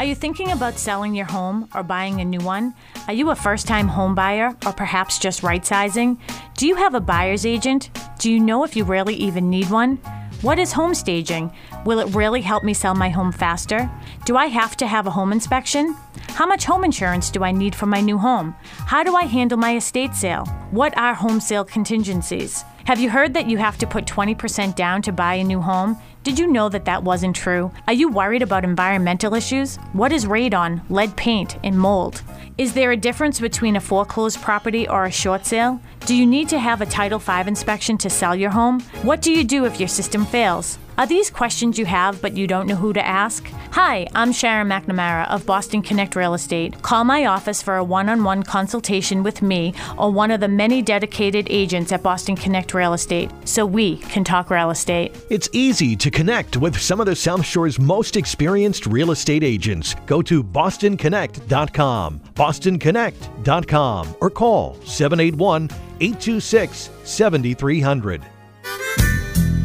Are 0.00 0.04
you 0.04 0.14
thinking 0.14 0.50
about 0.52 0.78
selling 0.78 1.14
your 1.14 1.26
home 1.26 1.68
or 1.74 1.82
buying 1.82 2.22
a 2.22 2.24
new 2.24 2.40
one? 2.40 2.74
Are 3.06 3.12
you 3.12 3.28
a 3.28 3.36
first 3.36 3.66
time 3.66 3.86
home 3.86 4.14
buyer 4.14 4.56
or 4.64 4.72
perhaps 4.72 5.18
just 5.18 5.42
right 5.42 5.64
sizing? 5.66 6.18
Do 6.56 6.66
you 6.66 6.74
have 6.76 6.94
a 6.94 7.00
buyer's 7.02 7.44
agent? 7.44 7.90
Do 8.18 8.32
you 8.32 8.40
know 8.40 8.64
if 8.64 8.74
you 8.74 8.84
really 8.84 9.14
even 9.16 9.50
need 9.50 9.68
one? 9.68 9.96
What 10.40 10.58
is 10.58 10.72
home 10.72 10.94
staging? 10.94 11.52
Will 11.86 11.98
it 11.98 12.14
really 12.14 12.42
help 12.42 12.62
me 12.62 12.74
sell 12.74 12.94
my 12.94 13.08
home 13.08 13.32
faster? 13.32 13.90
Do 14.26 14.36
I 14.36 14.46
have 14.46 14.76
to 14.76 14.86
have 14.86 15.06
a 15.06 15.10
home 15.10 15.32
inspection? 15.32 15.96
How 16.28 16.46
much 16.46 16.64
home 16.64 16.84
insurance 16.84 17.30
do 17.30 17.42
I 17.42 17.52
need 17.52 17.74
for 17.74 17.86
my 17.86 18.02
new 18.02 18.18
home? 18.18 18.54
How 18.86 19.02
do 19.02 19.14
I 19.16 19.24
handle 19.24 19.56
my 19.56 19.76
estate 19.76 20.14
sale? 20.14 20.44
What 20.72 20.96
are 20.98 21.14
home 21.14 21.40
sale 21.40 21.64
contingencies? 21.64 22.64
Have 22.90 22.98
you 22.98 23.08
heard 23.08 23.34
that 23.34 23.48
you 23.48 23.56
have 23.56 23.78
to 23.78 23.86
put 23.86 24.04
20% 24.04 24.74
down 24.74 25.00
to 25.02 25.12
buy 25.12 25.34
a 25.34 25.44
new 25.44 25.60
home? 25.60 25.96
Did 26.24 26.40
you 26.40 26.48
know 26.48 26.68
that 26.70 26.86
that 26.86 27.04
wasn't 27.04 27.36
true? 27.36 27.70
Are 27.86 27.92
you 27.92 28.08
worried 28.08 28.42
about 28.42 28.64
environmental 28.64 29.36
issues? 29.36 29.76
What 29.92 30.10
is 30.10 30.26
radon, 30.26 30.82
lead 30.90 31.14
paint, 31.14 31.56
and 31.62 31.78
mold? 31.78 32.20
Is 32.58 32.74
there 32.74 32.90
a 32.90 32.96
difference 32.96 33.38
between 33.38 33.76
a 33.76 33.80
foreclosed 33.80 34.42
property 34.42 34.88
or 34.88 35.04
a 35.04 35.10
short 35.12 35.46
sale? 35.46 35.80
Do 36.04 36.16
you 36.16 36.26
need 36.26 36.48
to 36.48 36.58
have 36.58 36.80
a 36.80 36.84
Title 36.86 37.20
V 37.20 37.42
inspection 37.46 37.96
to 37.98 38.10
sell 38.10 38.34
your 38.34 38.50
home? 38.50 38.80
What 39.02 39.22
do 39.22 39.30
you 39.30 39.44
do 39.44 39.66
if 39.66 39.78
your 39.78 39.88
system 39.88 40.26
fails? 40.26 40.76
Are 40.98 41.06
these 41.06 41.30
questions 41.30 41.78
you 41.78 41.86
have 41.86 42.20
but 42.20 42.36
you 42.36 42.48
don't 42.48 42.66
know 42.66 42.74
who 42.74 42.92
to 42.92 43.06
ask? 43.06 43.48
Hi, 43.72 44.08
I'm 44.16 44.32
Sharon 44.32 44.68
McNamara 44.68 45.30
of 45.30 45.46
Boston 45.46 45.80
Connect 45.80 46.16
Real 46.16 46.34
Estate. 46.34 46.82
Call 46.82 47.04
my 47.04 47.26
office 47.26 47.62
for 47.62 47.76
a 47.76 47.84
one 47.84 48.08
on 48.08 48.24
one 48.24 48.42
consultation 48.42 49.22
with 49.22 49.42
me 49.42 49.74
or 49.96 50.10
one 50.10 50.32
of 50.32 50.40
the 50.40 50.48
many 50.48 50.82
dedicated 50.82 51.46
agents 51.48 51.92
at 51.92 52.02
Boston 52.02 52.34
Connect 52.34 52.74
Real 52.74 52.94
Estate 52.94 53.30
so 53.44 53.64
we 53.64 53.98
can 53.98 54.24
talk 54.24 54.50
real 54.50 54.70
estate. 54.70 55.16
It's 55.30 55.48
easy 55.52 55.94
to 55.96 56.10
connect 56.10 56.56
with 56.56 56.76
some 56.80 56.98
of 56.98 57.06
the 57.06 57.14
South 57.14 57.44
Shore's 57.44 57.78
most 57.78 58.16
experienced 58.16 58.86
real 58.86 59.12
estate 59.12 59.44
agents. 59.44 59.94
Go 60.06 60.20
to 60.22 60.42
bostonconnect.com, 60.42 62.20
bostonconnect.com, 62.34 64.16
or 64.20 64.30
call 64.30 64.74
781 64.84 65.64
826 66.00 66.90
7300. 67.04 68.22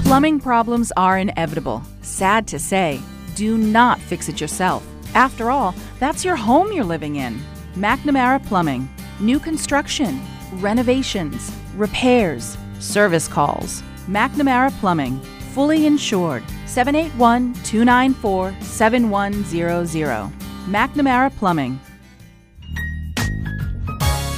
Plumbing 0.03 0.39
problems 0.39 0.91
are 0.95 1.17
inevitable. 1.17 1.81
Sad 2.03 2.47
to 2.49 2.59
say, 2.59 3.01
do 3.35 3.57
not 3.57 3.99
fix 3.99 4.29
it 4.29 4.41
yourself. 4.41 4.85
After 5.13 5.51
all, 5.51 5.75
that's 5.99 6.25
your 6.25 6.35
home 6.35 6.71
you're 6.71 6.83
living 6.83 7.17
in. 7.17 7.39
McNamara 7.75 8.43
Plumbing. 8.45 8.89
New 9.19 9.39
construction, 9.39 10.21
renovations, 10.53 11.55
repairs, 11.75 12.57
service 12.79 13.27
calls. 13.27 13.83
McNamara 14.07 14.71
Plumbing. 14.79 15.19
Fully 15.53 15.85
insured. 15.85 16.43
781 16.65 17.53
294 17.63 18.55
7100. 18.61 20.31
McNamara 20.67 21.35
Plumbing. 21.37 21.79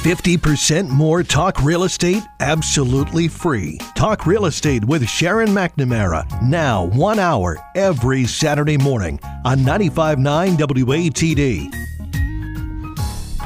50% 0.08 0.88
more 0.88 1.22
Talk 1.22 1.62
Real 1.62 1.84
Estate 1.84 2.22
absolutely 2.40 3.28
free. 3.28 3.76
Talk 3.94 4.24
Real 4.24 4.46
Estate 4.46 4.82
with 4.86 5.06
Sharon 5.06 5.50
McNamara. 5.50 6.24
Now, 6.40 6.86
one 6.86 7.18
hour 7.18 7.58
every 7.74 8.24
Saturday 8.24 8.78
morning 8.78 9.20
on 9.44 9.58
95.9 9.58 10.56
WATD. 10.56 11.74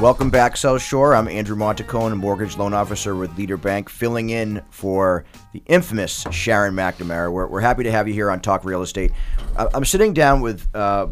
Welcome 0.01 0.31
back, 0.31 0.57
South 0.57 0.83
Shore. 0.83 1.17
I'm 1.17 1.27
Andrew 1.27 1.57
Montecone, 1.57 2.13
a 2.13 2.15
mortgage 2.15 2.57
loan 2.57 2.75
officer 2.75 3.17
with 3.17 3.37
Leader 3.37 3.57
Bank, 3.57 3.89
filling 3.89 4.31
in 4.31 4.63
for 4.71 5.25
the 5.53 5.65
infamous 5.67 6.25
Sharon 6.31 6.75
McNamara. 6.75 7.33
We're, 7.33 7.49
we're 7.49 7.61
happy 7.61 7.83
to 7.83 7.91
have 7.91 8.07
you 8.07 8.15
here 8.15 8.31
on 8.31 8.39
Talk 8.39 8.65
Real 8.65 8.83
Estate. 8.83 9.11
I- 9.59 9.67
I'm 9.75 9.85
sitting 9.85 10.15
down 10.15 10.41
with 10.41 10.73
uh, 10.77 11.09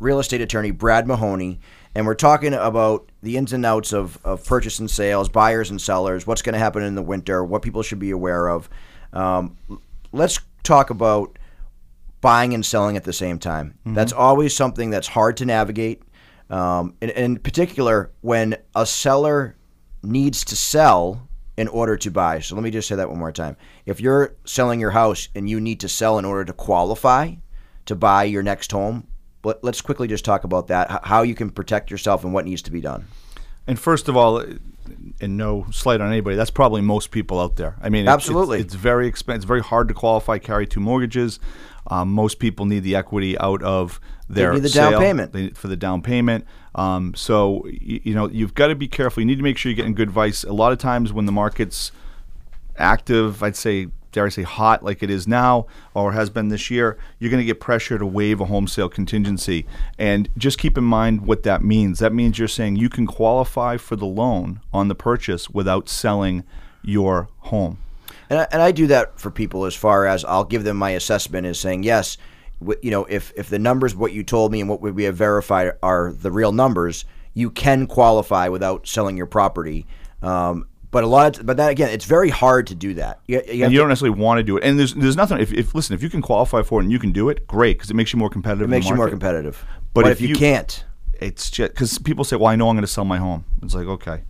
real 0.00 0.18
estate 0.18 0.42
attorney 0.42 0.70
Brad 0.70 1.06
Mahoney, 1.06 1.60
and 1.94 2.06
we're 2.06 2.14
talking 2.14 2.54
about 2.54 3.10
the 3.22 3.36
ins 3.36 3.52
and 3.52 3.64
outs 3.66 3.92
of, 3.92 4.18
of 4.24 4.44
purchase 4.44 4.78
and 4.78 4.90
sales, 4.90 5.28
buyers 5.28 5.70
and 5.70 5.80
sellers, 5.80 6.26
what's 6.26 6.42
going 6.42 6.54
to 6.54 6.58
happen 6.58 6.82
in 6.82 6.94
the 6.94 7.02
winter, 7.02 7.44
what 7.44 7.62
people 7.62 7.82
should 7.82 7.98
be 7.98 8.10
aware 8.10 8.48
of. 8.48 8.68
Um, 9.12 9.56
let's 10.12 10.38
talk 10.62 10.90
about 10.90 11.38
buying 12.20 12.54
and 12.54 12.64
selling 12.64 12.96
at 12.96 13.04
the 13.04 13.12
same 13.12 13.38
time. 13.38 13.78
That's 13.94 14.12
always 14.12 14.54
something 14.56 14.90
that's 14.90 15.08
hard 15.08 15.36
to 15.38 15.44
navigate. 15.44 16.02
Um, 16.48 16.94
in, 17.00 17.10
in 17.10 17.38
particular, 17.38 18.10
when 18.20 18.56
a 18.74 18.86
seller 18.86 19.56
needs 20.02 20.44
to 20.46 20.56
sell 20.56 21.28
in 21.56 21.68
order 21.68 21.96
to 21.98 22.10
buy. 22.10 22.40
So 22.40 22.54
let 22.54 22.64
me 22.64 22.70
just 22.70 22.88
say 22.88 22.94
that 22.94 23.08
one 23.08 23.18
more 23.18 23.32
time. 23.32 23.56
If 23.84 24.00
you're 24.00 24.34
selling 24.44 24.80
your 24.80 24.90
house 24.90 25.28
and 25.34 25.48
you 25.48 25.60
need 25.60 25.80
to 25.80 25.88
sell 25.88 26.18
in 26.18 26.24
order 26.24 26.44
to 26.46 26.52
qualify 26.52 27.34
to 27.86 27.94
buy 27.94 28.24
your 28.24 28.42
next 28.42 28.72
home, 28.72 29.06
let, 29.44 29.62
let's 29.62 29.80
quickly 29.80 30.08
just 30.08 30.24
talk 30.24 30.44
about 30.44 30.68
that, 30.68 31.04
how 31.04 31.22
you 31.22 31.34
can 31.34 31.50
protect 31.50 31.90
yourself 31.90 32.24
and 32.24 32.32
what 32.32 32.44
needs 32.44 32.62
to 32.62 32.70
be 32.70 32.80
done. 32.80 33.06
And 33.66 33.78
first 33.78 34.08
of 34.08 34.16
all, 34.16 34.44
and 35.20 35.36
no 35.36 35.66
slight 35.70 36.00
on 36.00 36.08
anybody, 36.08 36.36
that's 36.36 36.50
probably 36.50 36.80
most 36.80 37.10
people 37.10 37.40
out 37.40 37.56
there. 37.56 37.76
I 37.80 37.88
mean, 37.88 38.08
Absolutely. 38.08 38.58
it's, 38.58 38.66
it's 38.66 38.74
very 38.74 39.06
expensive. 39.06 39.42
It's 39.42 39.44
very 39.46 39.62
hard 39.62 39.88
to 39.88 39.94
qualify, 39.94 40.38
carry 40.38 40.66
two 40.66 40.80
mortgages. 40.80 41.38
Um, 41.86 42.12
most 42.12 42.38
people 42.38 42.66
need 42.66 42.80
the 42.80 42.94
equity 42.94 43.38
out 43.38 43.62
of 43.62 44.00
their 44.28 44.54
need 44.54 44.62
the 44.62 44.68
down 44.68 45.00
payment. 45.00 45.32
They, 45.32 45.50
for 45.50 45.68
the 45.68 45.76
down 45.76 46.02
payment. 46.02 46.46
Um, 46.74 47.14
so 47.14 47.66
you, 47.66 48.00
you 48.04 48.14
know 48.14 48.28
you've 48.28 48.54
got 48.54 48.68
to 48.68 48.74
be 48.74 48.88
careful. 48.88 49.20
You 49.20 49.26
need 49.26 49.38
to 49.38 49.42
make 49.42 49.58
sure 49.58 49.70
you're 49.70 49.76
getting 49.76 49.94
good 49.94 50.08
advice. 50.08 50.44
A 50.44 50.52
lot 50.52 50.72
of 50.72 50.78
times 50.78 51.12
when 51.12 51.26
the 51.26 51.32
market's 51.32 51.92
active, 52.76 53.42
I'd 53.42 53.56
say, 53.56 53.88
dare 54.12 54.26
I 54.26 54.28
say, 54.28 54.42
hot 54.42 54.82
like 54.82 55.02
it 55.02 55.10
is 55.10 55.26
now 55.26 55.66
or 55.94 56.12
has 56.12 56.30
been 56.30 56.48
this 56.48 56.70
year, 56.70 56.98
you're 57.18 57.30
going 57.30 57.40
to 57.40 57.46
get 57.46 57.60
pressure 57.60 57.98
to 57.98 58.06
waive 58.06 58.40
a 58.40 58.44
home 58.44 58.68
sale 58.68 58.88
contingency. 58.88 59.66
And 59.98 60.28
just 60.36 60.58
keep 60.58 60.78
in 60.78 60.84
mind 60.84 61.22
what 61.22 61.42
that 61.42 61.62
means. 61.62 61.98
That 61.98 62.12
means 62.12 62.38
you're 62.38 62.48
saying 62.48 62.76
you 62.76 62.88
can 62.88 63.06
qualify 63.06 63.78
for 63.78 63.96
the 63.96 64.06
loan 64.06 64.60
on 64.72 64.88
the 64.88 64.94
purchase 64.94 65.50
without 65.50 65.88
selling 65.88 66.44
your 66.82 67.28
home. 67.38 67.78
And 68.30 68.40
I, 68.40 68.48
and 68.52 68.62
I 68.62 68.72
do 68.72 68.86
that 68.86 69.18
for 69.18 69.30
people 69.30 69.64
as 69.64 69.74
far 69.74 70.06
as 70.06 70.24
I'll 70.24 70.44
give 70.44 70.64
them 70.64 70.76
my 70.76 70.90
assessment 70.90 71.46
is 71.46 71.58
saying 71.58 71.82
yes, 71.82 72.16
you 72.80 72.90
know 72.90 73.04
if 73.06 73.32
if 73.36 73.48
the 73.48 73.58
numbers 73.58 73.94
what 73.94 74.12
you 74.12 74.22
told 74.22 74.52
me 74.52 74.60
and 74.60 74.70
what 74.70 74.80
we 74.80 75.04
have 75.04 75.16
verified 75.16 75.72
are 75.82 76.12
the 76.12 76.30
real 76.30 76.52
numbers, 76.52 77.04
you 77.34 77.50
can 77.50 77.86
qualify 77.86 78.48
without 78.48 78.86
selling 78.86 79.16
your 79.16 79.26
property. 79.26 79.86
Um, 80.22 80.66
but 80.92 81.02
a 81.02 81.08
lot, 81.08 81.38
of, 81.40 81.44
but 81.46 81.56
then 81.56 81.68
again, 81.70 81.88
it's 81.90 82.04
very 82.04 82.28
hard 82.30 82.68
to 82.68 82.76
do 82.76 82.94
that. 82.94 83.18
You, 83.26 83.42
you 83.48 83.64
And 83.64 83.72
you 83.72 83.78
to- 83.78 83.82
don't 83.82 83.88
necessarily 83.88 84.16
want 84.20 84.38
to 84.38 84.44
do 84.44 84.56
it. 84.58 84.62
And 84.62 84.78
there's 84.78 84.94
there's 84.94 85.16
nothing. 85.16 85.38
If, 85.40 85.52
if 85.52 85.74
listen, 85.74 85.94
if 85.94 86.02
you 86.04 86.08
can 86.10 86.22
qualify 86.22 86.62
for 86.62 86.78
it 86.80 86.84
and 86.84 86.92
you 86.92 87.00
can 87.00 87.10
do 87.10 87.28
it, 87.30 87.46
great, 87.48 87.78
because 87.78 87.90
it 87.90 87.94
makes 87.94 88.12
you 88.12 88.18
more 88.20 88.30
competitive. 88.30 88.68
it 88.68 88.70
makes 88.70 88.88
you 88.88 88.94
more 88.94 89.10
competitive. 89.10 89.64
But 89.94 90.02
But, 90.04 90.12
if 90.12 90.18
if, 90.18 90.20
you, 90.20 90.28
you- 90.28 90.34
can't, 90.36 90.84
It's 91.20 91.50
just 91.50 91.72
because 91.72 91.98
people 91.98 92.24
say, 92.24 92.36
"Well, 92.36 92.46
I 92.46 92.56
know 92.56 92.68
I'm 92.68 92.76
going 92.76 92.82
to 92.82 92.86
sell 92.98 93.04
my 93.04 93.18
home." 93.18 93.44
It's 93.62 93.74
like, 93.74 93.86
okay, 93.88 94.22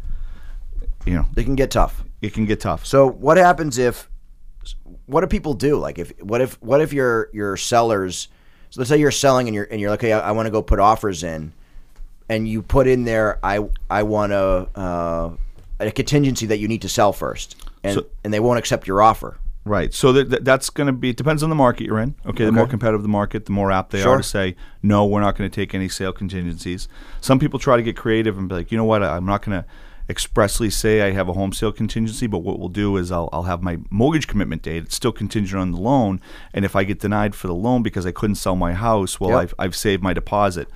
you 1.04 1.14
know, 1.14 1.26
it 1.36 1.44
can 1.44 1.54
get 1.56 1.70
tough. 1.70 2.02
it 2.20 2.32
can 2.32 2.46
get 2.46 2.60
tough. 2.60 2.86
So 2.86 3.06
what 3.10 3.36
happens 3.36 3.76
if? 3.78 4.08
What 5.06 5.22
do 5.22 5.26
people 5.26 5.54
do? 5.54 5.76
Like 5.78 5.98
if 5.98 6.12
what 6.22 6.40
if 6.40 6.60
what 6.62 6.80
if 6.80 6.92
your 6.92 7.28
your 7.32 7.56
sellers? 7.56 8.28
So 8.70 8.80
let's 8.80 8.88
say 8.88 8.98
you're 8.98 9.10
selling 9.10 9.48
and 9.48 9.54
you're 9.54 9.66
and 9.70 9.80
you're 9.80 9.90
like, 9.90 10.00
okay, 10.00 10.12
I, 10.12 10.28
I 10.28 10.32
want 10.32 10.46
to 10.46 10.50
go 10.50 10.62
put 10.62 10.78
offers 10.78 11.22
in, 11.24 11.52
and 12.28 12.46
you 12.48 12.62
put 12.62 12.86
in 12.86 13.04
there, 13.04 13.38
I 13.42 13.66
I 13.90 14.04
want 14.04 14.30
to 14.32 14.68
uh, 14.78 15.30
a 15.88 15.92
contingency 15.92 16.46
that 16.46 16.58
you 16.58 16.68
need 16.68 16.82
to 16.82 16.88
sell 16.88 17.12
first, 17.12 17.56
and 17.82 17.94
So- 17.94 18.06
and 18.24 18.32
they 18.32 18.40
won't 18.40 18.58
accept 18.58 18.86
your 18.86 19.02
offer. 19.02 19.38
Right. 19.64 19.94
So 19.94 20.12
that, 20.14 20.30
that- 20.30 20.44
that's 20.44 20.70
going 20.70 20.88
to 20.88 20.92
be 20.92 21.10
it 21.10 21.16
depends 21.16 21.42
on 21.44 21.48
the 21.48 21.54
market 21.54 21.84
you're 21.86 22.00
in. 22.00 22.16
Okay. 22.26 22.44
The 22.44 22.52
more 22.52 22.66
competitive 22.66 23.02
the 23.02 23.08
market, 23.08 23.46
the 23.46 23.52
more 23.52 23.70
apt 23.70 23.90
they 23.92 24.00
Sure. 24.02 24.14
are 24.14 24.16
to 24.16 24.22
say 24.24 24.56
no. 24.82 25.06
We're 25.06 25.20
not 25.20 25.36
going 25.36 25.48
to 25.48 25.54
take 25.54 25.72
any 25.74 25.88
sale 25.88 26.12
contingencies. 26.12 26.88
Some 27.20 27.38
people 27.38 27.58
try 27.60 27.76
to 27.76 27.82
get 27.82 27.96
creative 27.96 28.36
and 28.38 28.48
be 28.48 28.56
like, 28.56 28.72
you 28.72 28.78
know 28.78 28.84
what? 28.84 29.04
I'm 29.04 29.24
not 29.24 29.42
going 29.44 29.62
to 29.62 29.68
expressly 30.08 30.68
say 30.68 31.00
I 31.02 31.12
have 31.12 31.28
a 31.28 31.32
home 31.32 31.52
sale 31.52 31.70
contingency, 31.70 32.26
but 32.26 32.38
what 32.38 32.58
we'll 32.58 32.68
do 32.70 32.96
is 32.96 33.12
I'll, 33.12 33.28
I'll 33.32 33.44
have 33.44 33.62
my 33.62 33.78
mortgage 33.88 34.26
commitment 34.26 34.62
date. 34.62 34.82
It's 34.82 34.96
still 34.96 35.12
contingent 35.12 35.60
on 35.60 35.70
the 35.70 35.78
loan, 35.80 36.20
and 36.52 36.64
if 36.64 36.74
I 36.74 36.82
get 36.82 36.98
denied 36.98 37.36
for 37.36 37.46
the 37.46 37.54
loan 37.54 37.84
because 37.84 38.04
I 38.04 38.10
couldn't 38.10 38.34
sell 38.36 38.56
my 38.56 38.72
house, 38.72 39.20
well, 39.20 39.30
Yep. 39.30 39.38
I've, 39.40 39.54
I've 39.60 39.76
saved 39.76 40.02
my 40.02 40.12
deposit. 40.12 40.68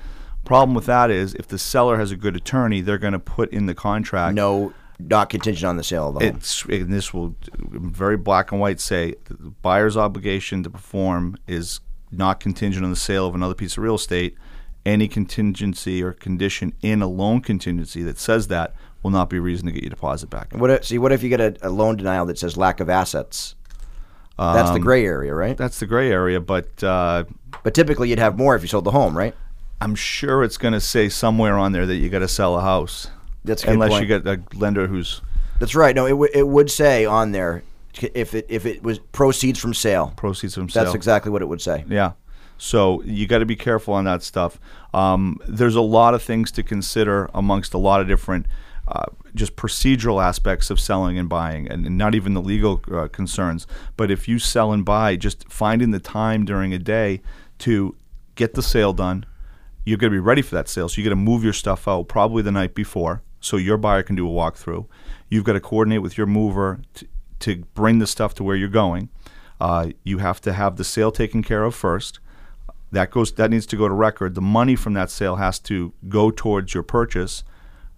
Problem 0.45 0.77
with 0.77 0.87
that 0.87 1.11
is 1.11 1.35
if 1.35 1.49
the 1.49 1.59
seller 1.59 1.99
has 1.99 2.13
a 2.13 2.17
good 2.17 2.37
attorney, 2.37 2.81
they're 2.81 2.99
going 2.99 3.15
to 3.15 3.19
put 3.19 3.51
in 3.53 3.67
the 3.67 3.75
contract 3.75 4.37
No, 4.37 4.73
not 4.99 5.29
contingent 5.29 5.69
on 5.69 5.77
the 5.77 5.85
sale 5.85 6.09
of 6.09 6.15
the 6.15 6.21
home. 6.21 6.37
it's 6.37 6.65
and 6.65 6.93
this 6.93 7.13
will 7.13 7.35
very 7.59 8.17
black 8.17 8.51
and 8.53 8.61
white 8.61 8.81
say 8.81 9.15
the 9.29 9.51
buyer's 9.63 9.97
obligation 9.97 10.63
to 10.63 10.71
perform 10.71 11.37
is 11.47 11.81
not 12.11 12.41
contingent 12.41 12.85
on 12.85 12.91
the 12.91 12.97
sale 12.97 13.27
of 13.27 13.35
another 13.35 13.55
piece 13.55 13.77
of 13.77 13.83
real 13.83 13.97
estate. 13.97 14.37
Any 14.85 15.09
contingency 15.09 16.03
or 16.03 16.13
condition 16.13 16.73
in 16.81 17.03
a 17.03 17.09
loan 17.09 17.41
contingency 17.41 18.03
that 18.05 18.19
says 18.19 18.47
that 18.49 18.75
will 19.03 19.11
not 19.11 19.29
be 19.29 19.39
a 19.39 19.41
reason 19.41 19.67
to 19.67 19.73
get 19.73 19.83
your 19.83 19.91
deposit 19.91 20.31
back. 20.31 20.53
What 20.55 20.71
if, 20.71 20.85
see? 20.85 20.99
What 20.99 21.13
if 21.13 21.23
you 21.23 21.29
get 21.29 21.41
a, 21.41 21.57
a 21.63 21.71
loan 21.71 21.97
denial 21.97 22.25
that 22.27 22.39
says 22.39 22.57
lack 22.57 22.79
of 22.81 22.89
assets? 22.89 23.57
That's 24.39 24.71
the 24.71 24.79
gray 24.79 25.05
area, 25.05 25.35
right? 25.35 25.51
Um, 25.53 25.57
That's 25.57 25.81
the 25.81 25.87
gray 25.87 26.11
area, 26.13 26.41
but 26.41 26.83
uh, 26.85 27.25
But 27.63 27.75
typically, 27.75 28.11
you'd 28.11 28.19
have 28.19 28.37
more 28.37 28.55
if 28.55 28.63
you 28.63 28.69
sold 28.69 28.85
the 28.85 28.91
home, 28.91 29.17
right? 29.17 29.35
I'm 29.81 29.95
sure 29.95 30.45
it's 30.45 30.57
going 30.57 30.75
to 30.75 30.81
say 30.81 31.09
somewhere 31.09 31.57
on 31.57 31.73
there 31.73 31.87
that 31.87 31.97
you 31.97 32.09
got 32.09 32.21
to 32.21 32.29
sell 32.29 32.57
a 32.57 32.61
house. 32.61 33.09
That's 33.47 33.65
unless 33.65 33.91
point. 33.91 34.03
you 34.03 34.09
get 34.09 34.27
a 34.27 34.43
lender 34.57 34.87
who's 34.87 35.23
That's 35.61 35.75
right. 35.75 35.95
No, 35.95 36.07
it, 36.07 36.11
w- 36.11 36.31
it 36.35 36.47
would 36.47 36.71
say 36.71 37.05
on 37.07 37.33
there 37.33 37.63
if 38.03 38.35
it 38.35 38.47
if 38.49 38.67
it 38.67 38.83
was 38.83 38.99
proceeds 38.99 39.59
from 39.59 39.73
sale. 39.73 40.13
proceeds 40.17 40.55
from 40.55 40.69
sale. 40.69 40.85
That's 40.85 40.95
exactly 40.95 41.31
what 41.31 41.43
it 41.43 41.47
would 41.47 41.63
say. 41.63 41.85
Yeah. 41.89 42.13
So 42.59 43.03
you 43.03 43.27
got 43.27 43.39
to 43.39 43.47
be 43.47 43.57
careful 43.57 43.95
on 43.95 44.05
that 44.05 44.23
stuff. 44.23 44.59
Um, 44.95 45.39
there's 45.47 45.77
a 45.77 45.83
lot 45.83 46.15
of 46.15 46.23
things 46.23 46.51
to 46.53 46.63
consider 46.63 47.31
amongst 47.35 47.75
a 47.75 47.79
lot 47.79 48.01
of 48.01 48.09
different, 48.09 48.47
uh, 48.89 49.07
just 49.35 49.57
procedural 49.57 50.23
aspects 50.23 50.71
of 50.71 50.81
selling 50.81 51.19
and 51.19 51.29
buying, 51.29 51.69
and, 51.69 51.85
and 51.85 51.99
not 51.99 52.15
even 52.15 52.33
the 52.33 52.41
legal 52.41 52.81
uh, 52.91 53.09
concerns. 53.09 53.67
But 53.97 54.11
if 54.11 54.27
you 54.27 54.39
sell 54.39 54.73
and 54.73 54.85
buy, 54.85 55.17
just 55.17 55.47
finding 55.51 55.91
the 55.91 56.01
time 56.01 56.47
during 56.47 56.73
a 56.73 56.79
day 56.79 57.21
to 57.59 57.95
get 58.37 58.55
the 58.55 58.63
sale 58.63 58.95
done, 58.95 59.27
you're 59.85 59.99
going 59.99 60.11
to 60.11 60.17
be 60.17 60.21
ready 60.21 60.43
for 60.43 60.55
that 60.55 60.69
sale. 60.69 60.89
So 60.89 61.01
you 61.01 61.05
got 61.05 61.11
to 61.11 61.17
move 61.17 61.45
your 61.45 61.53
stuff 61.53 61.87
out 61.87 62.09
probably 62.09 62.43
the 62.43 62.53
night 62.53 62.75
before, 62.75 63.23
so 63.41 63.57
your 63.57 63.77
buyer 63.77 64.03
can 64.03 64.17
do 64.17 64.29
a 64.29 64.31
walkthrough. 64.31 64.87
You've 65.29 65.45
got 65.45 65.55
to 65.55 65.61
coordinate 65.61 66.03
with 66.03 66.17
your 66.17 66.27
mover 66.27 66.81
to, 66.95 67.07
to 67.41 67.57
bring 67.75 67.99
the 67.99 68.07
stuff 68.07 68.35
to 68.35 68.45
where 68.45 68.57
you're 68.57 68.69
going. 68.69 69.09
Uh, 69.61 69.91
you 70.05 70.19
have 70.19 70.41
to 70.43 70.53
have 70.53 70.77
the 70.77 70.85
sale 70.85 71.13
taken 71.13 71.43
care 71.43 71.65
of 71.65 71.75
first. 71.75 72.21
That 72.93 73.11
goes. 73.11 73.33
That 73.33 73.51
needs 73.51 73.67
to 73.67 73.77
go 73.77 73.89
to 73.89 73.95
record. 73.95 74.35
The 74.35 74.41
money 74.41 74.77
from 74.77 74.95
that 74.95 75.11
sale 75.11 75.37
has 75.37 75.59
to 75.61 75.93
go 76.09 76.31
towards 76.31 76.75
your 76.75 76.83
purchase. 76.83 77.43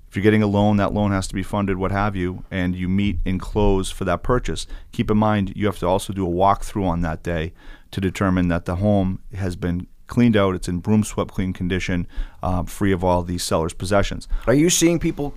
If 0.08 0.16
you're 0.16 0.22
getting 0.22 0.42
a 0.42 0.46
loan, 0.46 0.78
that 0.78 0.94
loan 0.94 1.10
has 1.10 1.28
to 1.28 1.34
be 1.34 1.42
funded, 1.42 1.76
what 1.76 1.92
have 1.92 2.16
you, 2.16 2.44
and 2.50 2.74
you 2.74 2.88
meet 2.88 3.18
and 3.26 3.38
close 3.38 3.90
for 3.90 4.06
that 4.06 4.22
purchase. 4.22 4.66
Keep 4.90 5.10
in 5.10 5.18
mind, 5.18 5.52
you 5.54 5.66
have 5.66 5.78
to 5.80 5.86
also 5.86 6.14
do 6.14 6.26
a 6.26 6.30
walkthrough 6.30 6.86
on 6.86 7.02
that 7.02 7.22
day 7.22 7.52
to 7.90 8.00
determine 8.00 8.48
that 8.48 8.64
the 8.64 8.76
home 8.76 9.20
has 9.34 9.54
been 9.54 9.86
cleaned 10.08 10.36
out, 10.36 10.54
it's 10.54 10.68
in 10.68 10.78
broom 10.78 11.04
swept 11.04 11.32
clean 11.32 11.52
condition, 11.52 12.06
um, 12.42 12.66
free 12.66 12.92
of 12.92 13.04
all 13.04 13.22
the 13.22 13.38
seller's 13.38 13.74
possessions. 13.74 14.26
Are 14.46 14.54
you 14.54 14.70
seeing 14.70 14.98
people 14.98 15.34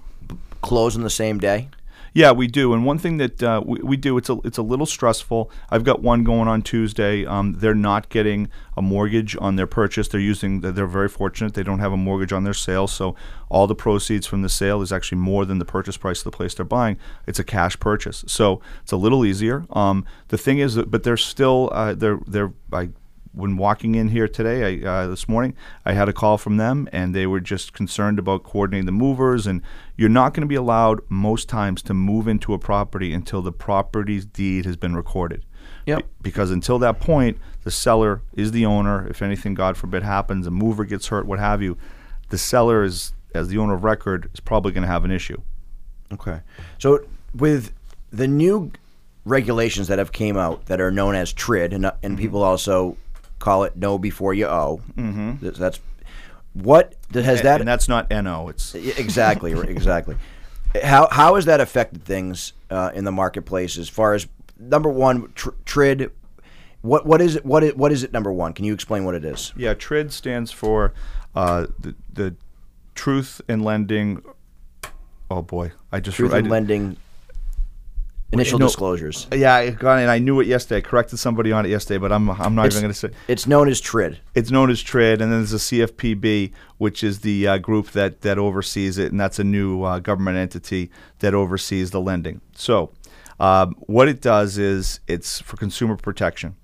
close 0.62 0.96
on 0.96 1.04
the 1.04 1.10
same 1.10 1.38
day? 1.38 1.70
Yeah, 2.14 2.34
we 2.34 2.48
do. 2.48 2.74
And 2.74 2.86
one 2.86 2.98
thing 2.98 3.18
that 3.18 3.42
uh, 3.42 3.62
we, 3.66 3.80
we 3.80 3.98
do, 3.98 4.18
it's 4.18 4.30
a 4.30 4.38
it's 4.44 4.58
a 4.58 4.62
little 4.62 4.86
stressful. 4.86 5.50
I've 5.70 5.86
got 5.86 6.02
one 6.02 6.26
going 6.26 6.50
on 6.50 6.62
Tuesday. 6.62 7.26
Um, 7.26 7.54
they're 7.54 7.74
not 7.74 8.10
getting 8.10 8.50
a 8.76 8.82
mortgage 8.82 9.38
on 9.40 9.56
their 9.56 9.68
purchase. 9.68 10.10
They're 10.10 10.20
using. 10.20 10.60
They're 10.60 10.88
very 10.88 11.08
fortunate. 11.08 11.54
They 11.54 11.64
don't 11.64 11.80
have 11.80 11.94
a 11.94 11.98
mortgage 11.98 12.34
on 12.34 12.44
their 12.44 12.54
sale, 12.54 12.88
so 12.88 13.16
all 13.48 13.66
the 13.66 13.76
proceeds 13.76 14.28
from 14.28 14.42
the 14.42 14.50
sale 14.50 14.82
is 14.82 14.92
actually 14.92 15.20
more 15.20 15.46
than 15.46 15.60
the 15.60 15.66
purchase 15.66 15.96
price 15.96 16.20
of 16.20 16.26
the 16.26 16.36
place 16.36 16.54
they're 16.54 16.66
buying. 16.66 16.98
It's 17.28 17.40
a 17.40 17.46
cash 17.46 17.80
purchase, 17.80 18.26
so 18.28 18.60
it's 18.82 18.92
a 18.92 18.98
little 18.98 19.26
easier. 19.26 19.66
Um, 19.72 20.06
the 20.28 20.38
thing 20.38 20.60
is, 20.60 20.76
that, 20.76 20.92
but 20.92 21.04
they're 21.04 21.16
still 21.16 21.70
uh, 21.72 21.94
they're 21.94 22.20
they're 22.28 22.52
I 22.74 22.90
when 23.34 23.58
walking 23.58 23.96
in 23.96 24.10
here 24.10 24.28
today, 24.28 24.84
I, 24.84 24.88
uh, 24.88 25.08
this 25.08 25.30
morning, 25.30 25.56
I 25.86 25.94
had 25.94 26.10
a 26.10 26.14
call 26.14 26.38
from 26.38 26.58
them, 26.58 26.90
and 26.92 27.16
they 27.16 27.26
were 27.26 27.40
just 27.40 27.74
concerned 27.74 28.20
about 28.20 28.44
coordinating 28.44 28.86
the 28.86 28.92
movers. 28.92 29.48
And 29.48 29.62
you're 29.96 30.10
not 30.10 30.34
going 30.34 30.42
to 30.42 30.48
be 30.48 30.56
allowed 30.56 31.02
most 31.10 31.48
times 31.48 31.82
to 31.84 31.94
move 31.94 32.28
into 32.28 32.54
a 32.54 32.60
property 32.60 33.14
until 33.14 33.42
the 33.42 33.52
property's 33.52 34.26
deed 34.26 34.66
has 34.66 34.76
been 34.76 34.96
recorded. 34.96 35.46
Yep. 35.86 36.00
Be- 36.00 36.06
because 36.22 36.52
until 36.52 36.78
that 36.80 37.00
point, 37.00 37.38
the 37.64 37.72
seller 37.72 38.22
is 38.34 38.52
the 38.52 38.66
owner. 38.66 39.08
If 39.08 39.22
anything, 39.22 39.54
God 39.54 39.78
forbid, 39.78 40.04
happens, 40.04 40.46
a 40.46 40.52
mover 40.52 40.84
gets 40.84 41.08
hurt, 41.08 41.26
what 41.26 41.40
have 41.40 41.62
you, 41.62 41.78
the 42.30 42.38
seller 42.38 42.84
is, 42.84 43.14
as 43.34 43.48
the 43.48 43.58
owner 43.58 43.76
of 43.76 43.84
record, 43.84 44.30
is 44.34 44.40
probably 44.40 44.72
going 44.72 44.84
to 44.84 44.88
have 44.88 45.06
an 45.06 45.12
issue. 45.12 45.42
Okay. 46.12 46.42
So 46.80 47.06
with 47.34 47.74
the 48.12 48.28
new 48.28 48.72
regulations 49.24 49.88
that 49.88 50.00
have 50.00 50.12
came 50.12 50.36
out 50.36 50.66
that 50.66 50.82
are 50.82 50.92
known 50.92 51.16
as 51.16 51.32
TRID, 51.32 51.74
and, 51.74 51.92
and 52.04 52.18
people 52.18 52.44
also 52.44 52.98
call 53.42 53.64
it 53.66 53.76
know 53.76 53.98
before 53.98 54.34
you 54.34 54.46
owe. 54.46 54.82
Mm-hmm. 54.96 55.46
That's 55.46 55.82
what 56.54 56.96
has 57.14 57.42
that 57.42 57.60
and 57.60 57.68
that's 57.68 57.90
not 57.90 58.10
NO. 58.10 58.48
It's 58.48 58.74
exactly 58.74 59.52
exactly. 59.52 60.16
How 60.82 61.10
how 61.12 61.36
has 61.36 61.46
that 61.46 61.60
affected 61.60 62.06
things 62.06 62.54
uh, 62.70 62.92
in 62.94 63.04
the 63.04 63.12
marketplace 63.12 63.78
as 63.78 63.90
far 63.90 64.14
as 64.14 64.28
number 64.58 64.90
one 64.90 65.34
tr- 65.36 65.50
TRID? 65.66 66.12
What 66.82 67.06
what 67.06 67.22
is 67.22 67.36
it? 67.36 67.46
What 67.46 67.64
is, 67.64 67.76
what 67.76 67.92
is 67.92 68.04
it? 68.04 68.14
Number 68.14 68.32
one, 68.32 68.54
can 68.54 68.64
you 68.64 68.74
explain 68.74 69.04
what 69.04 69.16
it 69.16 69.26
is? 69.26 69.54
Yeah, 69.58 69.74
TRID 69.74 70.12
stands 70.12 70.52
for 70.52 70.94
uh, 71.36 71.68
the, 71.78 71.96
the 72.12 72.36
Truth 72.96 73.42
in 73.48 73.64
Lending. 73.64 74.24
Oh 75.30 75.42
boy, 75.42 75.72
I 75.92 76.00
just 76.00 76.18
Truth 76.18 76.34
I 76.34 76.40
in 76.40 76.50
lending. 76.50 76.98
Initial 78.34 78.60
no. 78.60 78.68
disclosures. 78.68 79.28
Yeah, 79.34 79.56
I 79.56 79.72
got 79.72 80.00
it, 80.00 80.08
I 80.08 80.20
knew 80.20 80.40
it 80.40 80.48
yesterday. 80.48 80.78
I 80.78 80.82
corrected 80.82 81.20
somebody 81.20 81.52
on 81.52 81.66
it 81.66 81.70
yesterday, 81.70 81.98
but 81.98 82.12
I'm 82.14 82.30
I'm 82.30 82.56
not 82.56 82.68
It's- 82.68 82.74
even 82.76 82.84
going 82.84 82.94
to 82.94 83.00
say. 83.00 83.10
It's 83.28 83.46
known 83.46 83.68
as 83.68 83.82
TRID. 83.82 84.20
It's 84.36 84.52
known 84.52 84.70
as 84.70 84.82
TRID, 84.82 85.22
and 85.22 85.32
then 85.32 85.40
there's 85.40 85.54
a 85.54 85.58
CFPB, 85.58 86.52
which 86.78 87.04
is 87.04 87.20
the 87.20 87.48
uh, 87.48 87.58
group 87.58 87.92
that 87.92 88.22
that 88.22 88.38
oversees 88.38 88.98
it, 88.98 89.12
and 89.12 89.20
that's 89.20 89.38
a 89.40 89.44
new 89.44 89.84
uh, 89.84 90.00
government 90.00 90.38
entity 90.38 90.90
that 91.20 91.34
oversees 91.34 91.92
the 91.92 92.00
lending. 92.00 92.40
So, 92.56 92.92
um, 93.40 93.76
what 93.80 94.08
it 94.08 94.22
does 94.22 94.58
is 94.58 95.02
it's 95.08 95.42
for 95.42 95.58
consumer 95.58 95.98
protection, 95.98 96.56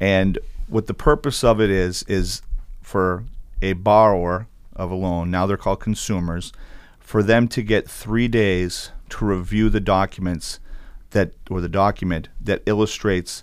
and 0.00 0.38
what 0.66 0.88
the 0.88 0.94
purpose 0.94 1.44
of 1.44 1.60
it 1.60 1.70
is 1.70 2.02
is 2.04 2.42
for 2.82 3.24
a 3.62 3.74
borrower 3.74 4.48
of 4.74 4.90
a 4.90 4.94
loan. 4.96 5.30
Now 5.30 5.46
they're 5.46 5.56
called 5.56 5.78
consumers, 5.78 6.52
for 6.98 7.22
them 7.22 7.46
to 7.48 7.62
get 7.62 7.88
three 7.88 8.26
days 8.26 8.90
to 9.10 9.24
review 9.24 9.68
the 9.70 9.78
documents 9.80 10.58
that 11.14 11.32
or 11.50 11.60
the 11.60 11.68
document 11.68 12.28
that 12.40 12.62
illustrates 12.66 13.42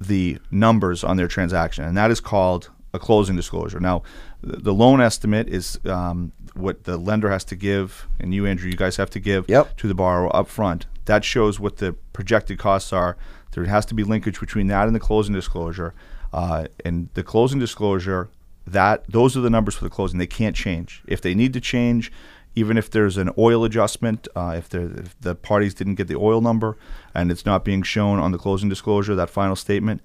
the 0.00 0.38
numbers 0.50 1.04
on 1.04 1.16
their 1.16 1.28
transaction, 1.28 1.84
and 1.84 1.96
that 1.96 2.10
is 2.10 2.20
called 2.20 2.70
a 2.94 2.98
closing 2.98 3.36
disclosure. 3.36 3.78
Now, 3.80 4.02
the 4.42 4.74
loan 4.74 5.00
estimate 5.00 5.48
is 5.48 5.78
um, 5.84 6.32
what 6.54 6.84
the 6.84 6.96
lender 6.96 7.30
has 7.30 7.44
to 7.46 7.56
give, 7.56 8.08
and 8.18 8.34
you, 8.34 8.46
Andrew, 8.46 8.68
you 8.70 8.76
guys 8.76 8.96
have 8.96 9.10
to 9.10 9.20
give 9.20 9.48
Yep. 9.48 9.76
to 9.78 9.88
the 9.88 9.94
borrower 9.94 10.34
up 10.34 10.48
front. 10.48 10.86
That 11.04 11.24
shows 11.24 11.60
what 11.60 11.76
the 11.76 11.92
projected 12.12 12.58
costs 12.58 12.92
are. 12.92 13.16
There 13.52 13.64
has 13.64 13.86
to 13.86 13.94
be 13.94 14.02
linkage 14.04 14.40
between 14.40 14.66
that 14.68 14.86
and 14.86 14.94
the 14.94 15.00
closing 15.00 15.34
disclosure. 15.34 15.94
Uh, 16.32 16.66
and 16.84 17.08
the 17.14 17.22
closing 17.22 17.58
disclosure, 17.60 18.28
that 18.66 19.04
those 19.08 19.36
are 19.36 19.40
the 19.40 19.50
numbers 19.50 19.74
for 19.74 19.84
the 19.84 19.90
closing. 19.90 20.18
They 20.18 20.26
can't 20.26 20.56
change. 20.56 21.02
If 21.06 21.20
they 21.20 21.34
need 21.34 21.52
to 21.54 21.60
change, 21.60 22.10
even 22.54 22.76
if 22.76 22.90
there's 22.90 23.16
an 23.16 23.30
oil 23.38 23.64
adjustment, 23.64 24.28
uh, 24.36 24.54
if, 24.56 24.74
if 24.74 25.18
the 25.20 25.34
parties 25.34 25.74
didn't 25.74 25.94
get 25.94 26.08
the 26.08 26.16
oil 26.16 26.40
number 26.40 26.76
and 27.14 27.30
it's 27.30 27.46
not 27.46 27.64
being 27.64 27.82
shown 27.82 28.18
on 28.18 28.32
the 28.32 28.38
closing 28.38 28.68
disclosure, 28.68 29.14
that 29.14 29.30
final 29.30 29.56
statement, 29.56 30.02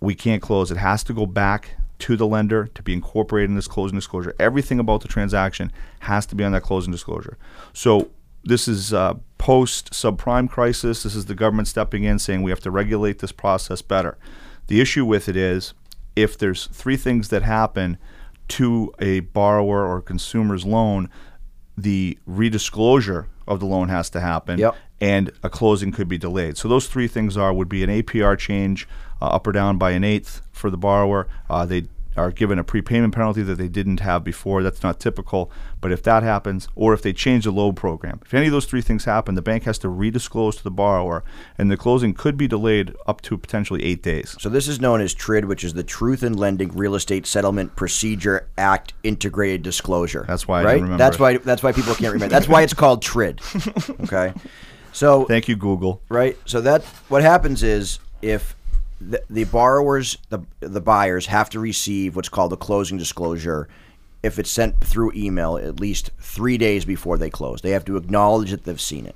we 0.00 0.14
can't 0.14 0.42
close. 0.42 0.70
It 0.70 0.76
has 0.76 1.04
to 1.04 1.12
go 1.12 1.26
back 1.26 1.76
to 2.00 2.16
the 2.16 2.26
lender 2.26 2.66
to 2.68 2.82
be 2.82 2.92
incorporated 2.92 3.50
in 3.50 3.56
this 3.56 3.68
closing 3.68 3.96
disclosure. 3.96 4.34
Everything 4.38 4.78
about 4.78 5.00
the 5.00 5.08
transaction 5.08 5.72
has 6.00 6.26
to 6.26 6.34
be 6.34 6.44
on 6.44 6.52
that 6.52 6.62
closing 6.62 6.92
disclosure. 6.92 7.36
So 7.72 8.10
this 8.44 8.68
is 8.68 8.92
uh, 8.92 9.14
post 9.38 9.92
subprime 9.92 10.48
crisis. 10.48 11.02
This 11.02 11.14
is 11.14 11.26
the 11.26 11.34
government 11.34 11.68
stepping 11.68 12.04
in 12.04 12.18
saying 12.18 12.42
we 12.42 12.50
have 12.50 12.60
to 12.60 12.70
regulate 12.70 13.18
this 13.18 13.32
process 13.32 13.82
better. 13.82 14.16
The 14.68 14.80
issue 14.80 15.04
with 15.04 15.28
it 15.28 15.36
is 15.36 15.74
if 16.14 16.38
there's 16.38 16.66
three 16.68 16.96
things 16.96 17.28
that 17.28 17.42
happen 17.42 17.98
to 18.48 18.92
a 18.98 19.20
borrower 19.20 19.86
or 19.86 20.00
consumer's 20.00 20.64
loan, 20.64 21.10
the 21.78 22.18
redisclosure 22.26 23.26
of 23.46 23.60
the 23.60 23.66
loan 23.66 23.88
has 23.88 24.10
to 24.10 24.20
happen 24.20 24.58
Yep. 24.58 24.74
and 25.00 25.30
a 25.42 25.48
closing 25.48 25.92
could 25.92 26.08
be 26.08 26.18
delayed. 26.18 26.56
So 26.56 26.68
those 26.68 26.86
three 26.88 27.06
things 27.08 27.36
are 27.36 27.52
would 27.52 27.68
be 27.68 27.82
an 27.84 27.90
APR 27.90 28.36
change 28.36 28.88
uh, 29.22 29.26
up 29.26 29.46
or 29.46 29.52
down 29.52 29.78
by 29.78 29.92
an 29.92 30.02
eighth 30.04 30.42
for 30.52 30.70
the 30.70 30.76
borrower. 30.76 31.28
Uh, 31.48 31.64
they 31.64 31.84
are 32.18 32.30
given 32.30 32.58
a 32.58 32.64
prepayment 32.64 33.14
penalty 33.14 33.42
that 33.42 33.56
they 33.56 33.68
didn't 33.68 34.00
have 34.00 34.24
before. 34.24 34.62
That's 34.62 34.82
not 34.82 35.00
typical, 35.00 35.50
but 35.80 35.92
if 35.92 36.02
that 36.02 36.22
happens, 36.22 36.68
or 36.74 36.92
if 36.92 37.00
they 37.02 37.12
change 37.12 37.44
the 37.44 37.50
loan 37.50 37.74
program, 37.74 38.20
if 38.24 38.34
any 38.34 38.46
of 38.46 38.52
those 38.52 38.66
three 38.66 38.82
things 38.82 39.04
happen, 39.04 39.34
the 39.34 39.42
bank 39.42 39.64
has 39.64 39.78
to 39.78 39.88
redisclose 39.88 40.56
to 40.56 40.64
the 40.64 40.70
borrower, 40.70 41.24
and 41.56 41.70
the 41.70 41.76
closing 41.76 42.12
could 42.14 42.36
be 42.36 42.48
delayed 42.48 42.94
up 43.06 43.20
to 43.22 43.38
potentially 43.38 43.82
eight 43.84 44.02
days. 44.02 44.36
So 44.38 44.48
this 44.48 44.68
is 44.68 44.80
known 44.80 45.00
as 45.00 45.14
TRID, 45.14 45.46
which 45.46 45.64
is 45.64 45.74
the 45.74 45.84
Truth 45.84 46.22
in 46.22 46.34
Lending 46.34 46.70
Real 46.76 46.94
Estate 46.94 47.26
Settlement 47.26 47.76
Procedure 47.76 48.48
Act 48.58 48.92
Integrated 49.02 49.62
Disclosure. 49.62 50.24
That's 50.26 50.46
why 50.46 50.60
I 50.60 50.64
right. 50.64 50.98
That's 50.98 51.16
it. 51.16 51.20
why. 51.20 51.36
That's 51.38 51.62
why 51.62 51.72
people 51.72 51.94
can't 51.94 52.12
remember. 52.12 52.32
That's 52.32 52.48
why 52.48 52.62
it's 52.62 52.74
called 52.74 53.02
TRID. 53.02 53.40
Okay. 54.00 54.32
So 54.92 55.24
Thank 55.24 55.48
you, 55.48 55.56
Google. 55.56 56.02
right? 56.08 56.36
So 56.44 56.60
that 56.62 56.82
what 57.08 57.22
happens 57.22 57.62
is 57.62 57.98
if 58.22 58.56
the, 59.00 59.22
the 59.30 59.44
borrowers, 59.44 60.18
the 60.28 60.40
the 60.60 60.80
buyers 60.80 61.26
have 61.26 61.50
to 61.50 61.60
receive 61.60 62.16
what's 62.16 62.28
called 62.28 62.52
a 62.52 62.56
closing 62.56 62.98
disclosure. 62.98 63.68
If 64.22 64.38
it's 64.38 64.50
sent 64.50 64.80
through 64.80 65.12
email, 65.14 65.56
at 65.56 65.78
least 65.78 66.10
three 66.18 66.58
days 66.58 66.84
before 66.84 67.18
they 67.18 67.30
close, 67.30 67.60
they 67.60 67.70
have 67.70 67.84
to 67.84 67.96
acknowledge 67.96 68.50
that 68.50 68.64
they've 68.64 68.80
seen 68.80 69.06
it. 69.06 69.14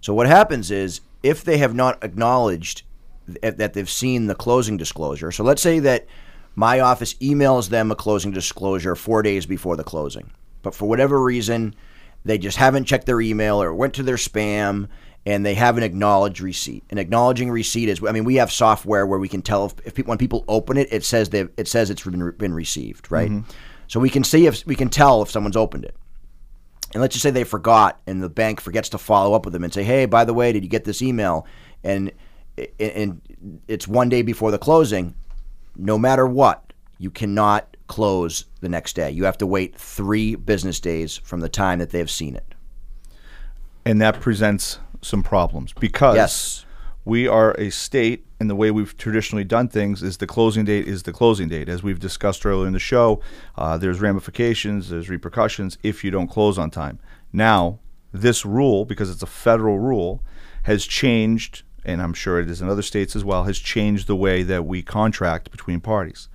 So 0.00 0.14
what 0.14 0.26
happens 0.26 0.70
is 0.70 1.02
if 1.22 1.44
they 1.44 1.58
have 1.58 1.74
not 1.74 2.02
acknowledged 2.02 2.82
th- 3.26 3.56
that 3.56 3.74
they've 3.74 3.90
seen 3.90 4.26
the 4.26 4.34
closing 4.34 4.76
disclosure. 4.76 5.30
So 5.30 5.44
let's 5.44 5.62
say 5.62 5.78
that 5.80 6.06
my 6.54 6.80
office 6.80 7.14
emails 7.14 7.68
them 7.68 7.90
a 7.90 7.96
closing 7.96 8.32
disclosure 8.32 8.96
four 8.96 9.22
days 9.22 9.46
before 9.46 9.76
the 9.76 9.84
closing, 9.84 10.30
but 10.62 10.74
for 10.74 10.88
whatever 10.88 11.22
reason, 11.22 11.74
they 12.24 12.38
just 12.38 12.56
haven't 12.56 12.84
checked 12.86 13.06
their 13.06 13.20
email 13.20 13.62
or 13.62 13.74
went 13.74 13.94
to 13.94 14.02
their 14.02 14.16
spam 14.16 14.88
and 15.28 15.44
they 15.44 15.52
haven't 15.52 15.82
acknowledged 15.82 16.40
receipt. 16.40 16.82
An 16.88 16.96
acknowledging 16.96 17.50
receipt 17.50 17.90
is, 17.90 18.02
I 18.02 18.12
mean, 18.12 18.24
we 18.24 18.36
have 18.36 18.50
software 18.50 19.06
where 19.06 19.18
we 19.18 19.28
can 19.28 19.42
tell 19.42 19.66
if, 19.66 19.74
if 19.84 19.94
people, 19.94 20.08
when 20.08 20.16
people 20.16 20.42
open 20.48 20.78
it, 20.78 20.88
it 20.90 21.04
says 21.04 21.28
they 21.28 21.46
it 21.58 21.68
says 21.68 21.90
it's 21.90 22.02
been, 22.02 22.30
been 22.38 22.54
received, 22.54 23.12
right? 23.12 23.30
Mm-hmm. 23.30 23.50
So 23.88 24.00
we 24.00 24.08
can 24.08 24.24
see 24.24 24.46
if 24.46 24.64
we 24.64 24.74
can 24.74 24.88
tell 24.88 25.20
if 25.20 25.30
someone's 25.30 25.54
opened 25.54 25.84
it. 25.84 25.94
And 26.94 27.02
let's 27.02 27.12
just 27.12 27.22
say 27.22 27.30
they 27.30 27.44
forgot, 27.44 28.00
and 28.06 28.22
the 28.22 28.30
bank 28.30 28.58
forgets 28.58 28.88
to 28.88 28.98
follow 28.98 29.34
up 29.34 29.44
with 29.44 29.52
them 29.52 29.64
and 29.64 29.74
say, 29.74 29.84
"Hey, 29.84 30.06
by 30.06 30.24
the 30.24 30.32
way, 30.32 30.50
did 30.50 30.64
you 30.64 30.70
get 30.70 30.84
this 30.84 31.02
email?" 31.02 31.46
And 31.84 32.10
and 32.80 33.20
it's 33.68 33.86
one 33.86 34.08
day 34.08 34.22
before 34.22 34.50
the 34.50 34.58
closing. 34.58 35.14
No 35.76 35.98
matter 35.98 36.26
what, 36.26 36.72
you 36.96 37.10
cannot 37.10 37.76
close 37.86 38.46
the 38.62 38.70
next 38.70 38.96
day. 38.96 39.10
You 39.10 39.24
have 39.24 39.38
to 39.38 39.46
wait 39.46 39.76
three 39.76 40.36
business 40.36 40.80
days 40.80 41.18
from 41.18 41.40
the 41.40 41.50
time 41.50 41.80
that 41.80 41.90
they 41.90 41.98
have 41.98 42.10
seen 42.10 42.34
it. 42.34 42.54
and 43.84 44.00
that 44.00 44.20
presents 44.20 44.78
some 45.02 45.22
problems 45.22 45.72
because 45.72 46.16
Yes. 46.16 46.66
we 47.04 47.26
are 47.28 47.52
a 47.58 47.70
state 47.70 48.26
and 48.40 48.48
the 48.48 48.54
way 48.54 48.70
we've 48.70 48.96
traditionally 48.96 49.44
done 49.44 49.68
things 49.68 50.02
is 50.02 50.18
the 50.18 50.26
closing 50.26 50.64
date 50.64 50.86
is 50.86 51.02
the 51.04 51.12
closing 51.12 51.48
date. 51.48 51.68
As 51.68 51.82
we've 51.82 51.98
discussed 51.98 52.44
earlier 52.46 52.66
in 52.66 52.72
the 52.72 52.78
show 52.78 53.20
uh, 53.56 53.78
there's 53.78 54.00
ramifications 54.00 54.90
there's 54.90 55.08
repercussions 55.08 55.78
if 55.82 56.04
you 56.04 56.10
don't 56.10 56.28
close 56.28 56.58
on 56.58 56.70
time. 56.70 56.98
Now 57.32 57.78
this 58.12 58.44
rule 58.44 58.84
because 58.84 59.10
it's 59.10 59.22
a 59.22 59.26
federal 59.26 59.78
rule 59.78 60.22
has 60.62 60.86
changed 60.86 61.62
and 61.84 62.00
i'm 62.02 62.14
sure 62.14 62.40
it 62.40 62.48
is 62.50 62.60
in 62.62 62.68
other 62.68 62.82
states 62.82 63.14
as 63.14 63.24
well 63.24 63.44
has 63.44 63.58
changed 63.58 64.06
the 64.06 64.16
way 64.16 64.42
that 64.42 64.64
we 64.64 64.82
contract 64.82 65.50
between 65.50 65.78
parties 65.80 66.28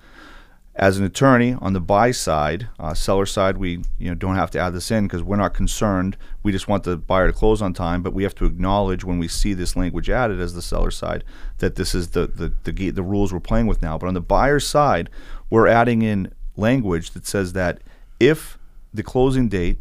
As 0.76 0.98
an 0.98 1.04
attorney 1.04 1.54
on 1.60 1.72
the 1.72 1.80
buy 1.80 2.10
side, 2.10 2.68
uh, 2.80 2.94
seller 2.94 3.26
side, 3.26 3.58
we 3.58 3.84
you 3.96 4.08
know 4.08 4.14
don't 4.14 4.34
have 4.34 4.50
to 4.52 4.58
add 4.58 4.74
this 4.74 4.90
in 4.90 5.06
because 5.06 5.22
we're 5.22 5.36
not 5.36 5.54
concerned. 5.54 6.16
We 6.42 6.50
just 6.50 6.66
want 6.66 6.82
the 6.82 6.96
buyer 6.96 7.28
to 7.28 7.32
close 7.32 7.62
on 7.62 7.74
time, 7.74 8.02
but 8.02 8.12
we 8.12 8.24
have 8.24 8.34
to 8.36 8.44
acknowledge 8.44 9.04
when 9.04 9.20
we 9.20 9.28
see 9.28 9.54
this 9.54 9.76
language 9.76 10.10
added 10.10 10.40
as 10.40 10.54
the 10.54 10.62
seller 10.62 10.90
side 10.90 11.22
that 11.58 11.76
this 11.76 11.94
is 11.94 12.08
the 12.08 12.26
the 12.26 12.52
the, 12.64 12.90
the 12.90 13.02
rules 13.04 13.32
we're 13.32 13.38
playing 13.38 13.68
with 13.68 13.82
now. 13.82 13.96
But 13.98 14.08
on 14.08 14.14
the 14.14 14.20
buyer's 14.20 14.66
side, 14.66 15.10
we're 15.48 15.68
adding 15.68 16.02
in 16.02 16.32
language 16.56 17.12
that 17.12 17.24
says 17.24 17.52
that 17.52 17.80
if 18.18 18.58
the 18.92 19.04
closing 19.04 19.48
date 19.48 19.78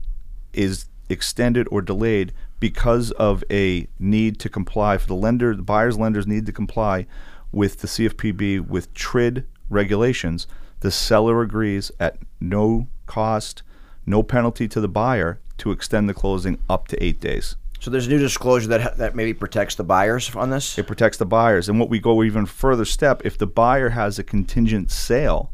is 0.53 0.85
extended 1.09 1.67
or 1.71 1.81
delayed 1.81 2.33
because 2.59 3.11
of 3.11 3.43
a 3.49 3.87
need 3.97 4.39
to 4.39 4.47
comply 4.47 4.99
for 4.99 5.07
the 5.07 5.15
lender, 5.15 5.55
the 5.55 5.63
buyer's 5.63 5.97
lenders 5.97 6.27
need 6.27 6.45
to 6.45 6.51
comply 6.51 7.07
with 7.51 7.79
the 7.79 7.87
CFPB 7.87 8.67
with 8.67 8.93
TRID 8.93 9.45
regulations. 9.69 10.47
The 10.83 10.91
seller 10.91 11.41
agrees 11.41 11.93
at 11.97 12.17
no 12.41 12.89
cost, 13.05 13.63
no 14.05 14.21
penalty 14.21 14.67
to 14.67 14.81
the 14.81 14.89
buyer 14.89 15.39
to 15.59 15.71
extend 15.71 16.09
the 16.09 16.13
closing 16.13 16.59
up 16.69 16.89
to 16.89 17.01
eight 17.01 17.21
days. 17.21 17.55
So 17.79 17.89
there's 17.89 18.07
a 18.07 18.09
new 18.09 18.19
disclosure 18.19 18.67
that 18.67 18.97
that 18.97 19.15
maybe 19.15 19.33
protects 19.33 19.75
the 19.75 19.85
buyers 19.85 20.35
on 20.35 20.49
this. 20.49 20.77
It 20.77 20.85
protects 20.85 21.17
the 21.17 21.25
buyers. 21.25 21.69
And 21.69 21.79
what 21.79 21.89
we 21.89 21.99
go 21.99 22.21
even 22.21 22.45
further 22.45 22.83
step, 22.83 23.21
if 23.23 23.37
the 23.37 23.47
buyer 23.47 23.91
has 23.91 24.19
a 24.19 24.25
contingent 24.25 24.91
sale, 24.91 25.53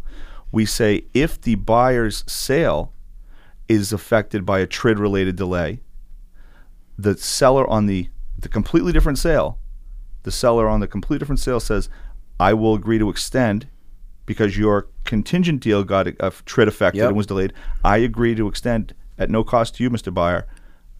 we 0.51 0.65
say 0.65 1.05
if 1.13 1.39
the 1.39 1.53
buyer's 1.53 2.23
sale 2.25 2.91
is 3.67 3.93
affected 3.93 4.47
by 4.47 4.61
a 4.61 4.65
TRID 4.65 4.97
related 4.97 5.35
delay, 5.35 5.81
the 6.97 7.15
seller 7.15 7.67
on 7.67 7.85
the, 7.85 8.09
the 8.39 8.49
completely 8.49 8.91
different 8.91 9.19
sale, 9.19 9.59
the 10.23 10.31
seller 10.31 10.67
on 10.67 10.79
the 10.79 10.87
completely 10.87 11.19
different 11.19 11.39
sale 11.39 11.59
says, 11.59 11.87
I 12.39 12.55
will 12.55 12.73
agree 12.73 12.97
to 12.97 13.11
extend 13.11 13.67
because 14.29 14.55
your 14.55 14.85
contingent 15.05 15.59
deal 15.59 15.83
got 15.83 16.07
uh, 16.07 16.11
a, 16.19 16.27
a 16.27 16.31
TRID 16.45 16.67
affected 16.67 16.99
Yep. 16.99 17.07
and 17.07 17.17
was 17.17 17.25
delayed. 17.25 17.51
I 17.83 17.97
agree 17.97 18.35
to 18.35 18.47
extend 18.47 18.93
at 19.17 19.27
no 19.31 19.43
cost 19.43 19.73
to 19.77 19.83
you, 19.83 19.89
Mr. 19.89 20.13
Buyer, 20.13 20.45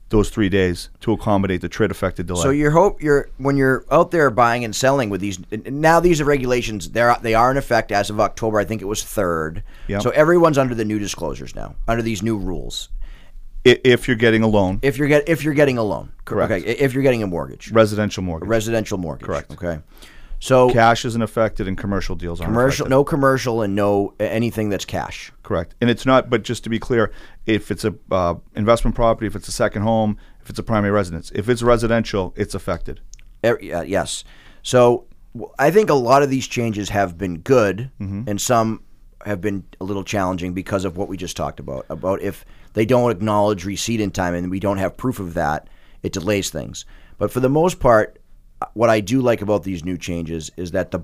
those 0.10 0.32
three 0.32 0.50
days 0.50 0.90
to 1.02 1.12
accommodate 1.12 1.62
the 1.62 1.70
TRID 1.70 1.92
affected 1.92 2.26
delay. 2.26 2.42
So 2.42 2.50
your 2.50 2.72
hope, 2.72 3.04
you're 3.04 3.30
when 3.38 3.56
you're 3.56 3.86
out 3.92 4.10
there 4.10 4.32
buying 4.32 4.64
and 4.66 4.76
selling 4.76 5.12
with 5.12 5.22
these. 5.22 5.38
Now 5.52 6.00
these 6.00 6.20
are 6.20 6.26
regulations. 6.26 6.90
They're 6.90 7.16
they 7.22 7.36
are 7.36 7.52
in 7.52 7.58
effect 7.58 7.92
as 7.92 8.10
of 8.10 8.20
October. 8.20 8.58
I 8.60 8.66
think 8.66 8.82
it 8.82 8.86
was 8.86 9.04
third. 9.04 9.62
Yep. 9.88 10.02
So 10.02 10.10
everyone's 10.10 10.58
under 10.58 10.74
the 10.74 10.84
new 10.84 10.98
disclosures 10.98 11.54
now, 11.56 11.76
under 11.88 12.02
these 12.02 12.24
new 12.24 12.36
rules. 12.36 12.90
If 13.64 14.08
you're 14.08 14.18
getting 14.18 14.42
a 14.42 14.48
loan, 14.48 14.80
If 14.82 14.98
you're 14.98 15.08
get 15.08 15.30
if 15.30 15.44
you're 15.44 15.54
getting 15.54 15.78
a 15.78 15.84
loan, 15.84 16.14
Correct. 16.26 16.52
Okay, 16.52 16.66
if 16.72 16.96
you're 16.96 17.04
getting 17.04 17.22
a 17.22 17.28
mortgage, 17.28 17.72
residential 17.72 18.24
mortgage. 18.24 18.50
residential 18.50 18.98
mortgage, 18.98 19.28
Correct. 19.28 19.52
Okay. 19.52 19.80
So 20.40 20.70
Cash 20.70 21.04
isn't 21.04 21.22
affected 21.22 21.68
and 21.68 21.78
commercial 21.78 22.16
deals 22.16 22.40
aren't 22.40 22.54
commercial, 22.54 22.86
affected. 22.86 22.92
no 22.92 23.04
commercial, 23.04 23.62
and 23.62 23.76
no 23.76 24.14
anything 24.20 24.70
that's 24.70 24.86
cash. 24.86 25.32
Correct. 25.44 25.76
And 25.82 25.90
it's 25.90 26.06
not, 26.06 26.30
but 26.30 26.44
just 26.44 26.64
to 26.64 26.70
be 26.70 26.80
clear, 26.80 27.12
if 27.46 27.72
it's 27.72 27.84
a 27.84 27.94
uh, 28.10 28.36
investment 28.56 28.96
property, 28.96 29.28
if 29.28 29.36
it's 29.36 29.50
a 29.50 29.52
second 29.52 29.82
home, 29.82 30.18
if 30.42 30.50
it's 30.50 30.60
a 30.60 30.64
primary 30.64 30.92
residence, 30.92 31.32
if 31.36 31.50
it's 31.50 31.62
residential, 31.62 32.34
it's 32.38 32.56
affected. 32.56 33.02
Yeah, 33.44 33.82
yes. 33.82 34.24
So 34.64 35.06
I 35.58 35.72
think 35.72 35.90
a 35.90 35.94
lot 35.96 36.24
of 36.24 36.30
these 36.30 36.48
changes 36.48 36.90
have 36.90 37.18
been 37.18 37.40
good, 37.40 37.92
and 38.00 38.40
some 38.40 38.84
have 39.26 39.42
been 39.42 39.66
a 39.82 39.84
little 39.84 40.04
challenging 40.04 40.54
because 40.54 40.86
of 40.86 40.96
what 40.96 41.10
we 41.10 41.18
just 41.18 41.36
talked 41.36 41.60
about. 41.60 41.86
About 41.90 42.22
if 42.22 42.46
they 42.74 42.86
don't 42.86 43.12
acknowledge 43.12 43.66
receipt 43.66 44.00
in 44.00 44.12
time 44.12 44.34
and 44.34 44.50
we 44.50 44.60
don't 44.60 44.78
have 44.78 44.96
proof 44.96 45.20
of 45.20 45.34
that, 45.34 45.68
it 46.04 46.14
delays 46.14 46.50
things. 46.50 46.86
But 47.18 47.32
for 47.32 47.42
the 47.42 47.50
most 47.50 47.80
part, 47.80 48.16
uh, 48.16 48.19
what 48.74 48.90
I 48.90 49.00
do 49.00 49.22
like 49.22 49.42
about 49.42 49.64
these 49.64 49.84
new 49.84 49.98
changes 49.98 50.52
is 50.58 50.72
that 50.72 50.92
the 50.92 51.02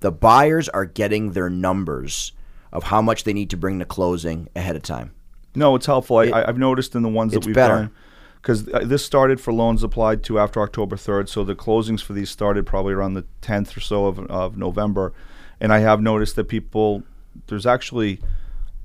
the 0.00 0.12
buyers 0.12 0.68
are 0.68 0.84
getting 0.84 1.32
their 1.32 1.48
numbers 1.48 2.32
of 2.72 2.84
how 2.84 3.00
much 3.00 3.24
they 3.24 3.32
need 3.32 3.48
to 3.50 3.56
bring 3.56 3.78
to 3.78 3.84
closing 3.84 4.48
ahead 4.54 4.76
of 4.76 4.82
time. 4.82 5.12
No, 5.54 5.74
it's 5.74 5.86
helpful. 5.86 6.18
I, 6.18 6.26
I, 6.26 6.48
I've 6.48 6.58
noticed 6.58 6.94
in 6.94 7.02
the 7.02 7.08
ones 7.08 7.32
that 7.32 7.46
we've 7.46 7.54
better. 7.54 7.74
done, 7.74 7.90
because 8.34 8.68
uh, 8.68 8.80
this 8.84 9.04
started 9.04 9.40
for 9.40 9.52
loans 9.52 9.82
applied 9.82 10.22
to 10.24 10.38
after 10.38 10.60
October 10.60 10.96
3rd, 10.96 11.28
so 11.28 11.42
the 11.42 11.54
closings 11.54 12.02
for 12.02 12.12
these 12.12 12.28
started 12.28 12.66
probably 12.66 12.92
around 12.92 13.14
the 13.14 13.24
10th 13.40 13.76
or 13.76 13.80
so 13.80 14.06
of, 14.06 14.18
of 14.26 14.58
November. 14.58 15.14
And 15.58 15.72
I 15.72 15.78
have 15.78 16.02
noticed 16.02 16.36
that 16.36 16.44
people, 16.44 17.02
there's 17.46 17.64
actually, 17.64 18.20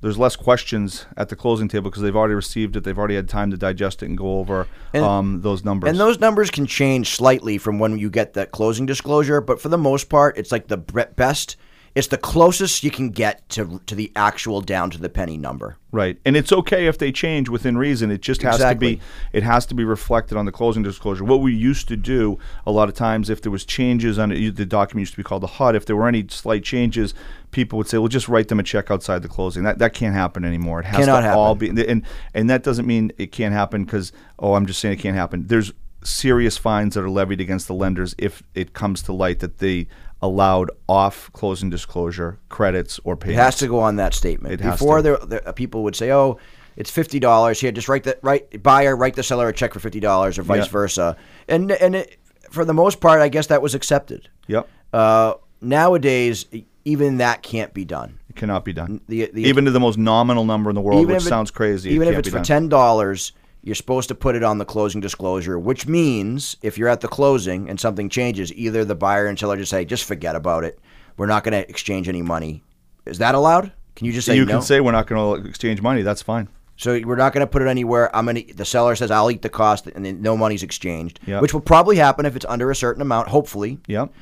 there's 0.02 0.18
less 0.18 0.36
questions 0.36 1.06
at 1.16 1.28
the 1.28 1.36
closing 1.36 1.68
table 1.68 1.88
because 1.90 2.02
they've 2.02 2.14
already 2.16 2.34
received 2.34 2.76
it. 2.76 2.84
They've 2.84 2.98
already 2.98 3.14
had 3.14 3.28
time 3.28 3.50
to 3.52 3.56
digest 3.56 4.02
it 4.02 4.06
and 4.06 4.18
go 4.18 4.38
over 4.40 4.66
And- 4.92 5.04
um, 5.04 5.40
those 5.40 5.64
numbers. 5.64 5.88
And 5.90 5.98
those 5.98 6.18
numbers 6.20 6.50
can 6.50 6.66
change 6.66 7.14
slightly 7.16 7.56
from 7.56 7.78
when 7.78 7.96
you 7.98 8.10
get 8.10 8.34
that 8.34 8.50
closing 8.50 8.84
disclosure, 8.84 9.40
but 9.40 9.60
for 9.60 9.68
the 9.68 9.78
most 9.78 10.08
part, 10.08 10.36
it's 10.36 10.52
like 10.52 10.66
the 10.66 10.76
best. 10.76 11.56
It's 11.94 12.06
the 12.06 12.16
closest 12.16 12.82
you 12.82 12.90
can 12.90 13.10
get 13.10 13.46
to 13.50 13.80
to 13.86 13.94
the 13.94 14.10
actual 14.16 14.62
down 14.62 14.90
to 14.90 14.98
the 14.98 15.10
penny 15.10 15.36
number. 15.36 15.76
Right, 15.90 16.18
and 16.24 16.36
it's 16.38 16.50
okay 16.50 16.86
if 16.86 16.96
they 16.96 17.12
change 17.12 17.50
within 17.50 17.76
reason. 17.76 18.10
It 18.10 18.22
just 18.22 18.40
has 18.42 18.54
Exactly. 18.54 18.96
to 18.96 19.00
be 19.00 19.02
it 19.34 19.42
has 19.42 19.66
to 19.66 19.74
be 19.74 19.84
reflected 19.84 20.38
on 20.38 20.46
the 20.46 20.52
closing 20.52 20.82
disclosure. 20.82 21.22
What 21.22 21.40
we 21.42 21.52
used 21.54 21.88
to 21.88 21.96
do 21.96 22.38
a 22.66 22.72
lot 22.72 22.88
of 22.88 22.94
times, 22.94 23.28
if 23.28 23.42
there 23.42 23.52
was 23.52 23.66
changes 23.66 24.18
on 24.18 24.32
it, 24.32 24.56
the 24.56 24.64
document 24.64 25.02
used 25.02 25.12
to 25.12 25.18
be 25.18 25.22
called 25.22 25.42
the 25.42 25.48
HUD. 25.58 25.76
If 25.76 25.84
there 25.84 25.94
were 25.96 26.08
any 26.08 26.26
slight 26.30 26.64
changes, 26.64 27.12
people 27.50 27.76
would 27.76 27.88
say, 27.88 27.98
"Well, 27.98 28.08
just 28.08 28.26
write 28.26 28.48
them 28.48 28.58
a 28.58 28.62
check 28.62 28.90
outside 28.90 29.20
the 29.20 29.28
closing." 29.28 29.64
That 29.64 29.78
that 29.80 29.92
can't 29.92 30.14
happen 30.14 30.46
anymore. 30.46 30.80
It 30.80 30.86
has 30.86 31.04
Cannot 31.04 31.20
to 31.20 31.34
all 31.34 31.54
happen. 31.54 31.74
be 31.74 31.86
and 31.86 32.02
and 32.32 32.48
that 32.48 32.62
doesn't 32.62 32.86
mean 32.86 33.12
it 33.18 33.32
can't 33.32 33.52
happen 33.52 33.84
because 33.84 34.12
oh, 34.38 34.54
I'm 34.54 34.64
just 34.64 34.80
saying 34.80 34.94
it 34.94 35.02
can't 35.02 35.16
happen. 35.16 35.46
There's 35.46 35.72
serious 36.04 36.56
fines 36.56 36.94
that 36.94 37.02
are 37.04 37.10
levied 37.10 37.40
against 37.40 37.68
the 37.68 37.74
lenders 37.74 38.14
if 38.18 38.42
it 38.54 38.72
comes 38.72 39.02
to 39.02 39.12
light 39.12 39.38
that 39.40 39.58
they 39.58 39.86
allowed 40.22 40.70
off 40.88 41.30
closing 41.32 41.68
disclosure 41.68 42.38
credits 42.48 43.00
or 43.04 43.16
payments. 43.16 43.38
It 43.40 43.42
has 43.42 43.56
to 43.58 43.66
go 43.68 43.80
on 43.80 43.96
that 43.96 44.14
statement. 44.14 44.54
It 44.54 44.62
Before 44.62 45.02
there, 45.02 45.16
there, 45.18 45.40
people 45.54 45.82
would 45.82 45.96
say, 45.96 46.12
"Oh, 46.12 46.38
it's 46.76 46.90
fifty 46.90 47.18
dollars 47.18 47.60
here. 47.60 47.72
Just 47.72 47.88
write 47.88 48.04
the 48.04 48.16
right 48.22 48.62
buyer, 48.62 48.96
write 48.96 49.16
the 49.16 49.22
seller 49.22 49.48
a 49.48 49.52
check 49.52 49.72
for 49.74 49.80
fifty 49.80 50.00
dollars, 50.00 50.38
or 50.38 50.42
vice 50.42 50.66
Yeah. 50.66 50.70
versa." 50.70 51.16
And 51.48 51.72
and 51.72 51.96
it, 51.96 52.18
for 52.50 52.64
the 52.64 52.74
most 52.74 53.00
part, 53.00 53.20
I 53.20 53.28
guess 53.28 53.48
that 53.48 53.60
was 53.62 53.74
accepted. 53.74 54.28
Yep, 54.46 54.68
Uh, 54.92 55.34
nowadays, 55.60 56.46
even 56.84 57.18
that 57.18 57.42
can't 57.42 57.72
be 57.74 57.84
done. 57.84 58.18
it 58.28 58.36
cannot 58.36 58.64
be 58.64 58.72
done. 58.72 59.00
The- 59.08 59.30
the- 59.32 59.42
even 59.42 59.64
to 59.66 59.70
the 59.70 59.80
most 59.80 59.98
nominal 59.98 60.44
number 60.44 60.70
in 60.70 60.74
the 60.74 60.80
world, 60.80 61.06
which 61.06 61.16
it- 61.18 61.28
sounds 61.28 61.50
crazy. 61.50 61.90
it 61.90 61.94
Even 61.94 62.08
if 62.08 62.14
can't 62.14 62.18
it's 62.20 62.28
be 62.28 62.32
for 62.32 62.38
done. 62.38 62.44
ten 62.44 62.68
dollars, 62.68 63.32
you're 63.62 63.74
supposed 63.74 64.08
to 64.08 64.14
put 64.14 64.34
it 64.34 64.42
on 64.42 64.58
the 64.58 64.64
closing 64.64 65.00
disclosure, 65.00 65.58
which 65.58 65.86
means 65.86 66.56
if 66.62 66.76
you're 66.78 66.88
at 66.88 67.00
the 67.00 67.08
closing 67.08 67.68
and 67.68 67.78
something 67.78 68.08
changes, 68.08 68.52
either 68.54 68.84
the 68.84 68.94
buyer 68.94 69.26
and 69.26 69.38
seller 69.38 69.56
just 69.56 69.70
say, 69.70 69.84
"Just 69.84 70.04
forget 70.04 70.34
about 70.34 70.64
it. 70.64 70.78
We're 71.16 71.26
not 71.26 71.44
going 71.44 71.52
to 71.52 71.68
exchange 71.68 72.08
any 72.08 72.22
money." 72.22 72.62
Is 73.06 73.18
that 73.18 73.34
allowed? 73.34 73.72
Can 73.96 74.06
you 74.06 74.12
just 74.12 74.26
say 74.26 74.34
you 74.36 74.44
no? 74.44 74.52
can 74.54 74.62
say 74.62 74.80
we're 74.80 74.92
not 74.92 75.06
going 75.06 75.42
to 75.42 75.48
exchange 75.48 75.80
money. 75.82 76.02
That's 76.02 76.22
fine. 76.22 76.48
so 76.76 76.98
we're 77.04 77.16
not 77.16 77.32
going 77.32 77.42
to 77.46 77.46
put 77.50 77.62
it 77.62 77.68
anywhere. 77.68 78.14
I'm 78.16 78.24
going 78.24 78.44
to. 78.46 78.54
The 78.54 78.64
seller 78.64 78.96
says, 78.96 79.10
"I'll 79.10 79.30
eat 79.30 79.42
the 79.42 79.48
cost," 79.48 79.86
and 79.86 80.04
then 80.04 80.22
no 80.22 80.36
money's 80.36 80.62
exchanged, 80.62 81.20
Yep. 81.26 81.42
which 81.42 81.54
will 81.54 81.60
probably 81.60 81.96
happen 81.96 82.26
if 82.26 82.34
it's 82.34 82.46
under 82.48 82.70
a 82.70 82.74
certain 82.74 83.02
amount. 83.02 83.28
Hopefully, 83.28 83.78
Yep. 83.86 84.12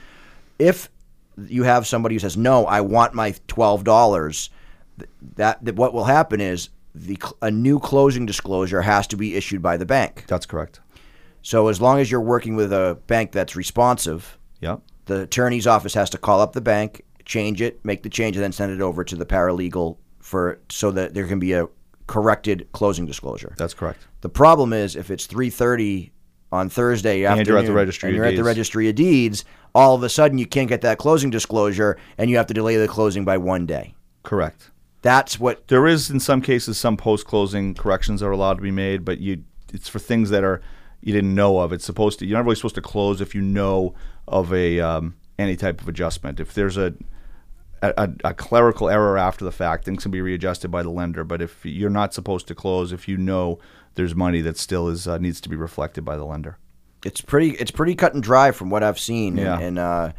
if 0.58 0.88
you 1.48 1.62
have 1.62 1.86
somebody 1.86 2.14
who 2.14 2.18
says 2.18 2.36
no 2.36 2.66
i 2.66 2.82
want 2.82 3.14
my 3.14 3.30
$12 3.48 4.50
that, 5.36 5.64
that 5.64 5.76
what 5.76 5.94
will 5.94 6.04
happen 6.04 6.38
is 6.38 6.68
the 6.94 7.18
a 7.42 7.50
new 7.50 7.78
closing 7.78 8.26
disclosure 8.26 8.82
has 8.82 9.06
to 9.08 9.16
be 9.16 9.34
issued 9.36 9.62
by 9.62 9.76
the 9.76 9.86
bank 9.86 10.24
That's 10.28 10.46
correct. 10.46 10.80
so 11.42 11.68
as 11.68 11.80
long 11.80 11.98
as 12.00 12.10
you're 12.10 12.20
working 12.20 12.56
with 12.56 12.72
a 12.72 12.98
bank 13.06 13.32
that's 13.32 13.54
responsive 13.56 14.38
Yep. 14.60 14.80
the 15.06 15.22
attorney's 15.22 15.66
office 15.66 15.94
has 15.94 16.10
to 16.10 16.18
call 16.18 16.40
up 16.40 16.52
the 16.52 16.60
bank 16.60 17.02
change 17.24 17.62
it 17.62 17.84
make 17.84 18.02
the 18.02 18.08
change 18.08 18.36
and 18.36 18.42
then 18.42 18.52
send 18.52 18.72
it 18.72 18.80
over 18.80 19.04
to 19.04 19.14
the 19.16 19.24
paralegal 19.26 19.96
for 20.20 20.58
so 20.68 20.90
that 20.90 21.14
there 21.14 21.26
can 21.26 21.38
be 21.38 21.52
a 21.52 21.66
corrected 22.06 22.66
closing 22.72 23.06
disclosure 23.06 23.54
That's 23.56 23.74
correct. 23.74 24.06
the 24.20 24.28
problem 24.28 24.72
is 24.72 24.96
if 24.96 25.10
it's 25.10 25.26
3:30 25.26 26.10
on 26.52 26.68
Thursday 26.68 27.22
And 27.24 27.46
you're 27.46 27.58
at 27.58 27.66
the 27.66 27.72
registry 27.72 28.08
and 28.08 28.16
you're 28.16 28.24
at 28.24 28.34
the 28.34 28.42
registry 28.42 28.88
of 28.88 28.96
deeds, 28.96 29.44
all 29.72 29.94
of 29.94 30.02
a 30.02 30.08
sudden 30.08 30.36
you 30.36 30.46
can't 30.46 30.68
get 30.68 30.80
that 30.80 30.98
closing 30.98 31.30
disclosure, 31.30 31.96
and 32.18 32.28
you 32.28 32.36
have 32.38 32.48
to 32.48 32.54
delay 32.54 32.76
the 32.76 32.88
closing 32.88 33.24
by 33.24 33.36
one 33.38 33.66
day. 33.66 33.94
Correct. 34.24 34.72
That's 35.02 35.40
what 35.40 35.66
There 35.68 35.86
is, 35.86 36.10
in 36.10 36.20
some 36.20 36.42
cases, 36.42 36.76
some 36.78 36.96
post-closing 36.96 37.74
corrections 37.74 38.20
that 38.20 38.26
are 38.26 38.32
allowed 38.32 38.54
to 38.54 38.62
be 38.62 38.70
made, 38.70 39.04
but 39.04 39.18
you, 39.18 39.44
it's 39.72 39.88
for 39.88 39.98
things 39.98 40.30
that 40.30 40.44
are 40.44 40.60
you 41.00 41.14
didn't 41.14 41.34
know 41.34 41.58
of. 41.60 41.72
It's 41.72 41.84
supposed 41.86 42.18
to. 42.18 42.26
You're 42.26 42.38
not 42.38 42.44
really 42.44 42.56
supposed 42.56 42.74
to 42.74 42.82
close 42.82 43.20
if 43.20 43.34
you 43.34 43.40
know 43.40 43.94
of 44.28 44.52
a 44.52 44.80
um, 44.80 45.14
any 45.38 45.56
type 45.56 45.80
of 45.80 45.88
adjustment. 45.88 46.38
If 46.40 46.52
there's 46.52 46.76
a 46.76 46.94
a, 47.82 48.10
a 48.24 48.34
clerical 48.34 48.90
error 48.90 49.16
after 49.16 49.42
the 49.42 49.52
fact, 49.52 49.86
things 49.86 50.02
can 50.02 50.10
be 50.10 50.20
readjusted 50.20 50.70
by 50.70 50.82
the 50.82 50.90
lender. 50.90 51.24
But 51.24 51.40
if 51.40 51.64
you're 51.64 51.88
not 51.88 52.12
supposed 52.12 52.46
to 52.48 52.54
close, 52.54 52.92
if 52.92 53.08
you 53.08 53.16
know 53.16 53.58
there's 53.94 54.14
money 54.14 54.42
that 54.42 54.58
still 54.58 54.88
is 54.88 55.08
uh, 55.08 55.16
needs 55.16 55.40
to 55.40 55.48
be 55.48 55.56
reflected 55.56 56.04
by 56.04 56.16
the 56.18 56.24
lender. 56.24 56.58
it's 57.04 57.22
pretty 57.22 57.52
it's 57.52 57.70
pretty 57.70 57.94
cut 57.94 58.12
and 58.12 58.22
dry 58.22 58.50
from 58.50 58.68
what 58.68 58.82
I've 58.82 58.98
seen. 58.98 59.38
Yeah. 59.38 59.58
And, 59.58 59.78
uh, 59.78 60.12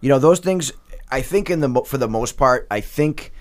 you 0.00 0.08
know 0.08 0.20
those 0.20 0.38
things. 0.38 0.72
I 1.10 1.22
think 1.22 1.50
in 1.50 1.58
the 1.58 1.68
mo- 1.68 1.82
for 1.82 1.98
the 1.98 2.06
most 2.08 2.36
part, 2.36 2.68
I 2.70 2.80
think 2.80 3.32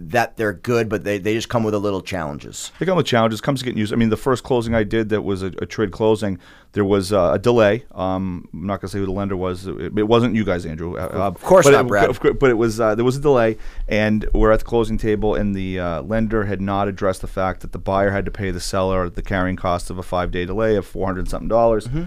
that 0.00 0.36
they're 0.36 0.52
good, 0.52 0.88
but 0.88 1.02
they, 1.02 1.18
they 1.18 1.34
just 1.34 1.48
come 1.48 1.64
with 1.64 1.74
a 1.74 1.78
little 1.78 2.00
challenges. 2.00 2.70
They 2.78 2.86
come 2.86 2.96
with 2.96 3.06
challenges. 3.06 3.40
Comes 3.40 3.60
to 3.60 3.64
getting 3.64 3.78
used. 3.78 3.92
I 3.92 3.96
mean, 3.96 4.10
the 4.10 4.16
first 4.16 4.44
closing 4.44 4.74
I 4.74 4.84
did 4.84 5.08
that 5.08 5.22
was 5.22 5.42
a, 5.42 5.46
a 5.46 5.66
TRID 5.66 5.90
closing. 5.90 6.38
There 6.72 6.84
was 6.84 7.12
uh, 7.12 7.32
a 7.34 7.38
delay. 7.38 7.84
Um, 7.92 8.48
I'm 8.52 8.66
not 8.66 8.80
going 8.80 8.88
to 8.88 8.92
say 8.92 8.98
who 8.98 9.06
the 9.06 9.12
lender 9.12 9.36
was. 9.36 9.66
It, 9.66 9.98
it 9.98 10.06
wasn't 10.06 10.36
you 10.36 10.44
guys, 10.44 10.66
Andrew. 10.66 10.96
Uh, 10.96 11.08
of 11.08 11.42
course 11.42 11.66
but 11.66 11.72
not, 11.72 11.86
it, 11.86 11.88
Brad. 11.88 12.16
Course, 12.16 12.36
but 12.38 12.50
it 12.50 12.54
was 12.54 12.78
uh, 12.78 12.94
there 12.94 13.04
was 13.04 13.16
a 13.16 13.20
delay, 13.20 13.56
and 13.88 14.24
we're 14.32 14.52
at 14.52 14.60
the 14.60 14.64
closing 14.64 14.98
table, 14.98 15.34
and 15.34 15.54
the 15.54 15.80
uh, 15.80 16.02
lender 16.02 16.44
had 16.44 16.60
not 16.60 16.86
addressed 16.86 17.20
the 17.20 17.26
fact 17.26 17.62
that 17.62 17.72
the 17.72 17.78
buyer 17.78 18.10
had 18.10 18.24
to 18.26 18.30
pay 18.30 18.52
the 18.52 18.60
seller 18.60 19.08
the 19.08 19.22
carrying 19.22 19.56
cost 19.56 19.90
of 19.90 19.98
a 19.98 20.02
five 20.02 20.30
day 20.30 20.44
delay 20.44 20.76
of 20.76 20.86
four 20.86 21.06
hundred 21.06 21.28
something 21.28 21.48
dollars. 21.48 21.88
Mm-hmm. 21.88 22.04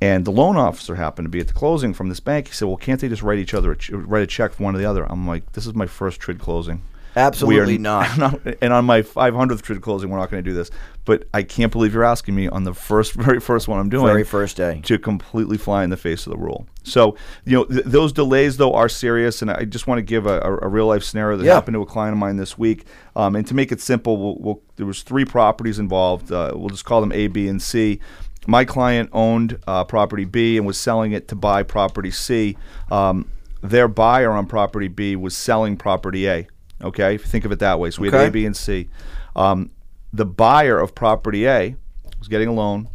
And 0.00 0.24
the 0.24 0.32
loan 0.32 0.56
officer 0.56 0.96
happened 0.96 1.26
to 1.26 1.30
be 1.30 1.38
at 1.38 1.46
the 1.46 1.52
closing 1.52 1.94
from 1.94 2.08
this 2.08 2.18
bank. 2.18 2.48
He 2.48 2.54
said, 2.54 2.66
"Well, 2.66 2.76
can't 2.76 3.00
they 3.00 3.08
just 3.08 3.22
write 3.22 3.38
each 3.38 3.54
other 3.54 3.70
a 3.70 3.76
ch- 3.76 3.90
write 3.90 4.24
a 4.24 4.26
check 4.26 4.54
for 4.54 4.64
one 4.64 4.74
or 4.74 4.78
the 4.78 4.84
other?" 4.84 5.04
I'm 5.08 5.28
like, 5.28 5.52
"This 5.52 5.64
is 5.64 5.74
my 5.74 5.86
first 5.86 6.20
TRID 6.20 6.40
closing." 6.40 6.82
Absolutely 7.14 7.76
are- 7.76 7.78
not. 7.78 8.40
and 8.62 8.72
on 8.72 8.84
my 8.84 9.02
500th 9.02 9.62
TRID 9.62 9.80
closing, 9.82 10.10
we're 10.10 10.18
not 10.18 10.30
going 10.30 10.42
to 10.42 10.50
do 10.50 10.54
this. 10.54 10.70
But 11.04 11.24
I 11.34 11.42
can't 11.42 11.72
believe 11.72 11.92
you're 11.94 12.04
asking 12.04 12.34
me 12.34 12.48
on 12.48 12.64
the 12.64 12.74
first, 12.74 13.12
very 13.14 13.40
first 13.40 13.68
one 13.68 13.78
I'm 13.80 13.88
doing, 13.88 14.06
Very 14.06 14.24
first 14.24 14.56
day. 14.56 14.80
to 14.84 14.98
completely 14.98 15.58
fly 15.58 15.84
in 15.84 15.90
the 15.90 15.96
face 15.96 16.26
of 16.26 16.32
the 16.32 16.38
rule. 16.38 16.66
So, 16.84 17.16
you 17.44 17.56
know, 17.56 17.64
th- 17.64 17.84
those 17.84 18.12
delays 18.12 18.56
though 18.56 18.74
are 18.74 18.88
serious, 18.88 19.42
and 19.42 19.50
I 19.50 19.64
just 19.64 19.86
want 19.86 19.98
to 19.98 20.02
give 20.02 20.26
a, 20.26 20.38
a, 20.40 20.58
a 20.62 20.68
real 20.68 20.86
life 20.86 21.02
scenario 21.02 21.36
that 21.36 21.44
Yeah. 21.44 21.54
happened 21.54 21.74
to 21.74 21.82
a 21.82 21.86
client 21.86 22.12
of 22.14 22.18
mine 22.18 22.36
this 22.36 22.56
week. 22.56 22.86
Um, 23.16 23.36
and 23.36 23.46
to 23.48 23.54
make 23.54 23.72
it 23.72 23.80
simple, 23.80 24.16
we'll, 24.16 24.36
we'll, 24.38 24.62
there 24.76 24.86
was 24.86 25.02
three 25.02 25.24
properties 25.24 25.78
involved. 25.78 26.30
Uh, 26.32 26.52
we'll 26.54 26.70
just 26.70 26.84
call 26.84 27.00
them 27.00 27.12
A, 27.12 27.26
B, 27.26 27.48
and 27.48 27.60
C. 27.60 28.00
My 28.46 28.64
client 28.64 29.08
owned 29.12 29.58
uh, 29.68 29.84
property 29.84 30.24
B 30.24 30.56
and 30.56 30.66
was 30.66 30.76
selling 30.78 31.12
it 31.12 31.28
to 31.28 31.36
buy 31.36 31.62
property 31.62 32.10
C. 32.10 32.56
Um, 32.90 33.30
their 33.60 33.86
buyer 33.86 34.32
on 34.32 34.46
property 34.46 34.88
B 34.88 35.14
was 35.14 35.36
selling 35.36 35.76
property 35.76 36.28
A. 36.28 36.48
Okay, 36.82 37.14
if 37.14 37.22
you 37.22 37.30
think 37.30 37.44
of 37.44 37.52
it 37.52 37.58
that 37.60 37.78
way. 37.78 37.90
So 37.90 38.02
we 38.02 38.08
Okay. 38.08 38.18
had 38.18 38.28
A, 38.28 38.30
B, 38.30 38.44
and 38.46 38.56
C. 38.56 38.88
Um, 39.36 39.70
the 40.12 40.26
buyer 40.26 40.78
of 40.78 40.94
property 40.94 41.46
A 41.48 41.76
was 42.18 42.28
getting 42.28 42.48
a 42.48 42.52
loan, 42.52 42.88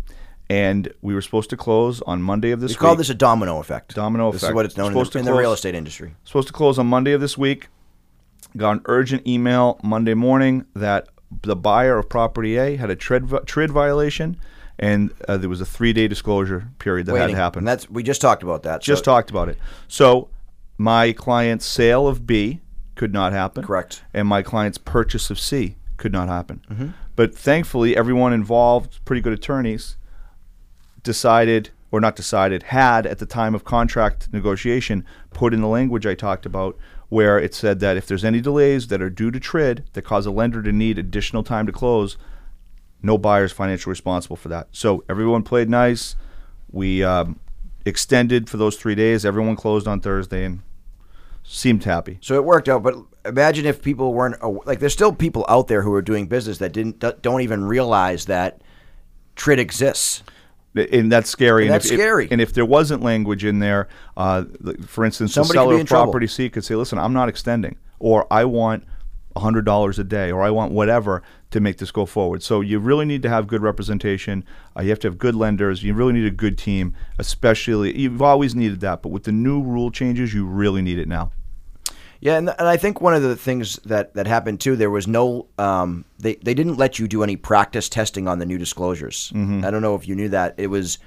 and 0.49 0.91
we 1.01 1.13
were 1.13 1.21
supposed 1.21 1.49
to 1.51 1.57
close 1.57 2.01
on 2.03 2.21
Monday 2.21 2.51
of 2.51 2.59
this 2.59 2.71
week. 2.71 2.79
We 2.79 2.83
week. 2.85 2.89
call 2.89 2.95
this 2.95 3.09
a 3.09 3.15
domino 3.15 3.59
effect. 3.59 3.95
Domino 3.95 4.31
This 4.31 4.41
effect. 4.43 4.51
is 4.51 4.55
what 4.55 4.65
it's 4.65 4.77
known 4.77 4.87
in 4.87 4.93
Supposed 4.93 5.09
the, 5.13 5.13
to 5.13 5.19
in 5.19 5.25
the 5.25 5.33
real 5.33 5.53
estate 5.53 5.75
industry. 5.75 6.15
supposed 6.25 6.47
to 6.47 6.53
close 6.53 6.77
on 6.77 6.87
Monday 6.87 7.13
of 7.13 7.21
this 7.21 7.37
week. 7.37 7.67
Got 8.55 8.71
an 8.71 8.81
urgent 8.85 9.27
email 9.27 9.79
Monday 9.83 10.13
morning 10.13 10.65
that 10.75 11.07
the 11.41 11.55
buyer 11.55 11.97
of 11.97 12.07
property 12.07 12.57
A 12.57 12.75
had 12.77 12.89
a 12.89 12.95
TRID 12.95 13.69
violation, 13.71 14.37
and 14.79 15.11
uh, 15.27 15.37
there 15.37 15.49
was 15.49 15.59
a 15.59 15.65
three-day 15.65 16.07
disclosure 16.07 16.69
period 16.79 17.07
that 17.07 17.13
Waiting. 17.13 17.29
had 17.29 17.35
happened. 17.41 17.61
And 17.61 17.67
that's 17.67 17.89
we 17.89 18.03
just 18.03 18.21
talked 18.21 18.43
about 18.43 18.63
that. 18.63 18.81
Just 18.81 19.03
so, 19.03 19.11
talked 19.11 19.29
about 19.29 19.49
it. 19.49 19.57
So 19.87 20.29
my 20.77 21.11
client's 21.13 21.65
sale 21.65 22.07
of 22.07 22.25
B 22.27 22.61
could 22.97 23.13
not 23.13 23.31
happen. 23.31 23.63
Correct. 23.63 24.03
And 24.13 24.27
my 24.27 24.41
client's 24.41 24.77
purchase 24.77 25.29
of 25.29 25.39
C 25.39 25.77
could 25.97 26.11
not 26.11 26.27
happen. 26.27 26.61
Mm-hmm. 26.69 26.89
But 27.15 27.33
thankfully, 27.33 27.95
everyone 27.95 28.33
involved, 28.33 29.03
pretty 29.05 29.21
good 29.21 29.33
attorneys, 29.33 29.97
decided 31.03 31.69
or 31.89 32.01
not 32.01 32.15
decided 32.15 32.63
had 32.63 33.05
at 33.05 33.19
the 33.19 33.25
time 33.25 33.55
of 33.55 33.63
contract 33.63 34.27
negotiation 34.33 35.05
put 35.31 35.53
in 35.53 35.61
the 35.61 35.67
language 35.67 36.05
I 36.05 36.15
talked 36.15 36.45
about 36.45 36.77
where 37.09 37.39
it 37.39 37.53
said 37.53 37.79
that 37.79 37.95
if 37.95 38.05
there's 38.05 38.25
any 38.25 38.41
delays 38.41 38.87
that 38.87 39.01
are 39.01 39.09
due 39.09 39.31
to 39.31 39.39
TRID 39.39 39.85
that 39.93 40.01
cause 40.01 40.25
a 40.25 40.31
lender 40.31 40.61
to 40.61 40.73
need 40.73 40.97
additional 40.97 41.43
time 41.43 41.65
to 41.65 41.71
close, 41.71 42.17
no 43.01 43.17
buyer's 43.17 43.53
financially 43.53 43.91
responsible 43.91 44.35
for 44.35 44.49
that. 44.49 44.67
So 44.73 45.05
everyone 45.07 45.43
played 45.43 45.69
nice. 45.69 46.15
We 46.69 47.03
um, 47.03 47.39
extended 47.85 48.49
for 48.49 48.57
those 48.57 48.75
three 48.75 48.95
days. 48.95 49.25
Everyone 49.25 49.55
closed 49.55 49.87
on 49.87 50.01
Thursday 50.01 50.43
and 50.43 50.61
seemed 51.47 51.83
happy. 51.85 52.19
So 52.21 52.35
it 52.35 52.43
worked 52.43 52.67
out, 52.69 52.83
but 52.83 52.95
imagine 53.25 53.65
if 53.65 53.81
people 53.81 54.13
weren't 54.13 54.41
like. 54.67 54.79
There's 54.79 54.93
still 54.93 55.13
people 55.13 55.45
out 55.47 55.67
there 55.67 55.81
who 55.81 55.93
are 55.93 56.01
doing 56.01 56.27
business 56.27 56.57
that 56.59 56.73
didn't 56.73 57.03
don't 57.21 57.41
even 57.41 57.63
realize 57.65 58.25
that 58.25 58.61
TRID 59.35 59.59
exists. 59.59 60.23
And 60.75 61.11
that's 61.11 61.29
scary. 61.29 61.63
And 61.63 61.73
that's 61.73 61.85
if, 61.87 61.93
if- 61.93 61.99
scary. 61.99 62.27
and 62.29 62.39
if 62.39 62.53
there 62.53 62.65
wasn't 62.65 63.01
language 63.01 63.43
in 63.45 63.59
there, 63.59 63.87
uh, 64.15 64.43
for 64.85 65.05
instance, 65.05 65.33
Somebody 65.33 65.57
the 65.57 65.63
seller 65.63 65.79
of 65.79 65.87
trouble. 65.87 66.05
property 66.11 66.27
C 66.27 66.49
could 66.49 66.63
say, 66.65 66.75
"Listen, 66.75 66.99
I'm 66.99 67.13
not 67.13 67.29
extending," 67.29 67.77
or 67.97 68.27
"I 68.31 68.45
want 68.45 68.83
hundred 69.39 69.65
dollars 69.65 69.99
a 69.99 70.03
day," 70.03 70.31
or 70.31 70.41
"I 70.43 70.49
want 70.49 70.71
whatever 70.71 71.23
to 71.51 71.59
make 71.59 71.77
this 71.77 71.91
go 71.91 72.05
forward." 72.05 72.43
So 72.43 72.61
you 72.61 72.79
really 72.79 73.05
need 73.05 73.21
to 73.23 73.29
have 73.29 73.47
good 73.47 73.61
representation. 73.61 74.43
Uh, 74.75 74.83
you 74.83 74.89
have 74.89 74.99
to 74.99 75.07
have 75.07 75.17
good 75.17 75.35
lenders. 75.35 75.83
You 75.83 75.93
really 75.93 76.13
need 76.13 76.25
a 76.25 76.31
good 76.31 76.57
team, 76.57 76.95
especially. 77.17 77.97
You've 77.97 78.21
always 78.21 78.55
needed 78.55 78.79
that, 78.81 79.01
but 79.01 79.09
with 79.09 79.23
the 79.23 79.31
new 79.31 79.61
rule 79.61 79.91
changes, 79.91 80.33
you 80.33 80.45
really 80.45 80.81
need 80.81 80.99
it 80.99 81.07
now. 81.07 81.31
Yeah, 82.19 82.37
and, 82.37 82.49
and 82.49 82.67
I 82.67 82.77
think 82.77 82.99
one 82.99 83.13
of 83.13 83.21
the 83.21 83.35
things 83.35 83.75
that, 83.85 84.15
that 84.15 84.25
happened 84.25 84.59
too, 84.59 84.75
there 84.75 84.89
was 84.89 85.07
no, 85.07 85.45
um, 85.59 86.03
they, 86.17 86.35
they 86.35 86.55
didn't 86.55 86.75
let 86.75 86.97
you 86.97 87.07
do 87.07 87.21
any 87.21 87.35
practice 87.35 87.89
testing 87.89 88.27
on 88.27 88.39
the 88.39 88.45
new 88.45 88.57
disclosures. 88.57 89.31
Mm-hmm. 89.35 89.63
I 89.63 89.69
don't 89.69 89.83
know 89.83 89.93
if 89.93 90.07
you 90.07 90.15
knew 90.15 90.29
that. 90.29 90.55
It 90.57 90.67
was, 90.67 90.97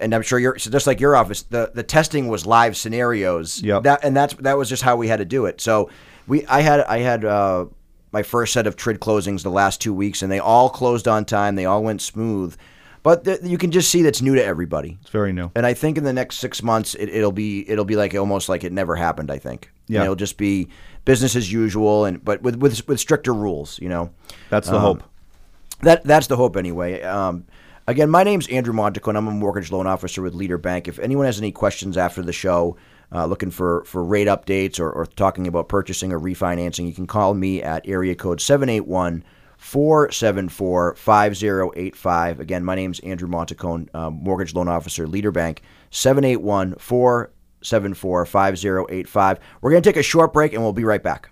and 0.00 0.14
I'm 0.14 0.22
sure 0.22 0.38
you're 0.38 0.58
so 0.58 0.70
just 0.70 0.86
like 0.86 0.98
your 0.98 1.14
office, 1.14 1.42
the, 1.42 1.70
the 1.72 1.82
testing 1.84 2.26
was 2.26 2.46
live 2.46 2.76
scenarios. 2.76 3.62
Yep. 3.62 3.82
That 3.84 4.04
and 4.04 4.16
that's 4.16 4.34
that 4.34 4.56
was 4.56 4.68
just 4.68 4.82
how 4.82 4.96
we 4.96 5.08
had 5.08 5.18
to 5.18 5.24
do 5.24 5.46
it. 5.46 5.60
So 5.60 5.90
we, 6.30 6.46
I 6.46 6.60
had 6.60 6.80
I 6.80 6.98
had 7.00 7.24
uh, 7.24 7.66
my 8.12 8.22
first 8.22 8.52
set 8.52 8.66
of 8.66 8.76
TRID 8.76 8.98
closings 8.98 9.42
the 9.42 9.50
last 9.50 9.80
two 9.80 9.92
weeks, 9.92 10.22
and 10.22 10.30
they 10.30 10.38
all 10.38 10.70
closed 10.70 11.08
on 11.08 11.24
time. 11.24 11.56
They 11.56 11.64
all 11.66 11.82
went 11.82 12.00
smooth, 12.00 12.56
but 13.02 13.24
th- 13.24 13.40
you 13.42 13.58
can 13.58 13.72
just 13.72 13.90
see 13.90 14.02
that's 14.02 14.22
new 14.22 14.36
to 14.36 14.44
everybody. 14.44 14.96
It's 15.00 15.10
very 15.10 15.32
new. 15.32 15.50
And 15.56 15.66
I 15.66 15.74
think 15.74 15.98
in 15.98 16.04
the 16.04 16.12
next 16.12 16.38
six 16.38 16.62
months, 16.62 16.94
it, 16.94 17.08
it'll 17.08 17.32
be 17.32 17.68
it'll 17.68 17.84
be 17.84 17.96
like 17.96 18.14
almost 18.14 18.48
like 18.48 18.62
it 18.62 18.72
never 18.72 18.94
happened. 18.94 19.30
I 19.30 19.38
think. 19.38 19.72
Yeah. 19.88 19.98
And 19.98 20.04
it'll 20.04 20.16
just 20.16 20.36
be 20.38 20.68
business 21.04 21.34
as 21.34 21.52
usual, 21.52 22.04
and 22.04 22.24
but 22.24 22.40
with 22.42 22.56
with, 22.56 22.86
with 22.86 23.00
stricter 23.00 23.34
rules. 23.34 23.78
You 23.80 23.88
know. 23.88 24.10
That's 24.50 24.68
the 24.68 24.76
Um, 24.76 24.82
hope. 24.82 25.02
That 25.82 26.04
that's 26.04 26.28
the 26.28 26.36
hope 26.36 26.56
anyway. 26.56 27.02
Um, 27.02 27.44
again, 27.88 28.08
my 28.08 28.22
name's 28.22 28.46
Andrew 28.48 28.72
Montico, 28.74 29.08
and 29.08 29.18
I'm 29.18 29.26
a 29.26 29.32
mortgage 29.32 29.72
loan 29.72 29.88
officer 29.88 30.22
with 30.22 30.34
Leader 30.34 30.58
Bank. 30.58 30.86
If 30.86 31.00
anyone 31.00 31.26
has 31.26 31.38
any 31.38 31.50
questions 31.50 31.96
after 31.96 32.22
the 32.22 32.32
show, 32.32 32.76
uh, 33.12 33.26
looking 33.26 33.50
for, 33.50 33.84
for 33.84 34.04
rate 34.04 34.28
updates 34.28 34.78
or, 34.78 34.90
or 34.90 35.06
talking 35.06 35.46
about 35.46 35.68
purchasing 35.68 36.12
or 36.12 36.20
refinancing, 36.20 36.86
you 36.86 36.94
can 36.94 37.06
call 37.06 37.34
me 37.34 37.62
at 37.62 37.86
area 37.88 38.14
code 38.14 38.40
781 38.40 39.24
474 39.58 40.94
5085. 40.94 42.40
Again, 42.40 42.64
my 42.64 42.74
name 42.74 42.92
is 42.92 43.00
Andrew 43.00 43.28
Montacone, 43.28 43.88
uh, 43.94 44.10
mortgage 44.10 44.54
loan 44.54 44.68
officer, 44.68 45.06
Leader 45.06 45.30
Bank, 45.30 45.62
781 45.90 46.76
474 46.76 48.26
5085. 48.26 49.38
We're 49.60 49.70
going 49.70 49.82
to 49.82 49.88
take 49.88 49.98
a 49.98 50.02
short 50.02 50.32
break 50.32 50.54
and 50.54 50.62
we'll 50.62 50.72
be 50.72 50.84
right 50.84 51.02
back. 51.02 51.30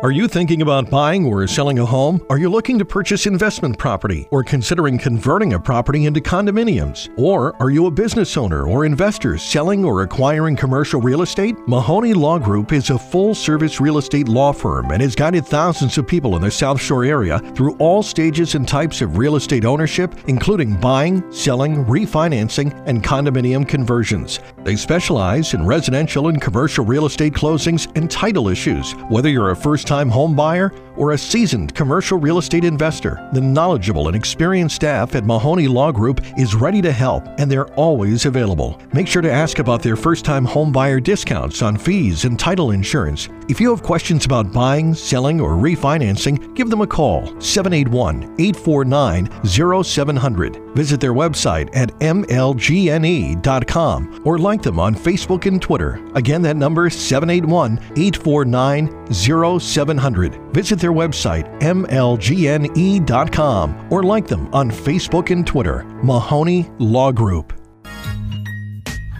Are 0.00 0.12
you 0.12 0.28
thinking 0.28 0.62
about 0.62 0.90
buying 0.90 1.26
or 1.26 1.44
selling 1.48 1.80
a 1.80 1.84
home? 1.84 2.24
Are 2.30 2.38
you 2.38 2.48
looking 2.48 2.78
to 2.78 2.84
purchase 2.84 3.26
investment 3.26 3.78
property 3.78 4.28
or 4.30 4.44
considering 4.44 4.96
converting 4.96 5.54
a 5.54 5.58
property 5.58 6.06
into 6.06 6.20
condominiums? 6.20 7.08
Or 7.18 7.60
are 7.60 7.70
you 7.70 7.86
a 7.86 7.90
business 7.90 8.36
owner 8.36 8.68
or 8.68 8.84
investor 8.84 9.36
selling 9.38 9.84
or 9.84 10.02
acquiring 10.02 10.54
commercial 10.54 11.00
real 11.00 11.22
estate? 11.22 11.56
Mahoney 11.66 12.14
Law 12.14 12.38
Group 12.38 12.72
is 12.72 12.90
a 12.90 12.98
full 12.98 13.34
service 13.34 13.80
real 13.80 13.98
estate 13.98 14.28
law 14.28 14.52
firm 14.52 14.92
and 14.92 15.02
has 15.02 15.16
guided 15.16 15.44
thousands 15.44 15.98
of 15.98 16.06
people 16.06 16.36
in 16.36 16.42
the 16.42 16.50
South 16.50 16.80
Shore 16.80 17.04
area 17.04 17.40
through 17.56 17.74
all 17.78 18.00
stages 18.04 18.54
and 18.54 18.68
types 18.68 19.00
of 19.00 19.18
real 19.18 19.34
estate 19.34 19.64
ownership, 19.64 20.14
including 20.28 20.76
buying, 20.76 21.28
selling, 21.32 21.84
refinancing, 21.86 22.72
and 22.86 23.02
condominium 23.02 23.66
conversions. 23.66 24.38
They 24.62 24.76
specialize 24.76 25.54
in 25.54 25.66
residential 25.66 26.28
and 26.28 26.40
commercial 26.40 26.84
real 26.84 27.06
estate 27.06 27.32
closings 27.32 27.90
and 27.96 28.08
title 28.08 28.48
issues. 28.48 28.92
Whether 29.08 29.28
you're 29.28 29.50
a 29.50 29.56
first 29.56 29.87
time 29.88 30.10
home 30.10 30.36
buyer 30.36 30.70
or 30.96 31.12
a 31.12 31.18
seasoned 31.18 31.74
commercial 31.74 32.18
real 32.18 32.38
estate 32.38 32.64
investor, 32.64 33.26
the 33.32 33.40
knowledgeable 33.40 34.08
and 34.08 34.16
experienced 34.16 34.76
staff 34.76 35.14
at 35.14 35.24
Mahoney 35.24 35.66
Law 35.66 35.90
Group 35.92 36.20
is 36.36 36.54
ready 36.54 36.82
to 36.82 36.92
help 36.92 37.26
and 37.38 37.50
they're 37.50 37.72
always 37.74 38.26
available. 38.26 38.78
Make 38.92 39.06
sure 39.06 39.22
to 39.22 39.32
ask 39.32 39.60
about 39.60 39.82
their 39.82 39.96
first 39.96 40.24
time 40.24 40.44
home 40.44 40.72
buyer 40.72 41.00
discounts 41.00 41.62
on 41.62 41.78
fees 41.78 42.24
and 42.24 42.38
title 42.38 42.72
insurance. 42.72 43.28
If 43.48 43.60
you 43.60 43.70
have 43.70 43.82
questions 43.82 44.26
about 44.26 44.52
buying, 44.52 44.92
selling, 44.92 45.40
or 45.40 45.52
refinancing, 45.52 46.54
give 46.54 46.68
them 46.68 46.82
a 46.82 46.86
call 46.86 47.26
781 47.40 48.34
849 48.38 49.84
0700. 49.84 50.76
Visit 50.76 51.00
their 51.00 51.14
website 51.14 51.74
at 51.74 51.90
mlgne.com 52.00 53.42
or 54.24 54.38
like 54.38 54.62
them 54.62 54.78
on 54.78 54.94
Facebook 54.94 55.46
and 55.46 55.62
Twitter. 55.62 56.00
Again, 56.14 56.42
that 56.42 56.56
number 56.56 56.88
is 56.88 56.94
781 56.94 57.78
849 57.96 59.12
0700. 59.12 59.77
Visit 60.52 60.80
their 60.80 60.92
website, 60.92 61.60
mlgne.com, 61.60 61.88
or 63.90 64.02
like 64.02 64.26
them 64.26 64.48
on 64.52 64.70
Facebook 64.70 65.30
and 65.30 65.46
Twitter. 65.46 65.84
Mahoney 66.02 66.68
Law 66.78 67.12
Group. 67.12 67.52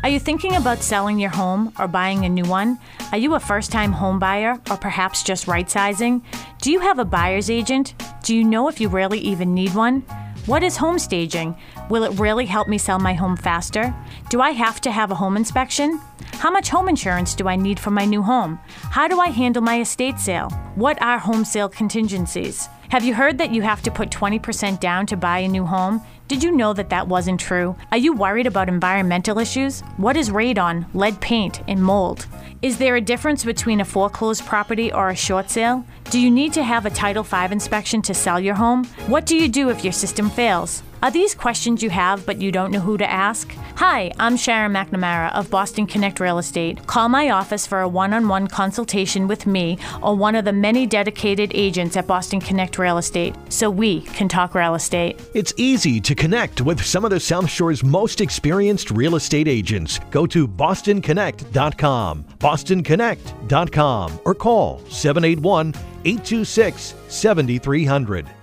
Are 0.05 0.09
you 0.09 0.21
thinking 0.21 0.55
about 0.55 0.79
selling 0.79 1.19
your 1.19 1.31
home 1.31 1.73
or 1.79 1.89
buying 1.89 2.25
a 2.25 2.29
new 2.29 2.45
one? 2.45 2.79
Are 3.11 3.19
you 3.19 3.35
a 3.35 3.41
first 3.41 3.73
time 3.73 3.93
home 3.93 4.19
buyer 4.19 4.57
or 4.71 4.77
perhaps 4.77 5.23
just 5.25 5.49
right 5.49 5.69
sizing? 5.69 6.23
Do 6.63 6.71
you 6.71 6.79
have 6.81 6.99
a 6.99 7.05
buyer's 7.05 7.51
agent? 7.51 7.95
Do 8.23 8.35
you 8.35 8.45
know 8.45 8.69
if 8.69 8.81
you 8.81 8.89
really 8.89 9.19
even 9.19 9.55
need 9.55 9.75
one? 9.75 10.03
What 10.47 10.63
is 10.63 10.77
home 10.77 10.99
staging? 10.99 11.57
Will 11.91 12.05
it 12.05 12.19
really 12.19 12.47
help 12.47 12.69
me 12.69 12.79
sell 12.79 12.99
my 12.99 13.13
home 13.13 13.37
faster? 13.37 13.95
Do 14.31 14.41
I 14.41 14.53
have 14.53 14.81
to 14.83 14.91
have 14.91 15.11
a 15.11 15.17
home 15.17 15.37
inspection? 15.37 16.01
How 16.39 16.53
much 16.53 16.69
home 16.69 16.89
insurance 16.89 17.35
do 17.35 17.49
I 17.49 17.57
need 17.57 17.81
for 17.81 17.91
my 17.91 18.05
new 18.05 18.23
home? 18.23 18.61
How 18.93 19.09
do 19.09 19.19
I 19.19 19.27
handle 19.27 19.61
my 19.61 19.81
estate 19.81 20.21
sale? 20.21 20.51
What 20.77 21.03
are 21.03 21.19
home 21.19 21.45
sale 21.45 21.69
contingencies? 21.69 22.69
Have 22.91 23.03
you 23.03 23.13
heard 23.13 23.39
that 23.39 23.51
you 23.51 23.63
have 23.63 23.83
to 23.83 23.91
put 23.91 24.11
20% 24.11 24.79
down 24.79 25.05
to 25.07 25.17
buy 25.17 25.41
a 25.41 25.49
new 25.49 25.65
home? 25.65 26.01
Did 26.29 26.45
you 26.45 26.53
know 26.53 26.73
that 26.75 26.91
that 26.91 27.09
wasn't 27.09 27.41
true? 27.41 27.75
Are 27.91 27.99
you 27.99 28.13
worried 28.13 28.47
about 28.47 28.69
environmental 28.69 29.41
issues? 29.41 29.81
What 29.97 30.17
is 30.17 30.31
radon, 30.31 30.87
lead 30.95 31.21
paint, 31.21 31.61
and 31.67 31.83
mold? 31.83 32.29
Is 32.63 32.79
there 32.79 32.95
a 32.95 33.01
difference 33.01 33.45
between 33.45 33.81
a 33.81 33.85
foreclosed 33.85 34.47
property 34.47 34.93
or 34.93 35.09
a 35.09 35.17
short 35.17 35.51
sale? 35.51 35.85
Do 36.11 36.21
you 36.21 36.31
need 36.31 36.53
to 36.53 36.63
have 36.63 36.87
a 36.87 36.91
Title 36.91 37.25
V 37.25 37.47
inspection 37.51 38.01
to 38.03 38.15
sell 38.15 38.39
your 38.39 38.55
home? 38.55 38.85
What 39.09 39.27
do 39.27 39.37
you 39.37 39.49
do 39.49 39.71
if 39.71 39.83
your 39.83 39.93
system 39.93 40.31
fails? 40.31 40.85
Are 41.01 41.13
these 41.13 41.33
questions 41.33 41.81
you 41.81 41.91
have 41.91 42.27
but 42.27 42.41
you 42.41 42.51
don't 42.51 42.73
know 42.73 42.81
who 42.81 42.99
to 42.99 43.09
ask? 43.09 43.53
Hi, 43.77 44.11
I'm 44.19 44.37
Sharon 44.37 44.73
McNamara 44.73 45.33
of 45.33 45.49
Boston 45.49 45.87
Connect 45.87 46.19
Real 46.19 46.39
Estate. 46.39 46.85
Call 46.89 47.09
my 47.09 47.31
office 47.31 47.69
for 47.69 47.81
a 47.81 47.89
one 47.89 48.13
on 48.13 48.27
one 48.27 48.49
consultation 48.49 49.29
with 49.29 49.47
me 49.47 49.79
or 50.03 50.17
one 50.17 50.35
of 50.35 50.45
the 50.45 50.53
many 50.53 50.87
dedicated 50.87 51.53
agents 51.55 51.97
at 51.97 52.09
Boston 52.09 52.41
Connect 52.41 52.79
Real 52.79 52.99
Estate 52.99 53.37
so 53.49 53.71
we 53.71 54.01
can 54.01 54.29
talk 54.29 54.57
real 54.57 54.75
estate. 54.75 55.21
It's 55.35 55.55
easy 55.57 56.01
to 56.01 56.17
connect 56.17 56.63
with 56.63 56.85
some 56.85 57.05
of 57.05 57.13
the 57.13 57.21
South 57.21 57.49
Shore's 57.49 57.85
most 57.85 58.21
experienced 58.21 58.91
real 58.91 59.15
estate 59.15 59.47
agents. 59.47 60.01
Go 60.11 60.27
to 60.27 60.49
bostonconnect.com, 60.49 62.25
bostonconnect.com, 62.39 64.21
or 64.25 64.35
call 64.35 64.79
781 64.89 65.69
826 66.05 66.95
7300. 67.07 68.38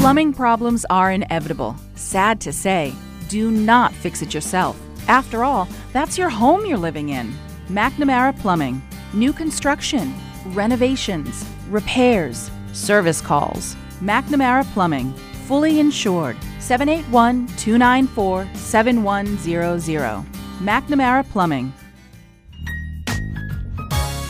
Plumbing 0.00 0.32
problems 0.32 0.86
are 0.88 1.12
inevitable. 1.12 1.76
Sad 1.94 2.40
to 2.40 2.54
say, 2.54 2.94
do 3.28 3.50
not 3.50 3.92
fix 3.92 4.22
it 4.22 4.32
yourself. 4.32 4.80
After 5.08 5.44
all, 5.44 5.68
that's 5.92 6.16
your 6.16 6.30
home 6.30 6.64
you're 6.64 6.78
living 6.78 7.10
in. 7.10 7.30
McNamara 7.68 8.34
Plumbing. 8.40 8.80
New 9.12 9.34
construction, 9.34 10.14
renovations, 10.54 11.44
repairs, 11.68 12.50
service 12.72 13.20
calls. 13.20 13.76
McNamara 14.00 14.64
Plumbing. 14.72 15.12
Fully 15.46 15.80
insured. 15.80 16.38
781 16.60 17.46
294 17.58 18.48
7100. 18.54 20.24
McNamara 20.60 21.28
Plumbing. 21.28 21.74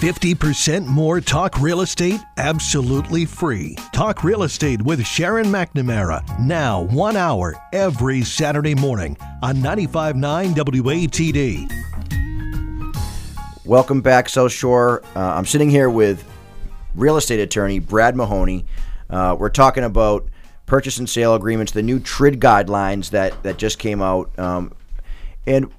50% 0.00 0.86
more 0.86 1.20
Talk 1.20 1.60
Real 1.60 1.82
Estate 1.82 2.20
absolutely 2.38 3.26
free. 3.26 3.76
Talk 3.92 4.24
Real 4.24 4.44
Estate 4.44 4.80
with 4.80 5.06
Sharon 5.06 5.48
McNamara. 5.48 6.22
Now, 6.40 6.84
one 6.84 7.18
hour 7.18 7.54
every 7.74 8.22
Saturday 8.22 8.74
morning 8.74 9.18
on 9.42 9.56
95.9 9.56 10.54
WATD. 10.54 11.70
Welcome 13.66 14.00
back, 14.00 14.30
South 14.30 14.52
Shore. 14.52 15.02
Uh, 15.14 15.34
I'm 15.34 15.44
sitting 15.44 15.68
here 15.68 15.90
with 15.90 16.24
real 16.94 17.18
estate 17.18 17.40
attorney 17.40 17.78
Brad 17.78 18.16
Mahoney. 18.16 18.64
Uh, 19.10 19.36
we're 19.38 19.50
talking 19.50 19.84
about 19.84 20.26
purchase 20.64 20.96
and 20.96 21.10
sale 21.10 21.34
agreements, 21.34 21.72
the 21.72 21.82
new 21.82 22.00
TRID 22.00 22.40
guidelines 22.40 23.10
that, 23.10 23.42
that 23.42 23.58
just 23.58 23.78
came 23.78 24.00
out. 24.00 24.30
Um, 24.38 24.72
and 25.46 25.70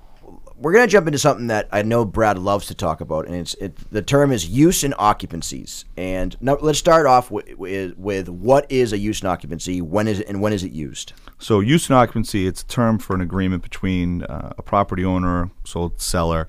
we're 0.62 0.74
going 0.74 0.88
to 0.88 0.91
jump 0.91 1.07
into 1.07 1.18
something 1.18 1.47
that 1.47 1.68
I 1.72 1.82
know 1.82 2.05
Brad 2.05 2.38
loves 2.38 2.68
to 2.68 2.76
talk 2.76 3.01
about, 3.01 3.26
and 3.26 3.36
it's 3.36 3.55
it, 3.55 3.76
the 3.91 4.03
term 4.03 4.32
is 4.32 4.47
use 4.47 4.84
and 4.84 4.93
occupancies. 4.93 5.86
And 5.97 6.38
now 6.39 6.57
let's 6.62 6.78
start 6.78 7.07
off 7.07 7.32
with, 7.32 7.57
with, 7.57 8.30
what 8.30 8.72
is 8.72 8.93
a 8.93 8.97
use 8.97 9.22
and 9.22 9.30
occupancy, 9.30 9.82
when 9.82 10.07
is 10.07 10.20
it, 10.20 10.28
and 10.28 10.39
when 10.39 10.53
is 10.53 10.64
it 10.64 10.72
used? 10.72 11.14
So, 11.39 11.62
use 11.62 11.89
and 11.89 11.97
occupancy, 11.97 12.45
it's 12.45 12.62
a 12.62 12.68
term 12.68 12.99
for 12.99 13.16
an 13.16 13.22
agreement 13.22 13.64
between 13.64 14.22
uh, 14.24 14.53
a 14.55 14.62
property 14.62 15.03
owner, 15.03 15.49
so 15.66 15.93
seller, 15.97 16.47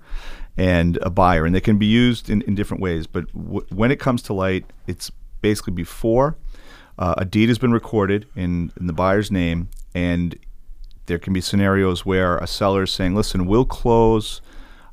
and 0.59 0.99
a 1.01 1.09
buyer. 1.09 1.47
And 1.47 1.55
they 1.55 1.63
can 1.63 1.79
be 1.79 1.87
used 1.87 2.29
in, 2.29 2.43
in 2.43 2.55
different 2.55 2.83
ways. 2.83 3.07
But 3.07 3.33
w- 3.33 3.67
when 3.71 3.91
it 3.91 3.99
comes 3.99 4.21
to 4.25 4.35
light, 4.35 4.67
it's 4.87 5.11
basically 5.41 5.73
before 5.73 6.37
uh, 6.99 7.15
a 7.17 7.25
deed 7.25 7.49
has 7.49 7.59
been 7.59 7.73
recorded 7.73 8.27
in, 8.37 8.73
in 8.79 8.87
the 8.87 8.93
buyer's 8.93 9.31
name 9.31 9.71
and 9.95 10.39
there 11.13 11.19
can 11.19 11.35
be 11.35 11.43
scenarios 11.43 12.07
where 12.07 12.39
a 12.39 12.47
seller 12.47 12.85
is 12.85 12.91
saying, 12.91 13.15
"Listen, 13.15 13.45
we'll 13.45 13.67
close." 13.67 14.41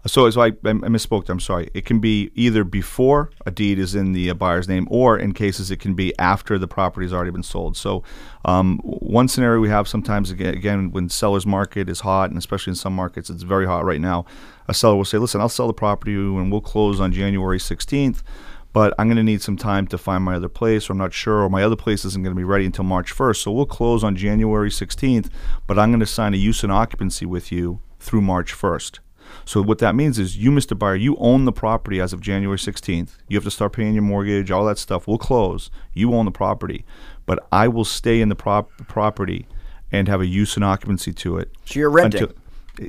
So, 0.05 0.29
so 0.29 0.41
I, 0.41 0.47
I 0.47 0.51
misspoke. 0.51 1.29
I'm 1.29 1.39
sorry. 1.39 1.69
It 1.73 1.85
can 1.85 1.99
be 1.99 2.29
either 2.35 2.65
before 2.65 3.31
a 3.45 3.51
deed 3.51 3.79
is 3.79 3.95
in 3.95 4.11
the 4.11 4.33
buyer's 4.33 4.67
name, 4.67 4.85
or 4.91 5.17
in 5.17 5.33
cases 5.33 5.71
it 5.71 5.79
can 5.79 5.93
be 5.93 6.13
after 6.19 6.57
the 6.57 6.67
property 6.67 7.05
has 7.05 7.13
already 7.13 7.31
been 7.31 7.43
sold. 7.43 7.77
So, 7.77 8.03
um, 8.43 8.79
one 8.83 9.29
scenario 9.29 9.61
we 9.61 9.69
have 9.69 9.87
sometimes 9.87 10.29
again 10.29 10.91
when 10.91 11.07
seller's 11.07 11.45
market 11.45 11.87
is 11.87 12.01
hot, 12.01 12.29
and 12.31 12.37
especially 12.37 12.71
in 12.71 12.75
some 12.75 12.93
markets 12.93 13.29
it's 13.29 13.43
very 13.43 13.65
hot 13.65 13.85
right 13.85 14.01
now. 14.01 14.25
A 14.67 14.73
seller 14.73 14.97
will 14.97 15.05
say, 15.05 15.17
"Listen, 15.19 15.39
I'll 15.39 15.47
sell 15.47 15.67
the 15.67 15.73
property 15.73 16.15
and 16.15 16.51
we'll 16.51 16.59
close 16.59 16.99
on 16.99 17.13
January 17.13 17.59
16th." 17.59 18.23
But 18.71 18.93
I'm 18.97 19.07
going 19.07 19.17
to 19.17 19.23
need 19.23 19.41
some 19.41 19.57
time 19.57 19.87
to 19.87 19.97
find 19.97 20.23
my 20.23 20.35
other 20.35 20.49
place, 20.49 20.89
or 20.89 20.93
I'm 20.93 20.99
not 20.99 21.13
sure, 21.13 21.41
or 21.41 21.49
my 21.49 21.63
other 21.63 21.75
place 21.75 22.05
isn't 22.05 22.23
going 22.23 22.35
to 22.35 22.39
be 22.39 22.43
ready 22.43 22.65
until 22.65 22.83
March 22.83 23.13
1st. 23.13 23.37
So 23.37 23.51
we'll 23.51 23.65
close 23.65 24.03
on 24.03 24.15
January 24.15 24.69
16th, 24.69 25.29
but 25.67 25.79
I'm 25.79 25.89
going 25.89 25.99
to 25.99 26.05
sign 26.05 26.33
a 26.33 26.37
use 26.37 26.63
and 26.63 26.71
occupancy 26.71 27.25
with 27.25 27.51
you 27.51 27.79
through 27.99 28.21
March 28.21 28.53
1st. 28.53 28.99
So 29.45 29.61
what 29.61 29.79
that 29.79 29.95
means 29.95 30.19
is 30.19 30.37
you, 30.37 30.51
Mr. 30.51 30.77
Buyer, 30.77 30.95
you 30.95 31.15
own 31.17 31.45
the 31.45 31.51
property 31.51 31.99
as 31.99 32.13
of 32.13 32.21
January 32.21 32.57
16th. 32.57 33.17
You 33.27 33.37
have 33.37 33.43
to 33.43 33.51
start 33.51 33.73
paying 33.73 33.93
your 33.93 34.03
mortgage, 34.03 34.51
all 34.51 34.65
that 34.65 34.77
stuff. 34.77 35.07
We'll 35.07 35.17
close. 35.17 35.69
You 35.93 36.13
own 36.13 36.25
the 36.25 36.31
property, 36.31 36.85
but 37.25 37.47
I 37.51 37.67
will 37.67 37.85
stay 37.85 38.21
in 38.21 38.29
the 38.29 38.35
prop- 38.35 38.71
property 38.87 39.47
and 39.91 40.07
have 40.07 40.21
a 40.21 40.25
use 40.25 40.55
and 40.55 40.63
occupancy 40.63 41.13
to 41.13 41.37
it. 41.37 41.51
So 41.65 41.79
you're 41.79 41.89
renting. 41.89 42.21
Until, 42.23 42.35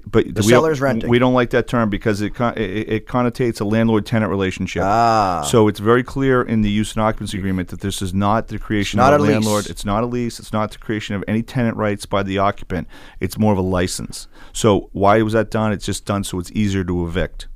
but 0.06 0.34
the 0.34 0.42
seller's 0.42 0.80
renting. 0.80 1.08
We 1.10 1.18
don't 1.18 1.34
like 1.34 1.50
that 1.50 1.66
term 1.66 1.90
because 1.90 2.20
it 2.20 2.38
it, 2.40 2.88
it 2.88 3.06
connotates 3.06 3.60
a 3.60 3.64
landlord-tenant 3.64 4.30
relationship. 4.30 4.82
Ah. 4.84 5.42
So 5.46 5.68
it's 5.68 5.80
very 5.80 6.02
clear 6.02 6.42
in 6.42 6.62
the 6.62 6.70
use 6.70 6.92
and 6.94 7.02
occupancy 7.02 7.38
agreement 7.38 7.68
that 7.68 7.80
this 7.80 8.02
is 8.02 8.14
not 8.14 8.48
the 8.48 8.58
creation 8.58 8.98
not 8.98 9.14
of 9.14 9.20
a 9.20 9.24
landlord. 9.24 9.64
Lease. 9.64 9.70
It's 9.70 9.84
not 9.84 10.02
a 10.02 10.06
lease. 10.06 10.38
It's 10.38 10.52
not 10.52 10.72
the 10.72 10.78
creation 10.78 11.14
of 11.14 11.24
any 11.26 11.42
tenant 11.42 11.76
rights 11.76 12.06
by 12.06 12.22
the 12.22 12.38
occupant. 12.38 12.88
It's 13.20 13.38
more 13.38 13.52
of 13.52 13.58
a 13.58 13.62
license. 13.62 14.28
So 14.52 14.90
why 14.92 15.22
was 15.22 15.32
that 15.32 15.50
done? 15.50 15.72
It's 15.72 15.86
just 15.86 16.04
done 16.04 16.24
so 16.24 16.38
it's 16.38 16.52
easier 16.52 16.84
to 16.84 17.06
evict. 17.06 17.48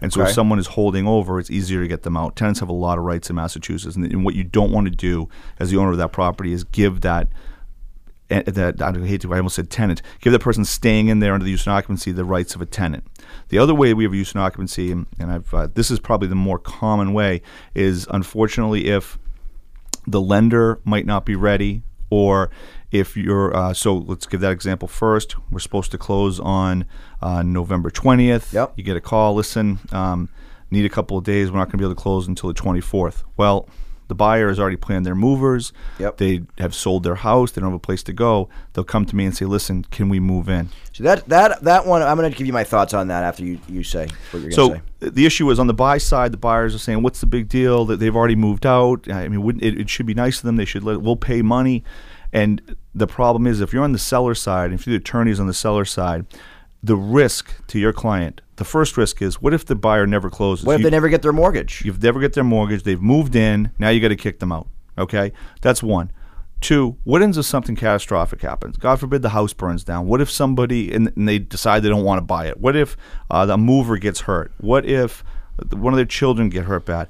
And 0.00 0.12
so 0.12 0.20
okay. 0.20 0.28
if 0.28 0.34
someone 0.34 0.58
is 0.58 0.68
holding 0.68 1.06
over, 1.06 1.38
it's 1.40 1.50
easier 1.50 1.80
to 1.80 1.88
get 1.88 2.02
them 2.02 2.16
out. 2.16 2.36
Tenants 2.36 2.60
have 2.60 2.68
a 2.68 2.72
lot 2.72 2.98
of 2.98 3.04
rights 3.04 3.30
in 3.30 3.36
Massachusetts, 3.36 3.96
and, 3.96 4.04
and 4.04 4.24
what 4.24 4.34
you 4.34 4.44
don't 4.44 4.70
want 4.70 4.86
to 4.86 4.90
do 4.90 5.28
as 5.58 5.70
the 5.70 5.76
owner 5.76 5.90
of 5.90 5.98
that 5.98 6.12
property 6.12 6.52
is 6.52 6.64
give 6.64 7.00
that 7.00 7.28
that 8.28 8.82
I 8.82 8.92
hate 9.06 9.22
to 9.22 9.32
I 9.32 9.38
almost 9.38 9.56
said 9.56 9.70
tenant. 9.70 10.02
Give 10.20 10.32
the 10.32 10.38
person 10.38 10.64
staying 10.64 11.08
in 11.08 11.20
there 11.20 11.32
under 11.32 11.44
the 11.44 11.50
use 11.50 11.66
and 11.66 11.74
occupancy 11.74 12.12
the 12.12 12.24
rights 12.24 12.54
of 12.54 12.60
a 12.60 12.66
tenant. 12.66 13.06
The 13.48 13.58
other 13.58 13.74
way 13.74 13.94
we 13.94 14.04
have 14.04 14.14
use 14.14 14.32
and 14.32 14.42
occupancy, 14.42 14.92
and 14.92 15.06
I've 15.20 15.52
uh, 15.52 15.68
this 15.72 15.90
is 15.90 15.98
probably 15.98 16.28
the 16.28 16.34
more 16.34 16.58
common 16.58 17.12
way, 17.12 17.42
is 17.74 18.06
unfortunately 18.10 18.88
if 18.88 19.18
the 20.06 20.20
lender 20.20 20.80
might 20.84 21.06
not 21.06 21.24
be 21.24 21.36
ready 21.36 21.82
or 22.10 22.50
if 22.90 23.16
you're 23.16 23.54
uh, 23.54 23.74
so 23.74 23.96
let's 23.96 24.26
give 24.26 24.40
that 24.40 24.52
example 24.52 24.88
first. 24.88 25.36
We're 25.50 25.58
supposed 25.58 25.90
to 25.92 25.98
close 25.98 26.40
on 26.40 26.86
uh, 27.20 27.42
november 27.42 27.90
20th 27.90 28.52
yep. 28.52 28.72
you 28.76 28.84
get 28.84 28.96
a 28.96 29.00
call 29.00 29.34
listen 29.34 29.78
um, 29.92 30.28
need 30.70 30.84
a 30.84 30.88
couple 30.88 31.18
of 31.18 31.24
days. 31.24 31.50
We're 31.50 31.58
not 31.58 31.66
going 31.66 31.72
to 31.72 31.78
be 31.78 31.84
able 31.84 31.94
to 31.94 32.00
close 32.00 32.28
until 32.28 32.52
the 32.52 32.60
24th 32.60 33.24
well 33.36 33.68
the 34.08 34.14
buyer 34.14 34.48
has 34.48 34.58
already 34.58 34.76
planned 34.76 35.06
their 35.06 35.14
movers. 35.14 35.72
Yep. 35.98 36.16
They 36.16 36.42
have 36.58 36.74
sold 36.74 37.04
their 37.04 37.14
house. 37.14 37.52
They 37.52 37.60
don't 37.60 37.70
have 37.70 37.76
a 37.76 37.78
place 37.78 38.02
to 38.04 38.12
go. 38.12 38.48
They'll 38.72 38.84
come 38.84 39.06
to 39.06 39.14
me 39.14 39.24
and 39.24 39.36
say, 39.36 39.44
"Listen, 39.44 39.84
can 39.90 40.08
we 40.08 40.18
move 40.18 40.48
in?" 40.48 40.70
So 40.92 41.04
that 41.04 41.28
that 41.28 41.62
that 41.62 41.86
one, 41.86 42.02
I'm 42.02 42.16
going 42.16 42.30
to 42.30 42.36
give 42.36 42.46
you 42.46 42.52
my 42.52 42.64
thoughts 42.64 42.94
on 42.94 43.08
that 43.08 43.22
after 43.22 43.44
you, 43.44 43.60
you 43.68 43.84
say 43.84 44.08
what 44.30 44.42
you're 44.42 44.50
going 44.50 44.50
to 44.50 44.56
so 44.56 44.74
say. 44.74 45.10
the 45.10 45.26
issue 45.26 45.48
is 45.50 45.58
on 45.58 45.66
the 45.66 45.74
buy 45.74 45.98
side. 45.98 46.32
The 46.32 46.38
buyers 46.38 46.74
are 46.74 46.78
saying, 46.78 47.02
"What's 47.02 47.20
the 47.20 47.26
big 47.26 47.48
deal? 47.48 47.84
That 47.84 48.00
they've 48.00 48.16
already 48.16 48.36
moved 48.36 48.66
out. 48.66 49.10
I 49.10 49.28
mean, 49.28 49.60
it, 49.60 49.80
it 49.80 49.90
should 49.90 50.06
be 50.06 50.14
nice 50.14 50.40
to 50.40 50.46
them. 50.46 50.56
They 50.56 50.64
should 50.64 50.82
let. 50.82 51.00
We'll 51.00 51.16
pay 51.16 51.42
money." 51.42 51.84
And 52.32 52.76
the 52.94 53.06
problem 53.06 53.46
is, 53.46 53.60
if 53.60 53.72
you're 53.72 53.84
on 53.84 53.92
the 53.92 53.98
seller 53.98 54.34
side, 54.34 54.72
if 54.72 54.86
you're 54.86 54.92
the 54.92 55.00
attorneys 55.00 55.40
on 55.40 55.46
the 55.46 55.54
seller 55.54 55.84
side, 55.84 56.26
the 56.82 56.96
risk 56.96 57.66
to 57.66 57.78
your 57.78 57.92
client 57.92 58.40
the 58.58 58.64
first 58.64 58.96
risk 58.96 59.22
is 59.22 59.40
what 59.40 59.54
if 59.54 59.64
the 59.64 59.74
buyer 59.74 60.06
never 60.06 60.28
closes? 60.28 60.66
What 60.66 60.74
if 60.74 60.80
you, 60.80 60.84
they 60.84 60.90
never 60.90 61.08
get 61.08 61.22
their 61.22 61.32
mortgage? 61.32 61.82
You've 61.84 62.02
never 62.02 62.20
get 62.20 62.34
their 62.34 62.44
mortgage. 62.44 62.82
They've 62.82 63.00
moved 63.00 63.34
in. 63.34 63.70
Now 63.78 63.88
you 63.88 64.00
got 64.00 64.08
to 64.08 64.16
kick 64.16 64.40
them 64.40 64.52
out. 64.52 64.68
Okay, 64.98 65.32
that's 65.62 65.82
one. 65.82 66.10
Two, 66.60 66.96
what 67.04 67.22
ends 67.22 67.38
if 67.38 67.44
something 67.44 67.76
catastrophic 67.76 68.42
happens? 68.42 68.76
God 68.76 68.98
forbid 68.98 69.22
the 69.22 69.28
house 69.28 69.52
burns 69.52 69.84
down. 69.84 70.08
What 70.08 70.20
if 70.20 70.28
somebody 70.28 70.92
and, 70.92 71.12
and 71.16 71.28
they 71.28 71.38
decide 71.38 71.84
they 71.84 71.88
don't 71.88 72.02
want 72.02 72.18
to 72.18 72.24
buy 72.24 72.48
it? 72.48 72.58
What 72.58 72.74
if 72.74 72.96
uh, 73.30 73.46
the 73.46 73.56
mover 73.56 73.96
gets 73.96 74.22
hurt? 74.22 74.52
What 74.58 74.84
if 74.84 75.22
one 75.70 75.92
of 75.92 75.96
their 75.96 76.04
children 76.04 76.48
get 76.48 76.64
hurt 76.64 76.84
bad? 76.84 77.08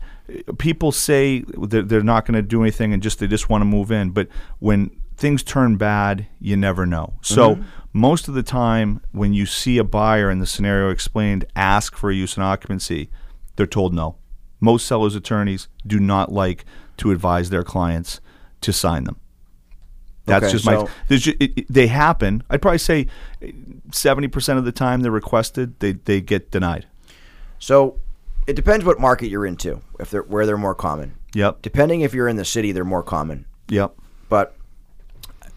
People 0.59 0.93
say 0.93 1.45
they're 1.47 2.03
not 2.03 2.27
going 2.27 2.35
to 2.35 2.43
do 2.43 2.61
anything 2.61 2.93
and 2.93 3.03
just 3.03 3.21
they 3.21 3.27
just 3.27 3.49
want 3.49 3.63
to 3.63 3.67
move 3.67 3.91
in, 3.91 4.11
but 4.11 4.29
when 4.59 4.91
things 5.17 5.43
turn 5.43 5.77
bad, 5.77 6.27
you 6.41 6.55
never 6.55 6.85
know. 6.85 7.15
So 7.23 7.57
mm-hmm. 7.57 7.63
Most 7.93 8.29
of 8.29 8.35
the 8.35 8.43
time, 8.43 9.01
when 9.13 9.33
you 9.33 9.47
see 9.47 9.79
a 9.79 9.85
buyer 9.85 10.31
in 10.31 10.39
the 10.39 10.47
scenario 10.47 10.91
explained 10.91 11.45
ask 11.57 11.97
for 11.97 12.11
a 12.11 12.15
use 12.15 12.37
and 12.37 12.45
occupancy, 12.45 13.11
they're 13.57 13.67
told 13.67 13.95
no. 13.95 14.17
Most 14.61 14.87
sellers' 14.87 15.15
attorneys 15.15 15.69
do 15.87 15.99
not 15.99 16.33
like 16.33 16.65
to 16.99 17.11
advise 17.11 17.51
their 17.51 17.65
clients 17.65 18.21
to 18.61 18.73
sign 18.73 19.05
them. 19.05 19.19
That's 20.27 20.45
okay, 20.45 20.53
just 20.53 20.65
so 20.65 20.83
my. 20.83 21.17
Just, 21.17 21.29
it, 21.41 21.59
it, 21.59 21.67
they 21.73 21.87
happen. 21.87 22.43
I'd 22.51 22.61
probably 22.61 22.79
say 22.79 23.07
seventy 23.93 24.29
percent 24.29 24.59
of 24.59 24.65
the 24.65 24.73
time 24.73 25.01
they're 25.01 25.11
requested, 25.11 25.79
they 25.81 25.93
they 25.93 26.21
get 26.21 26.51
denied. 26.51 26.87
So 27.59 27.99
it 28.47 28.55
depends 28.55 28.85
what 28.85 29.01
market 29.01 29.29
you're 29.29 29.47
into. 29.47 29.81
If 29.99 30.11
they're 30.11 30.23
where 30.23 30.45
they're 30.45 30.59
more 30.59 30.75
common. 30.75 31.15
Yep. 31.35 31.63
Depending 31.63 32.03
if 32.03 32.13
you're 32.15 32.29
in 32.29 32.37
the 32.37 32.45
city, 32.45 32.73
they're 32.73 32.85
more 32.85 33.03
common. 33.03 33.47
Yep. 33.69 33.95
But 34.29 34.55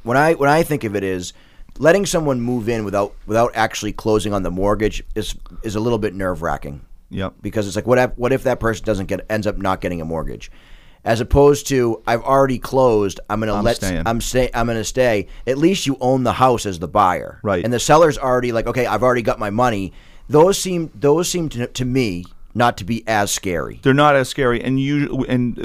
when 0.04 0.16
I 0.16 0.34
when 0.36 0.50
I 0.50 0.64
think 0.64 0.84
of 0.84 0.96
it 0.96 1.04
is 1.04 1.34
letting 1.82 2.06
someone 2.06 2.40
move 2.40 2.70
in 2.70 2.86
without 2.86 3.14
without 3.26 3.52
actually 3.56 3.92
closing 3.92 4.34
on 4.34 4.44
the 4.44 4.52
mortgage 4.52 5.04
is 5.16 5.36
is 5.64 5.76
a 5.76 5.80
little 5.80 5.98
bit 6.00 6.14
nerve 6.14 6.42
wracking 6.42 6.82
Yep. 7.10 7.34
because 7.42 7.68
it's 7.68 7.76
like 7.76 7.88
what 7.88 7.98
if, 7.98 8.18
what 8.18 8.32
if 8.32 8.44
that 8.44 8.60
person 8.60 8.86
doesn't 8.86 9.08
get 9.08 9.26
ends 9.30 9.46
up 9.48 9.58
not 9.58 9.82
getting 9.82 10.00
a 10.00 10.06
mortgage 10.06 10.50
as 11.04 11.20
opposed 11.20 11.68
to 11.68 12.02
I've 12.08 12.22
already 12.22 12.60
closed 12.60 13.20
I'm 13.30 13.40
going 13.40 13.50
to 13.52 13.56
I'm 13.56 13.64
let 13.66 13.78
staying. 13.78 14.04
I'm 14.06 14.22
stay 14.22 14.50
I'm 14.54 14.68
going 14.68 14.78
to 14.78 14.84
stay 14.86 15.28
at 15.48 15.58
least 15.58 15.88
you 15.88 15.98
own 16.00 16.24
the 16.24 16.34
house 16.34 16.66
as 16.66 16.80
the 16.80 16.88
buyer 16.88 17.40
Right. 17.44 17.64
and 17.66 17.74
the 17.74 17.80
seller's 17.80 18.18
already 18.18 18.52
like 18.52 18.68
okay 18.68 18.86
I've 18.86 19.04
already 19.04 19.24
got 19.24 19.40
my 19.40 19.50
money 19.50 19.92
those 20.30 20.58
seem 20.58 20.92
those 20.96 21.28
seem 21.30 21.50
to, 21.50 21.68
to 21.68 21.84
me 21.86 22.24
not 22.54 22.78
to 22.78 22.84
be 22.84 23.04
as 23.08 23.32
scary 23.32 23.80
They're 23.82 23.94
not 23.94 24.16
as 24.16 24.30
scary, 24.30 24.62
and 24.62 24.80
you 24.80 25.26
and 25.26 25.56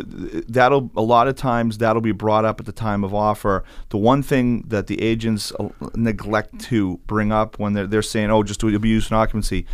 that'll 0.49 0.91
a 0.97 1.03
lot 1.03 1.29
of 1.29 1.37
times 1.37 1.79
that'll 1.79 2.03
be 2.03 2.13
brought 2.13 2.45
up 2.45 2.61
at 2.61 2.67
the 2.67 2.73
time 2.73 3.05
of 3.05 3.15
offer. 3.15 3.65
The 3.89 3.99
one 3.99 4.23
thing 4.23 4.65
that 4.69 4.87
the 4.87 5.01
agents 5.03 5.53
uh, 5.59 5.69
neglect 5.95 6.61
to 6.67 6.99
bring 7.07 7.33
up 7.33 7.59
when 7.59 7.73
they're 7.73 7.87
they're 7.87 8.03
saying, 8.03 8.31
"Oh, 8.31 8.43
just 8.43 8.63
a 8.63 8.69
use 8.69 9.09
and 9.09 9.17
occupancy," 9.17 9.67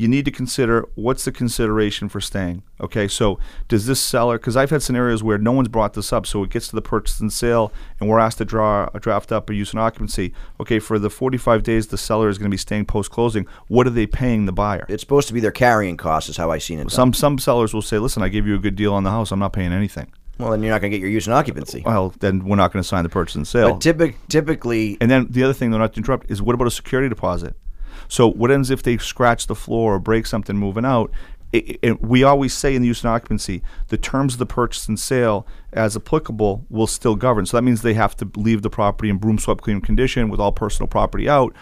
you 0.00 0.08
need 0.08 0.24
to 0.24 0.30
consider 0.30 0.88
what's 0.94 1.26
the 1.26 1.32
consideration 1.32 2.08
for 2.08 2.20
staying. 2.22 2.62
Okay, 2.80 3.06
so 3.06 3.38
does 3.68 3.84
this 3.84 4.00
seller? 4.00 4.38
Because 4.38 4.56
I've 4.56 4.70
had 4.70 4.82
scenarios 4.82 5.22
where 5.22 5.36
no 5.36 5.52
one's 5.52 5.68
brought 5.68 5.92
this 5.92 6.10
up, 6.10 6.26
so 6.26 6.42
it 6.42 6.48
gets 6.50 6.68
to 6.68 6.74
the 6.74 6.80
purchase 6.80 7.20
and 7.20 7.30
sale, 7.30 7.70
and 8.00 8.08
we're 8.08 8.18
asked 8.18 8.38
to 8.38 8.46
draw 8.46 8.88
a 8.94 8.98
draft 8.98 9.30
up 9.30 9.50
a 9.50 9.54
use 9.54 9.72
and 9.72 9.80
occupancy. 9.80 10.32
Okay, 10.58 10.78
for 10.78 10.98
the 10.98 11.10
45 11.10 11.62
days 11.62 11.88
the 11.88 11.98
seller 11.98 12.30
is 12.30 12.38
going 12.38 12.50
to 12.50 12.54
be 12.54 12.56
staying 12.58 12.86
post 12.86 13.10
closing. 13.10 13.46
What 13.68 13.86
are 13.86 13.90
they 13.90 14.06
paying 14.06 14.46
the 14.46 14.52
buyer? 14.52 14.86
it's 14.88 15.02
supposed 15.02 15.28
to 15.28 15.34
be 15.34 15.40
their 15.40 15.50
carrying 15.50 15.98
cost 15.98 16.30
is 16.30 16.38
how 16.38 16.50
I 16.50 16.56
seen 16.58 16.78
it 16.78 16.84
done. 16.84 16.90
Some 16.90 17.12
some 17.12 17.38
sellers 17.38 17.74
will 17.74 17.82
say, 17.82 17.98
"Listen, 17.98 18.22
I 18.22 18.28
gave 18.28 18.46
you 18.46 18.54
a 18.54 18.58
good 18.58 18.76
deal 18.76 18.94
on 18.94 19.04
the 19.04 19.10
house. 19.10 19.30
I'm 19.32 19.38
not 19.38 19.52
paying 19.52 19.72
anything." 19.72 20.10
well 20.38 20.52
then 20.52 20.62
you're 20.62 20.72
not 20.72 20.80
going 20.80 20.90
to 20.90 20.96
get 20.96 21.02
your 21.02 21.10
use 21.10 21.26
and 21.26 21.34
occupancy 21.34 21.82
Well, 21.84 22.14
then 22.20 22.46
we're 22.46 22.56
not 22.56 22.72
going 22.72 22.82
to 22.82 22.88
sign 22.88 23.02
the 23.02 23.10
purchase 23.10 23.34
and 23.34 23.46
sale. 23.46 23.72
but 23.72 23.82
typic, 23.82 24.16
typically 24.28 24.96
and 24.98 25.10
then 25.10 25.26
the 25.28 25.42
other 25.42 25.52
thing, 25.52 25.70
though, 25.70 25.76
not 25.76 25.92
to 25.92 25.98
interrupt, 25.98 26.30
is 26.30 26.40
what 26.40 26.54
about 26.54 26.66
a 26.66 26.70
security 26.70 27.10
deposit? 27.10 27.54
So 28.08 28.30
what 28.30 28.50
ends 28.50 28.70
if 28.70 28.82
they 28.82 28.98
scratch 28.98 29.46
the 29.46 29.54
floor 29.54 29.94
or 29.94 29.98
break 29.98 30.26
something 30.26 30.56
moving 30.56 30.84
out? 30.84 31.10
It, 31.52 31.80
it, 31.82 32.00
we 32.00 32.22
always 32.22 32.54
say 32.54 32.76
in 32.76 32.82
the 32.82 32.88
use 32.88 33.02
and 33.02 33.10
occupancy, 33.10 33.62
the 33.88 33.98
terms 33.98 34.34
of 34.34 34.38
the 34.38 34.46
purchase 34.46 34.86
and 34.86 34.98
sale, 34.98 35.46
as 35.72 35.96
applicable, 35.96 36.64
will 36.70 36.86
still 36.86 37.16
govern. 37.16 37.44
So 37.44 37.56
that 37.56 37.62
means 37.62 37.82
they 37.82 37.94
have 37.94 38.16
to 38.18 38.30
leave 38.36 38.62
the 38.62 38.70
property 38.70 39.10
in 39.10 39.18
broom 39.18 39.38
swept 39.38 39.62
clean 39.62 39.80
condition 39.80 40.28
with 40.28 40.38
all 40.38 40.52
personal 40.52 40.86
property 40.86 41.28
out. 41.28 41.52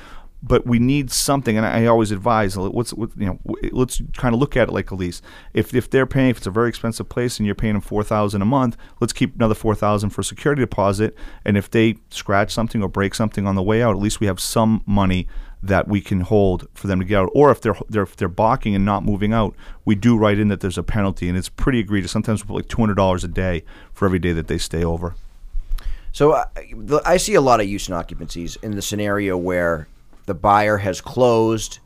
But 0.41 0.67
we 0.67 0.79
need 0.79 1.11
something, 1.11 1.57
and 1.57 1.67
I, 1.67 1.87
always 1.87 2.13
advise, 2.13 2.57
uh, 2.57 2.71
what's 2.71 2.93
what, 2.93 3.11
you 3.17 3.27
know, 3.27 3.41
let's 3.73 4.01
kind 4.17 4.35
of 4.35 4.41
look 4.41 4.57
at 4.57 4.69
it 4.69 4.73
like 4.73 4.93
a 4.93 4.95
lease. 4.95 5.21
If 5.53 5.75
if 5.75 5.91
they're 5.91 6.07
paying, 6.07 6.31
if 6.31 6.37
it's 6.37 6.47
a 6.47 6.53
very 6.53 6.69
expensive 6.69 7.09
place 7.09 7.39
and 7.39 7.47
you're 7.47 7.57
paying 7.57 7.73
them 7.73 7.83
four 7.83 8.05
thousand 8.05 8.43
a 8.43 8.45
month, 8.45 8.77
let's 9.01 9.13
keep 9.13 9.35
another 9.35 9.57
four 9.57 9.75
thousand 9.75 10.11
for 10.11 10.23
security 10.23 10.61
deposit. 10.61 11.17
And 11.45 11.57
if 11.57 11.69
they 11.69 11.97
scratch 12.11 12.53
something 12.53 12.85
or 12.85 12.89
break 12.89 13.17
something 13.17 13.49
on 13.49 13.57
the 13.57 13.65
way 13.65 13.83
out, 13.83 13.97
at 13.97 14.03
least 14.03 14.21
we 14.21 14.29
have 14.29 14.39
some 14.39 14.85
money 14.87 15.27
that 15.63 15.89
we 15.89 16.01
can 16.01 16.21
hold 16.21 16.69
for 16.75 16.87
them 16.87 17.01
to 17.01 17.05
get 17.05 17.19
out. 17.19 17.31
Or 17.35 17.51
if 17.51 17.61
they're 17.61 17.77
they're 17.89 18.03
if 18.05 18.17
they're 18.17 18.29
balking 18.29 18.75
and 18.75 18.85
not 18.85 19.05
moving 19.05 19.33
out, 19.33 19.55
we 19.85 19.95
do 19.95 20.17
write 20.17 20.39
in 20.39 20.49
that 20.49 20.61
there's 20.61 20.79
a 20.79 20.83
penalty, 20.83 21.29
and 21.29 21.37
it's 21.37 21.49
pretty 21.49 21.81
egregious. 21.81 22.11
Sometimes 22.13 22.45
we 22.45 22.49
put 22.49 22.55
like 22.55 22.69
two 22.69 22.81
hundred 22.81 22.95
dollars 22.97 23.25
a 23.25 23.29
day 23.29 23.65
for 23.93 24.07
every 24.07 24.19
day 24.19 24.33
that 24.33 24.47
they 24.49 24.59
stay 24.59 24.85
over. 24.85 25.15
So 26.13 26.33
uh, 26.33 26.45
the, 26.75 27.01
I 27.05 27.17
see 27.17 27.35
a 27.35 27.41
lot 27.41 27.61
of 27.61 27.67
use 27.67 27.89
and 27.89 27.95
occupancies 27.97 28.57
in 28.63 28.75
the 28.77 28.83
scenario 28.83 29.37
where 29.37 29.87
the 30.27 30.35
buyer 30.35 30.79
has 30.79 31.01
closed 31.01 31.79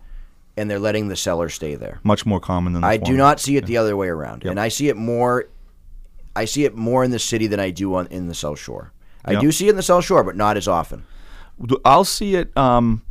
and 0.56 0.70
they're 0.70 0.78
letting 0.78 1.08
the 1.08 1.16
seller 1.16 1.48
stay 1.48 1.74
there. 1.74 1.98
Much 2.02 2.24
more 2.26 2.40
common 2.40 2.72
than 2.72 2.82
the 2.82 2.88
I 2.88 2.96
do 2.98 3.16
not 3.16 3.40
see 3.40 3.56
it 3.56 3.66
the 3.66 3.78
other 3.78 3.96
way 3.96 4.08
around, 4.08 4.44
Yep. 4.44 4.50
and 4.52 4.60
I 4.60 4.68
see 4.68 4.88
it 4.88 4.96
more. 4.96 5.46
I 6.36 6.44
see 6.46 6.64
it 6.64 6.74
more 6.74 7.04
in 7.04 7.10
the 7.10 7.18
city 7.18 7.46
than 7.46 7.60
I 7.60 7.70
do 7.70 7.94
on 7.94 8.06
in 8.08 8.28
the 8.28 8.34
South 8.34 8.58
Shore. 8.58 8.92
I 9.24 9.32
Yep. 9.32 9.40
do 9.40 9.52
see 9.52 9.66
it 9.66 9.70
in 9.70 9.76
the 9.76 9.82
South 9.82 10.04
Shore, 10.04 10.22
but 10.24 10.36
not 10.36 10.56
as 10.56 10.66
often. 10.68 11.04
I'll 11.84 12.04
see 12.04 12.34
it 12.34 12.56
um, 12.56 13.02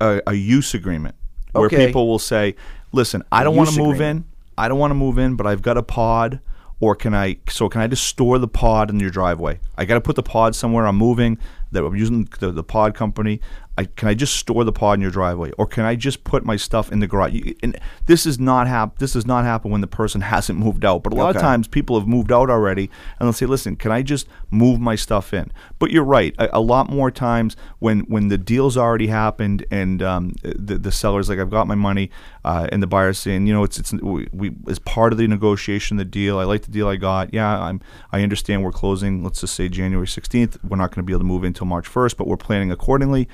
a, 0.00 0.20
a 0.26 0.34
use 0.34 0.74
agreement 0.74 1.14
where 1.52 1.66
Okay. 1.66 1.86
people 1.86 2.06
will 2.08 2.18
say, 2.18 2.54
"Listen, 2.92 3.22
I 3.32 3.44
don't 3.44 3.56
want 3.56 3.70
to 3.70 3.78
move 3.78 3.94
agreement. 3.96 4.26
in. 4.26 4.52
I 4.58 4.68
don't 4.68 4.78
want 4.78 4.90
to 4.90 4.94
move 4.96 5.18
in, 5.18 5.36
but 5.36 5.46
I've 5.46 5.62
got 5.62 5.76
a 5.78 5.82
pod, 5.82 6.40
or 6.80 6.94
can 6.94 7.14
I? 7.14 7.38
So 7.48 7.68
can 7.68 7.80
I 7.80 7.86
just 7.86 8.04
store 8.04 8.38
the 8.38 8.48
pod 8.48 8.90
in 8.90 9.00
your 9.00 9.10
driveway? 9.10 9.60
I 9.78 9.84
got 9.84 9.94
to 9.94 10.00
put 10.00 10.16
the 10.16 10.22
pod 10.22 10.54
somewhere. 10.54 10.86
I'm 10.86 10.96
moving. 10.96 11.38
That 11.72 11.84
I'm 11.84 11.94
using 11.96 12.28
the, 12.40 12.50
the 12.50 12.64
pod 12.64 12.94
company. 12.94 13.40
I, 13.80 13.84
can 13.98 14.08
I 14.08 14.14
just 14.14 14.34
store 14.36 14.64
the 14.64 14.72
pod 14.72 14.98
in 14.98 15.02
your 15.02 15.10
driveway, 15.10 15.50
or 15.58 15.66
can 15.66 15.84
I 15.84 15.94
just 15.96 16.22
put 16.24 16.44
my 16.44 16.56
stuff 16.56 16.92
in 16.92 17.00
the 17.00 17.06
garage? 17.06 17.32
You- 17.32 17.54
And 17.62 17.76
this 18.06 18.26
is 18.26 18.38
not 18.38 18.66
hap- 18.66 18.98
This 18.98 19.12
does 19.14 19.26
not 19.26 19.44
happen 19.44 19.70
when 19.70 19.80
the 19.80 19.86
person 20.00 20.20
hasn't 20.34 20.58
moved 20.58 20.84
out. 20.84 21.02
But 21.02 21.12
a 21.12 21.16
lot 21.16 21.30
of 21.30 21.42
times 21.42 21.68
people 21.68 21.98
have 21.98 22.08
moved 22.08 22.30
out 22.32 22.50
already, 22.50 22.90
and 23.18 23.26
they'll 23.26 23.32
say, 23.32 23.46
"Listen, 23.46 23.76
can 23.76 23.90
I 23.92 24.02
just 24.02 24.26
move 24.50 24.80
my 24.80 24.96
stuff 24.96 25.32
in?" 25.34 25.50
But 25.78 25.90
you're 25.90 26.04
right. 26.18 26.34
A, 26.38 26.58
a 26.58 26.60
lot 26.60 26.90
more 26.90 27.10
times 27.10 27.56
when 27.78 28.00
when 28.00 28.28
the 28.28 28.38
deal's 28.38 28.76
already 28.76 29.06
happened 29.08 29.64
and 29.70 30.02
um, 30.02 30.34
the 30.42 30.76
the 30.78 30.92
seller's 30.92 31.28
like, 31.28 31.38
"I've 31.38 31.50
got 31.58 31.66
my 31.66 31.74
money," 31.74 32.10
uh, 32.44 32.66
and 32.72 32.82
the 32.82 32.86
buyer's 32.86 33.18
saying, 33.18 33.46
"You 33.46 33.54
know, 33.54 33.64
it's 33.64 33.78
it's 33.78 33.92
we, 33.94 34.28
we 34.32 34.52
as 34.68 34.78
part 34.78 35.12
of 35.12 35.18
the 35.18 35.26
negotiation, 35.26 35.96
the 35.96 36.04
deal. 36.04 36.38
I 36.38 36.44
like 36.44 36.62
the 36.62 36.70
deal 36.72 36.88
I 36.88 36.96
got. 36.96 37.32
Yeah, 37.34 37.58
I'm 37.68 37.80
I 38.12 38.22
understand 38.22 38.62
we're 38.62 38.72
closing. 38.72 39.24
Let's 39.24 39.40
just 39.40 39.54
say 39.54 39.68
January 39.68 40.06
16th. 40.06 40.58
We're 40.68 40.76
not 40.76 40.90
going 40.90 41.02
to 41.04 41.06
be 41.06 41.12
able 41.12 41.20
to 41.20 41.26
move 41.26 41.44
in 41.44 41.48
until 41.48 41.66
March 41.66 41.88
1st, 41.88 42.16
but 42.16 42.26
we're 42.26 42.36
planning 42.36 42.70
accordingly." 42.72 43.28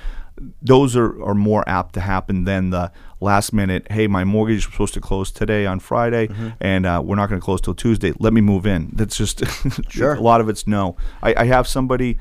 Those 0.61 0.95
are, 0.95 1.23
are 1.23 1.33
more 1.35 1.63
apt 1.67 1.93
to 1.93 1.99
happen 2.01 2.43
than 2.43 2.69
the 2.69 2.91
last 3.19 3.53
minute. 3.53 3.87
Hey, 3.91 4.07
my 4.07 4.23
mortgage 4.23 4.57
is 4.57 4.63
supposed 4.65 4.93
to 4.93 5.01
close 5.01 5.31
today 5.31 5.65
on 5.65 5.79
Friday, 5.79 6.29
and 6.59 6.85
uh, 6.85 7.01
we're 7.03 7.15
not 7.15 7.29
going 7.29 7.41
to 7.41 7.45
close 7.45 7.61
till 7.61 7.73
Tuesday. 7.73 8.13
Let 8.19 8.33
me 8.33 8.41
move 8.41 8.65
in. 8.67 8.89
That's 8.93 9.17
just 9.17 9.43
Sure. 9.89 10.13
a 10.13 10.21
lot 10.21 10.39
of 10.41 10.49
it's 10.49 10.67
no. 10.67 10.95
I, 11.23 11.33
I 11.37 11.45
have 11.45 11.67
somebody 11.67 12.17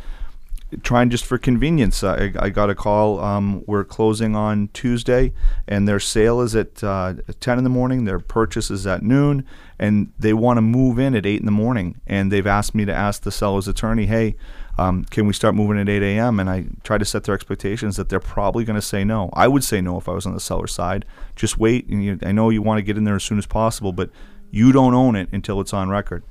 trying 0.83 1.11
just 1.11 1.25
for 1.25 1.39
convenience. 1.39 2.03
I, 2.03 2.33
I 2.39 2.49
got 2.51 2.71
a 2.71 2.75
call. 2.75 3.21
Um, 3.21 3.62
we're 3.67 3.85
closing 3.85 4.35
on 4.35 4.69
Tuesday, 4.73 5.33
and 5.69 5.87
their 5.87 6.01
sale 6.01 6.41
is 6.41 6.57
at 6.57 6.83
uh, 6.83 7.14
10 7.41 7.59
in 7.59 7.64
the 7.64 7.71
morning. 7.71 8.05
Their 8.05 8.19
purchase 8.19 8.71
is 8.71 8.87
at 8.87 9.03
noon, 9.03 9.47
and 9.79 10.12
they 10.19 10.33
want 10.33 10.57
to 10.57 10.62
move 10.62 10.99
in 10.99 11.14
at 11.14 11.25
8 11.27 11.39
in 11.39 11.47
the 11.47 11.53
morning. 11.53 12.01
And 12.07 12.33
they've 12.33 12.47
asked 12.47 12.75
me 12.75 12.85
to 12.85 12.93
ask 12.95 13.23
the 13.23 13.31
seller's 13.31 13.69
attorney, 13.69 14.07
hey, 14.07 14.35
um, 14.79 15.05
can 15.05 15.27
we 15.27 15.33
start 15.33 15.55
moving 15.55 15.79
at 15.79 15.89
8 15.89 16.03
a.m.? 16.03 16.39
And 16.39 16.51
I 16.51 16.66
try 16.85 16.99
to 16.99 17.05
set 17.05 17.24
their 17.24 17.35
expectations 17.35 17.97
that 17.97 18.09
they're 18.09 18.20
probably 18.20 18.64
going 18.64 18.77
to 18.77 18.83
say 18.83 19.05
no. 19.05 19.31
I 19.33 19.49
would 19.49 19.64
say 19.64 19.81
no 19.81 19.97
if 19.99 20.09
I 20.09 20.12
was 20.12 20.27
on 20.27 20.35
the 20.35 20.41
seller's 20.41 20.74
side. 20.74 21.05
Just 21.35 21.59
wait. 21.59 21.89
And 21.89 22.05
you, 22.05 22.18
I 22.22 22.33
know 22.33 22.51
you 22.51 22.62
want 22.62 22.79
to 22.79 22.83
get 22.83 22.97
in 22.97 23.05
there 23.05 23.16
as 23.16 23.24
soon 23.24 23.39
as 23.39 23.47
possible, 23.47 23.93
but 23.93 24.11
you 24.51 24.72
don't 24.72 24.95
own 24.95 25.16
it 25.16 25.29
until 25.33 25.61
it's 25.61 25.72
on 25.72 25.89
record. 25.89 26.22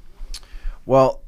Well, 0.86 1.22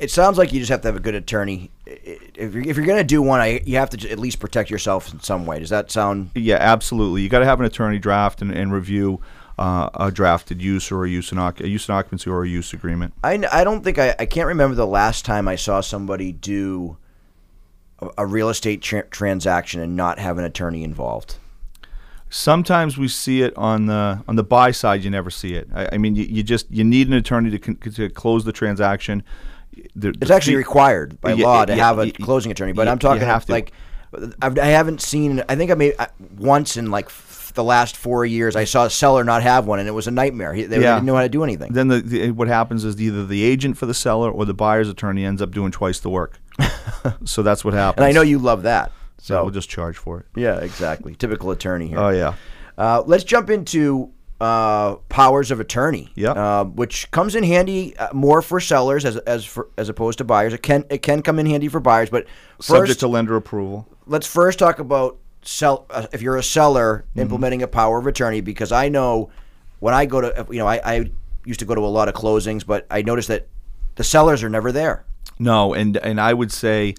it 0.00 0.10
sounds 0.10 0.36
like 0.36 0.52
you 0.52 0.58
just 0.58 0.70
have 0.70 0.80
to 0.80 0.88
have 0.88 0.96
a 0.96 1.00
good 1.00 1.14
attorney. 1.14 1.70
If 1.86 2.54
you're, 2.54 2.66
if 2.66 2.76
you're 2.76 2.86
going 2.86 2.98
to 2.98 3.04
do 3.04 3.22
one, 3.22 3.40
I, 3.40 3.60
you 3.64 3.76
have 3.76 3.90
to 3.90 4.10
at 4.10 4.18
least 4.18 4.40
protect 4.40 4.68
yourself 4.68 5.12
in 5.12 5.20
some 5.20 5.46
way. 5.46 5.60
Does 5.60 5.70
that 5.70 5.92
sound? 5.92 6.30
Yeah, 6.34 6.56
absolutely. 6.56 7.22
You 7.22 7.28
got 7.28 7.38
to 7.38 7.44
have 7.44 7.60
an 7.60 7.66
attorney 7.66 8.00
draft 8.00 8.42
and, 8.42 8.50
and 8.50 8.72
review 8.72 9.20
uh, 9.58 9.90
a 9.94 10.10
drafted 10.10 10.60
use 10.62 10.90
or 10.90 11.04
a 11.04 11.08
use 11.10 11.30
and 11.32 11.40
a 11.40 11.68
use 11.68 11.88
and 11.88 11.96
occupancy 11.96 12.30
or 12.30 12.44
a 12.44 12.48
use 12.48 12.72
agreement. 12.72 13.14
I, 13.22 13.42
I 13.52 13.64
don't 13.64 13.82
think 13.84 13.98
I, 13.98 14.14
I 14.18 14.26
can't 14.26 14.46
remember 14.46 14.74
the 14.74 14.86
last 14.86 15.24
time 15.24 15.46
I 15.48 15.56
saw 15.56 15.80
somebody 15.80 16.32
do 16.32 16.96
a, 18.00 18.08
a 18.18 18.26
real 18.26 18.48
estate 18.48 18.82
tra- 18.82 19.06
transaction 19.08 19.80
and 19.80 19.94
not 19.96 20.18
have 20.18 20.38
an 20.38 20.44
attorney 20.44 20.82
involved. 20.84 21.36
Sometimes 22.30 22.96
we 22.96 23.08
see 23.08 23.42
it 23.42 23.54
on 23.58 23.86
the 23.86 24.22
on 24.26 24.36
the 24.36 24.42
buy 24.42 24.70
side. 24.70 25.04
You 25.04 25.10
never 25.10 25.28
see 25.30 25.54
it. 25.54 25.68
I, 25.74 25.90
I 25.92 25.98
mean, 25.98 26.16
you, 26.16 26.24
you 26.24 26.42
just 26.42 26.70
you 26.70 26.82
need 26.82 27.08
an 27.08 27.12
attorney 27.12 27.50
to, 27.50 27.58
con- 27.58 27.76
to 27.76 28.08
close 28.08 28.44
the 28.44 28.52
transaction. 28.52 29.22
The- 29.94 30.08
It's 30.18 30.28
the 30.28 30.34
actually 30.34 30.56
required 30.56 31.20
by 31.20 31.34
Yeah, 31.34 31.44
law 31.46 31.64
to 31.66 31.76
yeah, 31.76 31.84
have 31.84 31.98
a 31.98 32.04
y- 32.04 32.10
closing 32.22 32.50
attorney. 32.50 32.72
But 32.72 32.88
I'm 32.88 32.98
talking 32.98 33.20
have 33.22 33.46
like 33.50 33.72
I've, 34.40 34.58
I 34.58 34.66
haven't 34.66 35.02
seen. 35.02 35.42
I 35.46 35.56
think 35.56 35.70
I 35.70 35.74
made 35.74 35.94
once 36.38 36.78
in 36.78 36.90
like 36.90 37.10
the 37.54 37.64
last 37.64 37.96
four 37.96 38.24
years. 38.24 38.56
I 38.56 38.64
saw 38.64 38.86
a 38.86 38.90
seller 38.90 39.24
not 39.24 39.42
have 39.42 39.66
one, 39.66 39.78
and 39.78 39.88
it 39.88 39.92
was 39.92 40.06
a 40.06 40.10
nightmare. 40.10 40.52
He, 40.54 40.64
they 40.64 40.80
Yeah. 40.80 40.94
didn't 40.94 41.06
know 41.06 41.14
how 41.16 41.22
to 41.22 41.28
do 41.28 41.42
anything. 41.44 41.72
Then 41.72 41.88
the, 41.88 42.00
the 42.00 42.30
what 42.30 42.48
happens 42.48 42.84
is 42.84 43.00
either 43.00 43.24
the 43.26 43.42
agent 43.42 43.76
for 43.78 43.86
the 43.86 43.94
seller 43.94 44.30
or 44.30 44.44
the 44.44 44.54
buyer's 44.54 44.88
attorney 44.88 45.24
ends 45.24 45.40
up 45.42 45.50
doing 45.52 45.70
twice 45.72 46.00
the 46.00 46.10
work. 46.10 46.40
so 47.24 47.42
that's 47.42 47.64
what 47.64 47.74
happens. 47.74 47.98
and 48.02 48.06
I 48.06 48.12
know 48.12 48.22
you 48.22 48.38
love 48.38 48.62
that. 48.64 48.92
So 49.18 49.34
So 49.36 49.42
we'll 49.44 49.52
just 49.52 49.68
charge 49.68 49.96
for 49.96 50.20
it. 50.20 50.26
yeah, 50.36 50.58
exactly. 50.58 51.14
Typical 51.14 51.50
attorney 51.50 51.88
here. 51.88 51.98
Oh 51.98 52.08
yeah. 52.10 52.34
Uh, 52.76 53.02
let's 53.06 53.24
jump 53.24 53.50
into 53.50 54.10
uh, 54.40 54.96
powers 55.08 55.50
of 55.52 55.60
attorney. 55.60 56.10
Yep. 56.16 56.36
Uh, 56.36 56.64
which 56.64 57.08
comes 57.12 57.36
in 57.36 57.44
handy 57.44 57.96
uh, 57.96 58.08
more 58.12 58.42
for 58.42 58.58
sellers 58.58 59.04
as 59.04 59.16
as 59.18 59.44
for, 59.44 59.68
as 59.78 59.88
opposed 59.88 60.18
to 60.18 60.24
buyers. 60.24 60.52
It 60.52 60.62
can 60.62 60.84
it 60.90 60.98
can 61.02 61.22
come 61.22 61.38
in 61.38 61.46
handy 61.46 61.68
for 61.68 61.78
buyers, 61.80 62.10
but 62.10 62.26
Subject 62.60 62.98
to 63.00 63.08
lender 63.08 63.36
approval. 63.36 63.86
let's 64.06 64.26
first 64.26 64.58
talk 64.58 64.78
about 64.80 65.18
sell 65.42 65.86
uh, 65.90 66.06
if 66.12 66.22
you're 66.22 66.36
a 66.36 66.42
seller 66.42 67.04
Mm-hmm. 67.10 67.20
implementing 67.20 67.62
a 67.62 67.68
power 67.68 67.98
of 67.98 68.06
attorney 68.06 68.40
because 68.40 68.72
I 68.72 68.88
know 68.88 69.30
when 69.80 69.92
I 69.94 70.06
go 70.06 70.20
to 70.20 70.46
you 70.50 70.58
know 70.58 70.66
I, 70.66 70.80
I 70.84 71.10
used 71.44 71.60
to 71.60 71.66
go 71.66 71.74
to 71.74 71.80
a 71.80 71.86
lot 71.98 72.08
of 72.08 72.14
closings, 72.14 72.64
but 72.64 72.86
I 72.90 73.02
noticed 73.02 73.28
that 73.28 73.48
the 73.96 74.04
sellers 74.04 74.42
are 74.42 74.48
never 74.48 74.72
there. 74.72 75.04
No, 75.38 75.74
and 75.74 75.96
and 75.98 76.20
I 76.20 76.32
would 76.34 76.52
say 76.52 76.94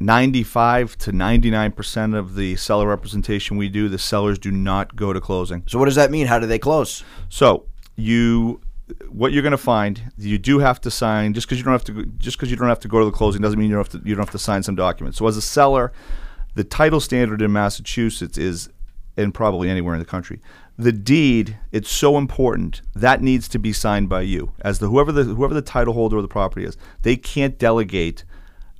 95 0.00 0.96
to 0.98 1.12
99% 1.12 2.16
of 2.18 2.34
the 2.34 2.56
seller 2.56 2.86
representation 2.88 3.56
we 3.56 3.68
do, 3.68 3.88
the 3.88 3.98
sellers 3.98 4.38
do 4.38 4.50
not 4.50 4.96
go 4.96 5.12
to 5.12 5.20
closing. 5.20 5.62
So 5.66 5.78
what 5.78 5.86
does 5.86 5.94
that 5.94 6.10
mean? 6.10 6.26
How 6.26 6.38
do 6.38 6.46
they 6.46 6.58
close? 6.58 7.04
So 7.28 7.66
you, 7.96 8.60
what 9.08 9.32
you're 9.32 9.42
going 9.42 9.52
to 9.52 9.56
find, 9.56 10.12
you 10.18 10.36
do 10.36 10.58
have 10.58 10.80
to 10.82 10.90
sign. 10.90 11.32
Just 11.32 11.46
because 11.46 11.58
you 11.58 11.64
don't 11.64 11.72
have 11.72 11.84
to, 11.84 12.04
just 12.18 12.36
because 12.36 12.50
you 12.50 12.56
don't 12.56 12.68
have 12.68 12.80
to 12.80 12.88
go 12.88 12.98
to 12.98 13.04
the 13.04 13.12
closing 13.12 13.40
doesn't 13.40 13.58
mean 13.58 13.70
you 13.70 13.76
don't 13.76 13.86
have 13.90 14.02
to. 14.02 14.08
You 14.08 14.14
don't 14.14 14.24
have 14.24 14.32
to 14.32 14.38
sign 14.38 14.62
some 14.62 14.74
documents. 14.74 15.16
So 15.18 15.26
as 15.26 15.36
a 15.36 15.42
seller, 15.42 15.92
the 16.54 16.64
title 16.64 17.00
standard 17.00 17.42
in 17.42 17.52
Massachusetts 17.52 18.38
is, 18.38 18.68
and 19.16 19.34
probably 19.34 19.68
anywhere 19.68 19.94
in 19.94 20.00
the 20.00 20.06
country, 20.06 20.40
the 20.78 20.92
deed. 20.92 21.58
It's 21.72 21.90
so 21.90 22.18
important 22.18 22.82
that 22.94 23.22
needs 23.22 23.48
to 23.48 23.58
be 23.58 23.72
signed 23.72 24.08
by 24.08 24.22
you 24.22 24.52
as 24.60 24.78
the 24.78 24.88
whoever 24.88 25.12
the 25.12 25.24
whoever 25.24 25.54
the 25.54 25.62
title 25.62 25.94
holder 25.94 26.16
of 26.16 26.22
the 26.22 26.28
property 26.28 26.66
is. 26.66 26.76
They 27.02 27.16
can't 27.16 27.58
delegate 27.58 28.24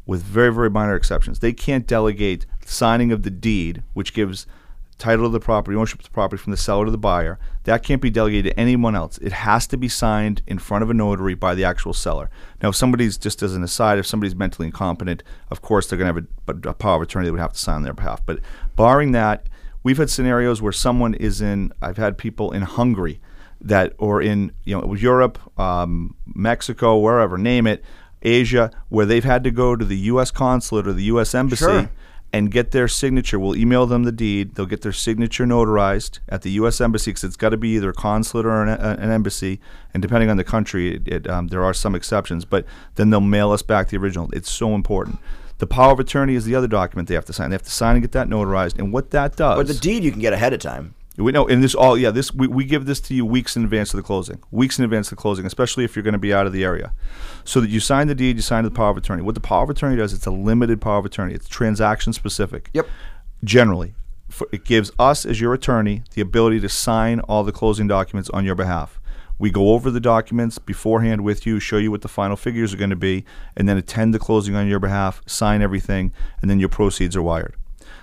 with 0.07 0.23
very, 0.23 0.53
very 0.53 0.71
minor 0.71 0.97
exceptions. 0.97 1.39
They 1.39 1.53
can't 1.53 1.87
delegate 1.87 2.47
signing 2.65 3.13
of 3.13 3.23
the 3.23 3.31
deed, 3.31 3.83
which 3.95 4.13
gives 4.13 4.47
title 4.95 5.27
of 5.27 5.33
the 5.33 5.41
property, 5.41 5.77
ownership 5.77 6.01
of 6.01 6.05
the 6.05 6.11
property 6.11 6.41
from 6.41 6.51
the 6.51 6.57
seller 6.57 6.85
to 6.85 6.91
the 6.91 6.99
buyer. 6.99 7.39
That 7.65 7.83
can't 7.83 8.01
be 8.01 8.11
delegated 8.11 8.53
to 8.53 8.61
anyone 8.61 8.95
else. 8.95 9.19
It 9.19 9.33
has 9.33 9.67
to 9.69 9.77
be 9.77 9.89
signed 9.89 10.43
in 10.47 10.59
front 10.59 10.83
of 10.83 10.91
a 10.91 10.95
notary 10.95 11.35
by 11.35 11.55
the 11.55 11.65
actual 11.65 11.93
seller. 11.93 12.31
Now, 12.63 12.71
if 12.71 12.77
somebody's 12.77 13.17
just 13.19 13.43
as 13.43 13.55
an 13.55 13.63
aside, 13.63 13.99
if 13.99 14.07
somebody's 14.07 14.35
mentally 14.35 14.67
incompetent, 14.67 15.23
of 15.51 15.63
course 15.63 15.87
they're 15.87 15.99
going 15.99 16.15
to 16.15 16.27
have 16.47 16.65
a, 16.65 16.69
a 16.71 16.75
power 16.75 16.97
of 16.97 17.03
attorney 17.03 17.27
that 17.27 17.33
would 17.33 17.41
have 17.41 17.53
to 17.53 17.59
sign 17.59 17.77
on 17.77 17.83
their 17.83 17.93
behalf. 17.93 18.25
But 18.25 18.41
barring 18.77 19.13
that, 19.13 19.49
we've 19.83 19.99
had 19.99 20.11
scenarios 20.11 20.61
where 20.61 20.73
someone 20.73 21.15
is 21.15 21.41
in. 21.41 21.73
I've 21.81 21.97
had 21.97 22.19
people 22.19 22.53
in 22.53 22.63
Hungary 22.63 23.21
that, 23.61 23.95
or 23.99 24.21
in 24.21 24.53
you 24.65 24.79
know 24.79 24.95
Europe, 24.95 25.39
um, 25.59 26.15
Mexico, 26.35 26.99
wherever, 26.99 27.39
name 27.39 27.67
it, 27.67 27.83
Asia, 28.23 28.71
where 28.89 29.07
they've 29.07 29.25
had 29.25 29.45
to 29.45 29.51
go 29.51 29.77
to 29.77 29.85
the 29.85 29.97
U.S. 29.97 30.31
consulate 30.31 30.87
or 30.87 30.93
the 30.93 31.05
U.S. 31.05 31.35
embassy 31.35 31.65
Sure. 31.65 31.91
And 32.35 32.51
get 32.51 32.73
their 32.73 32.89
signature. 32.89 33.39
We'll 33.39 33.55
email 33.55 33.87
them 33.87 34.03
the 34.03 34.11
deed. 34.11 34.57
They'll 34.57 34.67
get 34.67 34.81
their 34.81 34.93
signature 34.93 35.47
notarized 35.47 36.19
at 36.29 36.43
the 36.43 36.51
U.S. 36.53 36.81
embassy 36.81 37.13
because 37.13 37.23
it's 37.23 37.37
got 37.37 37.51
to 37.51 37.57
be 37.57 37.77
either 37.77 37.91
a 37.91 37.95
consulate 37.95 38.45
or 38.45 38.61
an, 38.61 38.71
an 38.71 39.09
embassy. 39.09 39.61
And 39.95 40.03
depending 40.03 40.29
on 40.29 40.37
the 40.37 40.43
country, 40.43 40.97
it, 40.97 41.07
it, 41.07 41.31
um, 41.31 41.47
there 41.47 41.63
are 41.63 41.73
some 41.73 41.95
exceptions. 41.95 42.45
But 42.45 42.67
then 42.97 43.11
they'll 43.11 43.21
mail 43.21 43.53
us 43.53 43.63
back 43.63 43.91
the 43.91 43.99
original. 43.99 44.31
It's 44.33 44.51
so 44.51 44.75
important. 44.75 45.21
The 45.59 45.69
power 45.69 45.93
of 45.93 46.01
attorney 46.01 46.35
is 46.35 46.45
the 46.45 46.57
other 46.57 46.67
document 46.67 47.07
they 47.07 47.15
have 47.15 47.25
to 47.27 47.33
sign. 47.33 47.51
They 47.51 47.55
have 47.55 47.63
to 47.63 47.71
sign 47.71 47.95
and 47.95 48.03
get 48.03 48.11
that 48.13 48.27
notarized. 48.27 48.81
And 48.81 48.93
what 48.93 49.13
that 49.13 49.37
does, 49.37 49.57
But 49.57 49.69
the 49.69 49.75
deed 49.75 50.03
you 50.03 50.11
can 50.11 50.21
get 50.21 50.33
ahead 50.33 50.53
of 50.53 50.59
time. 50.59 50.97
We 51.17 51.31
know, 51.31 51.47
and 51.47 51.63
this 51.63 51.75
all, 51.75 51.97
yeah, 51.97 52.11
this 52.11 52.35
we, 52.35 52.49
we 52.49 52.65
give 52.65 52.87
this 52.87 53.01
to 53.03 53.15
you 53.15 53.25
weeks 53.25 53.57
in 53.57 53.63
advance 53.63 53.95
of 53.95 53.99
the 53.99 54.03
closing, 54.03 54.43
weeks 54.51 54.79
in 54.79 54.85
advance 54.85 55.07
of 55.13 55.17
the 55.17 55.23
closing, 55.23 55.47
especially 55.47 55.85
if 55.85 55.95
you're 55.95 56.03
going 56.03 56.13
to 56.13 56.19
be 56.19 56.35
out 56.35 56.47
of 56.47 56.53
the 56.53 56.65
area, 56.65 56.93
so 57.45 57.61
that 57.61 57.71
you 57.71 57.79
sign 57.79 58.09
the 58.09 58.15
deed, 58.17 58.37
you 58.37 58.43
sign 58.43 58.65
the 58.65 58.71
power 58.71 58.91
of 58.91 58.97
attorney. 58.97 59.23
What 59.23 59.37
the 59.37 59.41
power 59.41 59.63
of 59.63 59.71
attorney 59.71 59.97
does, 59.97 60.13
it's 60.13 60.27
a 60.27 60.33
limited 60.33 60.81
power 60.81 60.99
of 60.99 61.05
attorney. 61.05 61.35
It's 61.35 61.49
transaction 61.49 62.13
specific. 62.13 62.71
Yep. 62.73 62.89
Generally, 63.45 63.95
for, 64.29 64.49
it 64.51 64.65
gives 64.65 64.91
us 64.99 65.25
as 65.25 65.41
your 65.41 65.55
attorney 65.55 66.03
the 66.15 66.21
ability 66.21 66.59
to 66.61 66.69
sign 66.69 67.21
all 67.21 67.45
the 67.45 67.53
closing 67.53 67.87
documents 67.87 68.29
on 68.31 68.45
your 68.45 68.57
behalf. 68.57 69.01
We 69.39 69.51
go 69.51 69.73
over 69.73 69.91
the 69.91 70.01
documents 70.01 70.59
beforehand 70.59 71.23
with 71.23 71.45
you, 71.47 71.61
show 71.61 71.79
you 71.79 71.91
what 71.91 72.03
the 72.03 72.09
final 72.09 72.37
figures 72.37 72.73
are 72.73 72.77
going 72.77 72.91
to 72.91 72.97
be, 72.97 73.25
and 73.57 73.69
then 73.69 73.77
attend 73.77 74.15
the 74.15 74.19
closing 74.19 74.55
on 74.55 74.69
your 74.69 74.81
behalf, 74.81 75.23
sign 75.27 75.61
everything, 75.61 76.13
and 76.41 76.51
then 76.51 76.61
your 76.61 76.69
proceeds 76.69 77.17
are 77.17 77.23
wired. 77.23 77.55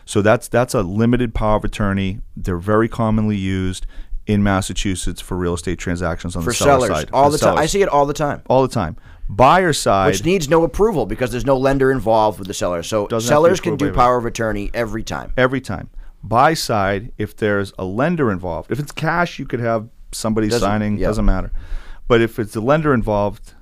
So 0.06 0.22
that's 0.22 0.48
that's 0.48 0.74
a 0.74 0.82
limited 0.82 1.34
power 1.34 1.58
of 1.58 1.64
attorney. 1.64 2.20
They're 2.36 2.58
very 2.58 2.88
commonly 2.90 3.38
used 3.38 3.86
in 4.28 4.44
Massachusetts 4.44 5.20
for 5.22 5.36
real 5.38 5.54
estate 5.56 5.80
transactions 5.80 6.36
on 6.36 6.44
For 6.44 6.52
the 6.52 6.56
seller 6.56 6.88
sellers, 6.88 7.00
side. 7.02 7.10
all 7.14 7.26
For 7.26 7.32
the 7.32 7.38
time. 7.40 7.58
I 7.58 7.66
see 7.66 7.82
it 7.82 7.90
all 7.90 8.06
the 8.06 8.14
time. 8.14 8.42
all 8.48 8.62
the 8.62 8.74
time. 8.74 8.96
Buyer 9.30 9.72
side, 9.74 10.08
Which 10.08 10.26
needs 10.26 10.50
no 10.50 10.64
approval 10.64 11.06
because 11.06 11.32
there's 11.32 11.46
no 11.46 11.58
lender 11.58 11.92
involved 11.92 12.38
with 12.38 12.48
the 12.48 12.54
seller. 12.54 12.84
So 12.84 13.08
Doesn't 13.08 13.14
have 13.14 13.22
to 13.22 13.26
be 13.26 13.28
sellers 13.48 13.60
can 13.62 13.76
do 13.78 13.86
everyone. 13.86 13.96
power 14.06 14.18
of 14.18 14.26
attorney 14.26 14.70
every 14.74 15.04
time. 15.04 15.32
every 15.38 15.62
time. 15.62 15.90
Buy 16.24 16.54
side, 16.54 17.14
if 17.18 17.36
there's 17.36 17.74
a 17.80 17.86
lender 17.86 18.30
involved, 18.32 18.72
if 18.72 18.80
it's 18.80 18.92
cash, 18.92 19.40
you 19.40 19.46
could 19.46 19.60
have 19.62 19.88
somebody 20.12 20.50
Doesn't- 20.50 20.68
signing. 20.68 20.98
yeah. 20.98 21.08
Doesn't 21.08 21.26
matter. 21.26 21.52
But 22.08 22.22
if 22.22 22.38
it's 22.40 22.54
the 22.54 22.62
lender 22.62 22.94
involved, 22.94 23.54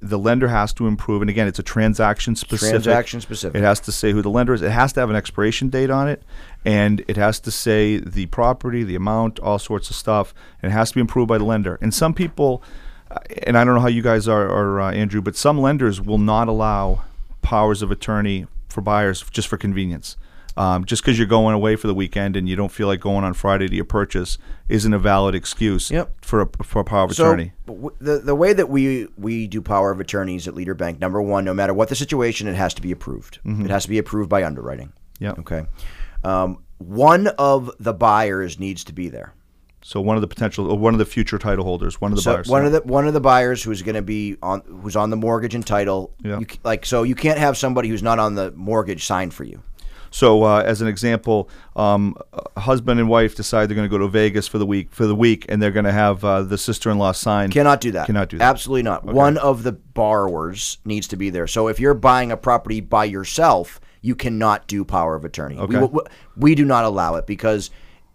the 0.00 0.18
lender 0.18 0.48
has 0.48 0.72
to 0.74 0.86
improve. 0.86 1.22
And 1.22 1.30
again, 1.30 1.48
it's 1.48 1.58
a 1.58 1.62
transaction 1.62 2.36
specific. 2.36 2.70
Transaction 2.70 3.20
specific. 3.20 3.58
It 3.58 3.64
has 3.64 3.80
to 3.80 3.92
say 3.92 4.12
who 4.12 4.22
the 4.22 4.30
lender 4.30 4.54
is. 4.54 4.62
It 4.62 4.70
has 4.70 4.92
to 4.94 5.00
have 5.00 5.10
an 5.10 5.16
expiration 5.16 5.70
date 5.70 5.90
on 5.90 6.08
it, 6.08 6.22
and 6.64 7.04
it 7.08 7.16
has 7.16 7.40
to 7.40 7.50
say 7.50 7.98
the 7.98 8.26
property, 8.26 8.84
the 8.84 8.94
amount, 8.94 9.40
all 9.40 9.58
sorts 9.58 9.90
of 9.90 9.96
stuff. 9.96 10.34
And 10.62 10.70
it 10.70 10.74
has 10.74 10.90
to 10.90 10.94
be 10.94 11.00
improved 11.00 11.28
by 11.28 11.38
the 11.38 11.44
lender. 11.44 11.78
And 11.80 11.92
some 11.92 12.14
people, 12.14 12.62
uh, 13.10 13.18
and 13.44 13.58
I 13.58 13.64
don't 13.64 13.74
know 13.74 13.80
how 13.80 13.88
you 13.88 14.02
guys 14.02 14.28
are, 14.28 14.48
are 14.48 14.80
uh, 14.80 14.92
Andrew, 14.92 15.20
but 15.20 15.34
some 15.36 15.60
lenders 15.60 16.00
will 16.00 16.18
not 16.18 16.46
allow 16.48 17.02
powers 17.42 17.82
of 17.82 17.90
attorney 17.90 18.46
for 18.68 18.82
buyers 18.82 19.24
just 19.30 19.48
for 19.48 19.56
convenience. 19.56 20.16
Um, 20.56 20.84
just 20.84 21.02
because 21.02 21.18
you're 21.18 21.26
going 21.26 21.54
away 21.54 21.76
for 21.76 21.86
the 21.86 21.94
weekend 21.94 22.36
and 22.36 22.46
you 22.48 22.56
don't 22.56 22.70
feel 22.70 22.86
like 22.86 23.00
going 23.00 23.24
on 23.24 23.32
Friday 23.32 23.68
to 23.68 23.74
your 23.74 23.86
purchase 23.86 24.36
isn't 24.68 24.92
a 24.92 24.98
valid 24.98 25.34
excuse 25.34 25.90
Yep. 25.90 26.14
for 26.22 26.42
a, 26.42 26.48
for 26.64 26.80
a 26.80 26.84
power 26.84 27.04
of 27.04 27.14
So 27.14 27.24
attorney. 27.26 27.52
w- 27.66 27.90
the 28.00 28.18
the 28.18 28.34
way 28.34 28.52
that 28.52 28.68
we 28.68 29.08
we 29.16 29.46
do 29.46 29.62
power 29.62 29.90
of 29.90 29.98
attorneys 30.00 30.46
at 30.46 30.54
Leader 30.54 30.74
Bank, 30.74 31.00
number 31.00 31.22
one, 31.22 31.44
no 31.46 31.54
matter 31.54 31.72
what 31.72 31.88
the 31.88 31.94
situation, 31.96 32.48
it 32.48 32.54
has 32.54 32.74
to 32.74 32.82
be 32.82 32.92
approved. 32.92 33.38
It 33.44 33.70
has 33.70 33.84
to 33.84 33.88
be 33.88 33.96
approved 33.98 34.28
by 34.28 34.44
underwriting. 34.44 34.92
Yep. 35.20 35.38
Okay. 35.38 35.62
Um, 36.24 36.62
one 36.78 37.28
of 37.38 37.70
the 37.80 37.94
buyers 37.94 38.58
needs 38.58 38.84
to 38.84 38.92
be 38.92 39.08
there. 39.08 39.32
So 39.84 40.00
one 40.00 40.16
of 40.16 40.20
the 40.20 40.28
potential, 40.28 40.70
or 40.70 40.78
one 40.78 40.94
of 40.94 40.98
the 40.98 41.04
future 41.04 41.38
title 41.38 41.64
holders, 41.64 42.00
one 42.00 42.12
of 42.12 42.16
the 42.16 42.22
So 42.22 42.34
buyers. 42.34 42.48
one 42.48 42.64
of 42.64 42.72
the 42.72 42.80
one 42.82 43.06
of 43.08 43.14
the 43.14 43.20
buyers 43.20 43.62
who's 43.62 43.82
going 43.82 43.96
to 43.96 44.02
be 44.02 44.36
on 44.42 44.60
who's 44.82 44.96
on 44.96 45.10
the 45.10 45.16
mortgage 45.16 45.54
and 45.56 45.66
title. 45.66 46.12
Yeah. 46.22 46.38
You, 46.40 46.46
like 46.62 46.84
so, 46.86 47.02
you 47.04 47.14
can't 47.16 47.38
have 47.38 47.56
somebody 47.56 47.88
who's 47.88 48.02
not 48.02 48.18
on 48.18 48.34
the 48.34 48.52
mortgage 48.52 49.04
sign 49.06 49.30
for 49.30 49.44
you. 49.44 49.62
So, 50.12 50.44
uh, 50.44 50.62
as 50.64 50.82
an 50.82 50.88
example, 50.88 51.48
um, 51.74 52.16
husband 52.56 53.00
and 53.00 53.08
wife 53.08 53.34
decide 53.34 53.68
they're 53.68 53.74
going 53.74 53.88
to 53.88 53.90
go 53.90 53.98
to 53.98 54.08
Vegas 54.08 54.46
for 54.46 54.58
the 54.58 54.66
week 54.66 54.92
for 54.92 55.06
the 55.06 55.14
week, 55.14 55.46
and 55.48 55.60
they're 55.60 55.72
going 55.72 55.86
to 55.86 55.92
have 55.92 56.22
uh, 56.24 56.42
the 56.42 56.58
sister-in-law 56.58 57.12
sign. 57.12 57.50
Cannot 57.50 57.80
do 57.80 57.90
that. 57.92 58.06
Cannot 58.06 58.28
do 58.28 58.38
that. 58.38 58.44
Absolutely 58.44 58.82
not. 58.82 59.04
One 59.04 59.38
of 59.38 59.62
the 59.62 59.72
borrowers 59.72 60.78
needs 60.84 61.08
to 61.08 61.16
be 61.16 61.30
there. 61.30 61.46
So 61.46 61.68
if 61.68 61.80
you're 61.80 61.94
buying 61.94 62.30
a 62.30 62.36
property 62.36 62.80
by 62.80 63.06
yourself, 63.06 63.80
you 64.02 64.14
cannot 64.14 64.66
do 64.66 64.84
power 64.84 65.14
of 65.14 65.24
attorney. 65.24 65.58
Okay. 65.58 65.78
We, 65.78 65.86
we, 65.86 66.00
we 66.36 66.54
do 66.54 66.64
not 66.64 66.84
allow 66.84 67.14
it 67.16 67.26
because 67.26 67.70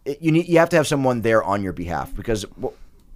it, 0.05 0.21
you 0.21 0.31
need 0.31 0.47
you 0.47 0.59
have 0.59 0.69
to 0.69 0.75
have 0.75 0.87
someone 0.87 1.21
there 1.21 1.43
on 1.43 1.63
your 1.63 1.73
behalf 1.73 2.13
because 2.15 2.45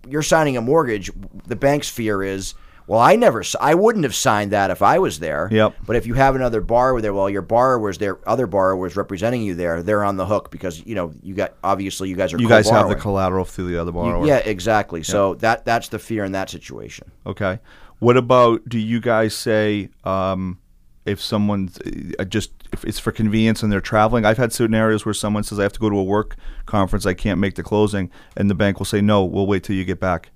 you're 0.10 0.24
signing 0.24 0.58
a 0.58 0.62
mortgage. 0.62 1.12
The 1.46 1.56
bank's 1.56 1.90
fear 1.90 2.24
is. 2.24 2.56
Well, 2.88 3.00
I 3.00 3.16
never, 3.16 3.44
I 3.60 3.74
wouldn't 3.76 4.04
have 4.04 4.16
signed 4.16 4.52
that 4.52 4.70
if 4.72 4.82
I 4.82 5.00
was 5.00 5.20
there. 5.20 5.48
Yep. 5.52 5.76
But 5.86 5.96
if 5.96 6.06
you 6.08 6.14
have 6.16 6.36
another 6.36 6.62
borrower 6.62 7.00
there, 7.02 7.14
well, 7.14 7.30
your 7.30 7.42
borrower's 7.42 7.98
there, 7.98 8.18
other 8.28 8.48
borrowers 8.48 8.96
representing 8.96 9.44
you 9.44 9.56
there, 9.56 9.82
they're 9.84 10.04
on 10.04 10.18
the 10.18 10.26
hook 10.26 10.52
because 10.52 10.86
you 10.86 10.96
know 10.96 11.14
you 11.22 11.34
got 11.34 11.54
obviously 11.64 12.10
you 12.10 12.16
guys 12.16 12.34
are 12.34 12.38
you 12.40 12.50
guys 12.50 12.70
have 12.70 12.90
the 12.90 12.96
collateral 12.96 13.46
through 13.46 13.70
the 13.72 13.78
other 13.80 13.90
You- 13.90 13.94
borrower. 13.94 14.26
yeah, 14.28 14.38
exactly. 14.38 15.04
So 15.04 15.36
that 15.36 15.64
that's 15.66 15.88
the 15.90 16.00
fear 16.00 16.24
in 16.26 16.32
that 16.34 16.50
situation. 16.50 17.12
Okay. 17.26 17.60
What 18.00 18.18
about? 18.18 18.68
Do 18.68 18.80
you 18.80 19.00
guys 19.00 19.36
say 19.36 19.90
um, 20.04 20.58
if 21.06 21.22
someone's 21.22 21.78
uh, 22.20 22.26
just 22.26 22.52
if 22.74 22.84
it's 22.84 22.98
for 23.00 23.12
convenience 23.12 23.62
and 23.62 23.72
they're 23.72 23.80
traveling? 23.80 24.26
I've 24.26 24.38
had 24.40 24.52
scenarios 24.52 25.06
where 25.06 25.14
someone 25.14 25.44
says 25.44 25.60
I 25.60 25.64
have 25.64 25.74
to 25.74 25.80
go 25.80 25.90
to 25.90 25.98
a 25.98 26.04
work 26.04 26.36
conference, 26.66 27.06
I 27.06 27.14
can't 27.14 27.40
make 27.40 27.56
the 27.56 27.64
closing, 27.64 28.10
and 28.36 28.50
the 28.50 28.56
bank 28.56 28.80
will 28.80 28.86
say 28.88 29.02
no, 29.02 29.24
we'll 29.24 29.46
wait 29.46 29.64
till 29.64 29.76
you 29.76 29.86
get 29.86 30.00
back. 30.00 30.32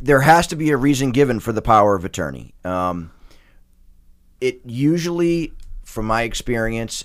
There 0.00 0.20
has 0.20 0.46
to 0.48 0.56
be 0.56 0.70
a 0.70 0.76
reason 0.76 1.10
given 1.10 1.40
for 1.40 1.52
the 1.52 1.62
power 1.62 1.94
of 1.94 2.04
attorney. 2.04 2.54
Um, 2.64 3.10
it 4.40 4.60
usually, 4.64 5.52
from 5.84 6.06
my 6.06 6.22
experience, 6.22 7.04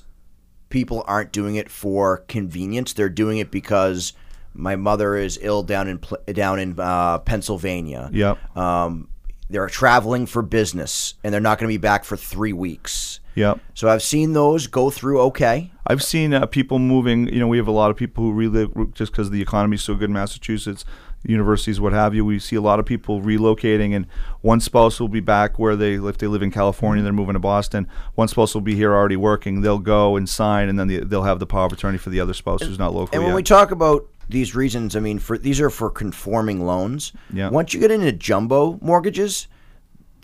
people 0.69 1.03
aren't 1.07 1.31
doing 1.31 1.55
it 1.55 1.69
for 1.69 2.17
convenience. 2.27 2.93
They're 2.93 3.09
doing 3.09 3.37
it 3.37 3.51
because 3.51 4.13
my 4.53 4.75
mother 4.75 5.15
is 5.15 5.39
ill 5.41 5.63
down 5.63 5.87
in 5.87 6.01
down 6.33 6.59
in 6.59 6.79
uh, 6.79 7.19
Pennsylvania. 7.19 8.09
Yep. 8.11 8.57
Um, 8.57 9.07
they're 9.49 9.67
traveling 9.67 10.25
for 10.25 10.41
business, 10.41 11.15
and 11.23 11.33
they're 11.33 11.41
not 11.41 11.59
going 11.59 11.69
to 11.69 11.73
be 11.73 11.81
back 11.81 12.05
for 12.05 12.15
three 12.15 12.53
weeks. 12.53 13.19
Yep. 13.35 13.59
So 13.73 13.89
I've 13.89 14.03
seen 14.03 14.33
those 14.33 14.67
go 14.67 14.89
through 14.89 15.21
okay. 15.21 15.71
I've 15.87 16.03
seen 16.03 16.33
uh, 16.33 16.45
people 16.45 16.79
moving. 16.79 17.27
You 17.27 17.39
know, 17.39 17.47
we 17.47 17.57
have 17.57 17.67
a 17.67 17.71
lot 17.71 17.91
of 17.91 17.97
people 17.97 18.23
who 18.23 18.33
relive 18.33 18.93
just 18.93 19.11
because 19.11 19.29
the 19.29 19.41
economy 19.41 19.75
is 19.75 19.83
so 19.83 19.95
good 19.95 20.09
in 20.09 20.13
Massachusetts, 20.13 20.85
universities, 21.23 21.79
what 21.79 21.93
have 21.93 22.15
you. 22.15 22.25
We 22.25 22.39
see 22.39 22.55
a 22.55 22.61
lot 22.61 22.79
of 22.79 22.85
people 22.85 23.21
relocating, 23.21 23.95
and 23.95 24.07
one 24.41 24.59
spouse 24.59 24.99
will 24.99 25.07
be 25.07 25.19
back 25.19 25.59
where 25.59 25.75
they, 25.75 25.93
if 25.95 26.17
they 26.17 26.27
live 26.27 26.41
in 26.41 26.51
California, 26.51 27.03
they're 27.03 27.13
moving 27.13 27.33
to 27.33 27.39
Boston. 27.39 27.87
One 28.15 28.27
spouse 28.27 28.53
will 28.53 28.61
be 28.61 28.75
here 28.75 28.93
already 28.93 29.17
working. 29.17 29.61
They'll 29.61 29.79
go 29.79 30.15
and 30.15 30.27
sign, 30.27 30.69
and 30.69 30.79
then 30.79 30.87
the, 30.87 30.99
they'll 30.99 31.23
have 31.23 31.39
the 31.39 31.45
power 31.45 31.65
of 31.65 31.73
attorney 31.73 31.97
for 31.97 32.09
the 32.09 32.19
other 32.19 32.33
spouse 32.33 32.61
who's 32.63 32.79
not 32.79 32.93
local 32.93 33.13
And 33.13 33.23
when 33.23 33.31
yet. 33.31 33.35
we 33.35 33.43
talk 33.43 33.71
about 33.71 34.07
these 34.29 34.55
reasons, 34.55 34.95
I 34.95 34.99
mean, 34.99 35.19
for 35.19 35.37
these 35.37 35.59
are 35.61 35.69
for 35.69 35.89
conforming 35.89 36.65
loans. 36.65 37.11
Yeah. 37.33 37.49
Once 37.49 37.73
you 37.73 37.79
get 37.79 37.91
into 37.91 38.11
jumbo 38.13 38.79
mortgages, 38.81 39.47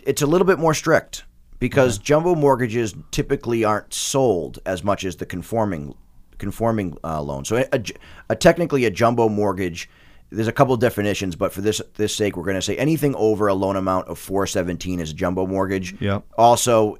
it's 0.04 0.22
a 0.22 0.26
little 0.26 0.46
bit 0.46 0.58
more 0.58 0.74
strict 0.74 1.24
because 1.58 1.98
jumbo 1.98 2.34
mortgages 2.34 2.94
typically 3.10 3.64
aren't 3.64 3.92
sold 3.92 4.58
as 4.64 4.82
much 4.82 5.04
as 5.04 5.16
the 5.16 5.26
conforming 5.26 5.94
conforming 6.38 6.96
uh, 7.04 7.20
loan. 7.20 7.44
So, 7.44 7.56
a, 7.56 7.66
a, 7.72 7.82
a- 8.30 8.36
technically, 8.36 8.84
a 8.84 8.90
jumbo 8.90 9.28
mortgage. 9.28 9.90
There's 10.30 10.48
a 10.48 10.52
couple 10.52 10.76
definitions, 10.76 11.36
but 11.36 11.52
for 11.52 11.60
this 11.62 11.80
this 11.94 12.14
sake, 12.14 12.36
we're 12.36 12.44
going 12.44 12.54
to 12.56 12.62
say 12.62 12.76
anything 12.76 13.14
over 13.14 13.48
a 13.48 13.54
loan 13.54 13.76
amount 13.76 14.08
of 14.08 14.18
417 14.18 15.00
is 15.00 15.10
a 15.10 15.14
jumbo 15.14 15.46
mortgage. 15.46 15.94
Yep. 16.00 16.24
Also, 16.36 16.98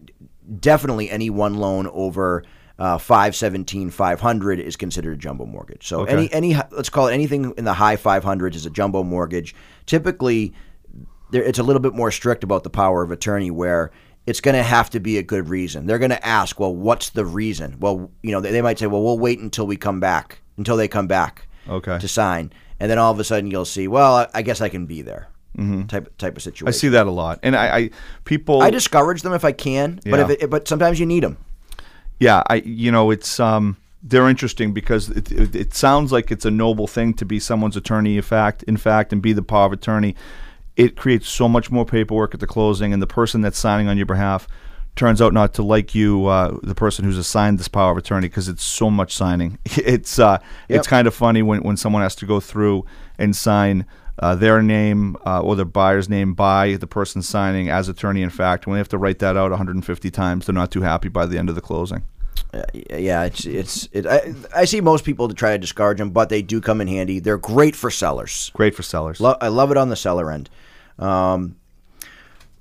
definitely 0.60 1.10
any 1.10 1.30
one 1.30 1.54
loan 1.54 1.86
over 1.92 2.44
uh, 2.78 2.96
517 2.96 3.90
500 3.90 4.60
is 4.60 4.76
considered 4.76 5.12
a 5.12 5.16
jumbo 5.16 5.44
mortgage. 5.44 5.86
So 5.86 6.00
Okay. 6.02 6.12
any 6.12 6.32
any 6.32 6.54
let's 6.70 6.88
call 6.88 7.08
it 7.08 7.12
anything 7.14 7.52
in 7.58 7.64
the 7.64 7.74
high 7.74 7.96
500s 7.96 8.54
is 8.54 8.64
a 8.66 8.70
jumbo 8.70 9.02
mortgage. 9.02 9.54
Typically, 9.86 10.54
there, 11.30 11.42
it's 11.42 11.58
a 11.58 11.62
little 11.62 11.80
bit 11.80 11.94
more 11.94 12.10
strict 12.10 12.44
about 12.44 12.62
the 12.62 12.70
power 12.70 13.02
of 13.02 13.10
attorney 13.10 13.50
where 13.50 13.90
it's 14.26 14.40
going 14.40 14.54
to 14.54 14.62
have 14.62 14.90
to 14.90 15.00
be 15.00 15.18
a 15.18 15.22
good 15.22 15.48
reason. 15.48 15.86
They're 15.86 15.98
going 15.98 16.10
to 16.10 16.26
ask, 16.26 16.60
well, 16.60 16.74
what's 16.74 17.10
the 17.10 17.24
reason? 17.24 17.76
Well, 17.80 18.10
you 18.22 18.30
know, 18.30 18.40
they, 18.40 18.52
they 18.52 18.60
might 18.62 18.78
say, 18.78 18.86
well, 18.86 19.02
we'll 19.02 19.18
wait 19.18 19.38
until 19.38 19.66
we 19.66 19.76
come 19.76 20.00
back, 20.00 20.40
until 20.58 20.76
they 20.76 20.86
come 20.88 21.06
back 21.06 21.46
Okay. 21.66 21.98
to 21.98 22.08
sign. 22.08 22.52
And 22.80 22.90
then 22.90 22.98
all 22.98 23.12
of 23.12 23.18
a 23.18 23.24
sudden 23.24 23.50
you'll 23.50 23.64
see, 23.64 23.88
well, 23.88 24.14
I, 24.14 24.28
I 24.34 24.42
guess 24.42 24.60
I 24.60 24.68
can 24.68 24.86
be 24.86 25.02
there 25.02 25.28
type, 25.88 26.16
type 26.18 26.36
of 26.36 26.42
situation. 26.42 26.68
I 26.68 26.70
see 26.70 26.88
that 26.88 27.06
a 27.06 27.10
lot, 27.10 27.40
and 27.42 27.56
I, 27.56 27.76
I 27.76 27.90
people. 28.24 28.62
I 28.62 28.70
discourage 28.70 29.22
them 29.22 29.32
if 29.32 29.44
I 29.44 29.52
can, 29.52 30.00
but 30.04 30.20
if 30.20 30.42
it, 30.42 30.50
but 30.50 30.68
sometimes 30.68 31.00
you 31.00 31.06
need 31.06 31.24
them. 31.24 31.38
Yeah, 32.20 32.42
I 32.48 32.56
you 32.56 32.92
know 32.92 33.10
it's 33.10 33.40
um 33.40 33.76
they're 34.02 34.28
interesting 34.28 34.72
because 34.72 35.08
it, 35.10 35.32
it, 35.32 35.56
it 35.56 35.74
sounds 35.74 36.12
like 36.12 36.30
it's 36.30 36.44
a 36.44 36.50
noble 36.50 36.86
thing 36.86 37.14
to 37.14 37.24
be 37.24 37.40
someone's 37.40 37.76
attorney 37.76 38.16
in 38.16 38.22
fact 38.22 38.62
in 38.64 38.76
fact 38.76 39.12
and 39.12 39.20
be 39.20 39.32
the 39.32 39.42
power 39.42 39.66
of 39.66 39.72
attorney. 39.72 40.14
It 40.76 40.96
creates 40.96 41.28
so 41.28 41.48
much 41.48 41.72
more 41.72 41.84
paperwork 41.84 42.34
at 42.34 42.40
the 42.40 42.46
closing, 42.46 42.92
and 42.92 43.02
the 43.02 43.08
person 43.08 43.40
that's 43.40 43.58
signing 43.58 43.88
on 43.88 43.96
your 43.96 44.06
behalf 44.06 44.46
turns 44.96 45.22
out 45.22 45.32
not 45.32 45.54
to 45.54 45.62
like 45.62 45.94
you, 45.94 46.26
uh, 46.26 46.58
the 46.62 46.74
person 46.74 47.04
who's 47.04 47.18
assigned 47.18 47.58
this 47.58 47.68
power 47.68 47.92
of 47.92 47.96
attorney, 47.98 48.28
because 48.28 48.48
it's 48.48 48.64
so 48.64 48.90
much 48.90 49.14
signing. 49.14 49.58
It's 49.76 50.18
uh, 50.18 50.38
Yep. 50.68 50.78
it's 50.78 50.86
kind 50.88 51.06
of 51.06 51.14
funny 51.14 51.42
when, 51.42 51.62
when 51.62 51.76
someone 51.76 52.02
has 52.02 52.14
to 52.16 52.26
go 52.26 52.40
through 52.40 52.84
and 53.18 53.34
sign 53.36 53.86
uh, 54.20 54.34
their 54.34 54.60
name 54.62 55.16
uh, 55.24 55.40
or 55.40 55.54
their 55.54 55.64
buyer's 55.64 56.08
name 56.08 56.34
by 56.34 56.74
the 56.76 56.86
person 56.88 57.22
signing 57.22 57.68
as 57.70 57.88
attorney. 57.88 58.22
In 58.22 58.30
fact, 58.30 58.66
when 58.66 58.74
they 58.74 58.78
have 58.78 58.88
to 58.88 58.98
write 58.98 59.20
that 59.20 59.36
out 59.36 59.50
150 59.50 60.10
times, 60.10 60.46
they're 60.46 60.54
not 60.54 60.72
too 60.72 60.82
happy 60.82 61.08
by 61.08 61.24
the 61.26 61.38
end 61.38 61.48
of 61.48 61.54
the 61.54 61.60
closing. 61.60 62.02
Yeah, 62.90 63.24
it's 63.24 63.44
it's 63.44 63.88
it. 63.92 64.06
I, 64.06 64.32
I 64.56 64.64
see 64.64 64.80
most 64.80 65.04
people 65.04 65.28
to 65.28 65.34
try 65.34 65.52
to 65.52 65.58
discourage 65.58 65.98
them, 65.98 66.10
but 66.10 66.28
they 66.30 66.40
do 66.42 66.60
come 66.60 66.80
in 66.80 66.88
handy. 66.88 67.20
They're 67.20 67.36
great 67.38 67.76
for 67.76 67.90
sellers. 67.90 68.50
Great 68.54 68.74
for 68.74 68.82
sellers. 68.82 69.20
Lo- 69.20 69.36
I 69.40 69.48
love 69.48 69.70
it 69.70 69.76
on 69.76 69.88
the 69.90 69.96
seller 69.96 70.30
end. 70.32 70.48
Um, 70.98 71.56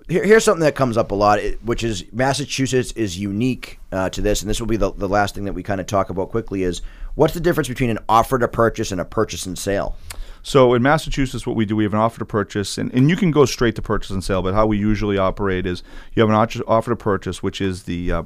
here, 0.08 0.24
here's 0.24 0.44
something 0.44 0.64
that 0.64 0.76
comes 0.76 0.98
up 0.98 1.12
a 1.12 1.16
lot, 1.16 1.40
which 1.64 1.84
is 1.84 2.06
Massachusetts 2.12 2.92
is 2.94 3.18
unique 3.18 3.80
uh, 3.92 4.10
to 4.10 4.22
this, 4.22 4.42
and 4.42 4.50
this 4.50 4.60
will 4.60 4.68
be 4.68 4.78
the, 4.78 4.92
the 4.94 5.10
last 5.10 5.36
thing 5.36 5.46
that 5.46 5.54
we 5.54 5.64
kind 5.64 5.82
of 5.82 5.88
talk 5.88 6.10
about 6.10 6.30
quickly. 6.30 6.64
Is 6.64 6.82
what's 7.16 7.34
the 7.34 7.40
difference 7.40 7.68
between 7.68 7.90
an 7.90 8.00
offer 8.08 8.40
to 8.40 8.48
purchase 8.48 8.92
and 8.92 9.02
a 9.02 9.06
purchase 9.06 9.46
and 9.46 9.58
sale? 9.58 9.96
So 10.44 10.74
in 10.74 10.82
Massachusetts, 10.82 11.46
what 11.46 11.58
we 11.58 11.66
do, 11.66 11.76
we 11.76 11.84
have 11.84 11.94
an 11.94 12.00
offer 12.00 12.20
to 12.20 12.26
purchase, 12.26 12.78
and, 12.78 12.94
and 12.94 13.10
you 13.10 13.18
can 13.18 13.32
go 13.32 13.44
straight 13.44 13.76
to 13.76 13.82
purchase 13.82 14.12
and 14.12 14.24
sale. 14.24 14.42
But 14.42 14.54
how 14.54 14.66
we 14.66 14.78
usually 14.78 15.18
operate 15.18 15.66
is 15.66 15.84
you 16.14 16.22
have 16.22 16.30
an 16.30 16.64
offer- 16.68 16.92
to 16.92 16.96
purchase, 16.96 17.44
which 17.44 17.60
is 17.60 17.84
the 17.84 18.12
uh, 18.14 18.24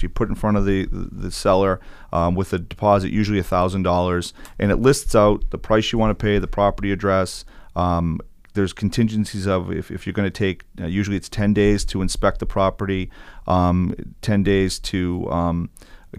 you 0.00 0.08
put 0.08 0.30
in 0.30 0.34
front 0.34 0.56
of 0.56 0.64
the 0.64 0.88
the 0.90 1.30
seller 1.30 1.78
um, 2.10 2.34
with 2.34 2.54
a 2.54 2.58
deposit, 2.58 3.12
usually 3.12 3.42
thousand 3.42 3.82
dollars, 3.82 4.32
and 4.58 4.70
it 4.72 4.76
lists 4.76 5.14
out 5.14 5.50
the 5.50 5.58
price 5.58 5.92
you 5.92 5.98
want 5.98 6.18
to 6.18 6.22
pay, 6.22 6.38
the 6.38 6.46
property 6.46 6.90
address. 6.90 7.44
Um, 7.76 8.18
there's 8.58 8.72
contingencies 8.72 9.46
of 9.46 9.70
if, 9.70 9.90
if 9.90 10.04
you're 10.04 10.12
going 10.12 10.26
to 10.26 10.30
take 10.30 10.64
uh, 10.80 10.86
usually 10.86 11.16
it's 11.16 11.28
10 11.28 11.54
days 11.54 11.84
to 11.84 12.02
inspect 12.02 12.40
the 12.40 12.46
property 12.46 13.08
um, 13.46 13.94
10 14.20 14.42
days 14.42 14.80
to 14.80 15.30
um, 15.30 15.70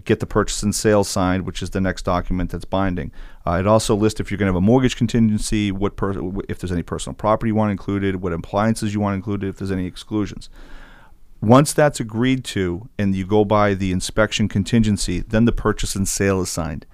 get 0.04 0.20
the 0.20 0.26
purchase 0.26 0.62
and 0.62 0.74
sale 0.74 1.04
signed 1.04 1.44
which 1.44 1.62
is 1.62 1.70
the 1.70 1.80
next 1.80 2.02
document 2.02 2.50
that's 2.50 2.64
binding 2.64 3.12
uh, 3.46 3.52
it 3.52 3.66
also 3.66 3.94
lists 3.94 4.20
if 4.20 4.30
you're 4.30 4.38
going 4.38 4.46
to 4.46 4.52
have 4.52 4.56
a 4.56 4.60
mortgage 4.60 4.96
contingency 4.96 5.70
what 5.70 5.96
per- 5.96 6.32
if 6.48 6.58
there's 6.58 6.72
any 6.72 6.82
personal 6.82 7.14
property 7.14 7.50
you 7.50 7.54
want 7.54 7.70
included 7.70 8.16
what 8.16 8.32
appliances 8.32 8.94
you 8.94 9.00
want 9.00 9.14
included 9.14 9.48
if 9.48 9.58
there's 9.58 9.70
any 9.70 9.86
exclusions 9.86 10.48
once 11.42 11.72
that's 11.72 12.00
agreed 12.00 12.44
to 12.44 12.88
and 12.98 13.14
you 13.14 13.26
go 13.26 13.44
by 13.44 13.72
the 13.72 13.92
inspection 13.92 14.46
contingency, 14.46 15.20
then 15.20 15.46
the 15.46 15.52
purchase 15.52 15.96
and 15.96 16.06
sale 16.06 16.42
is 16.42 16.50
signed. 16.50 16.84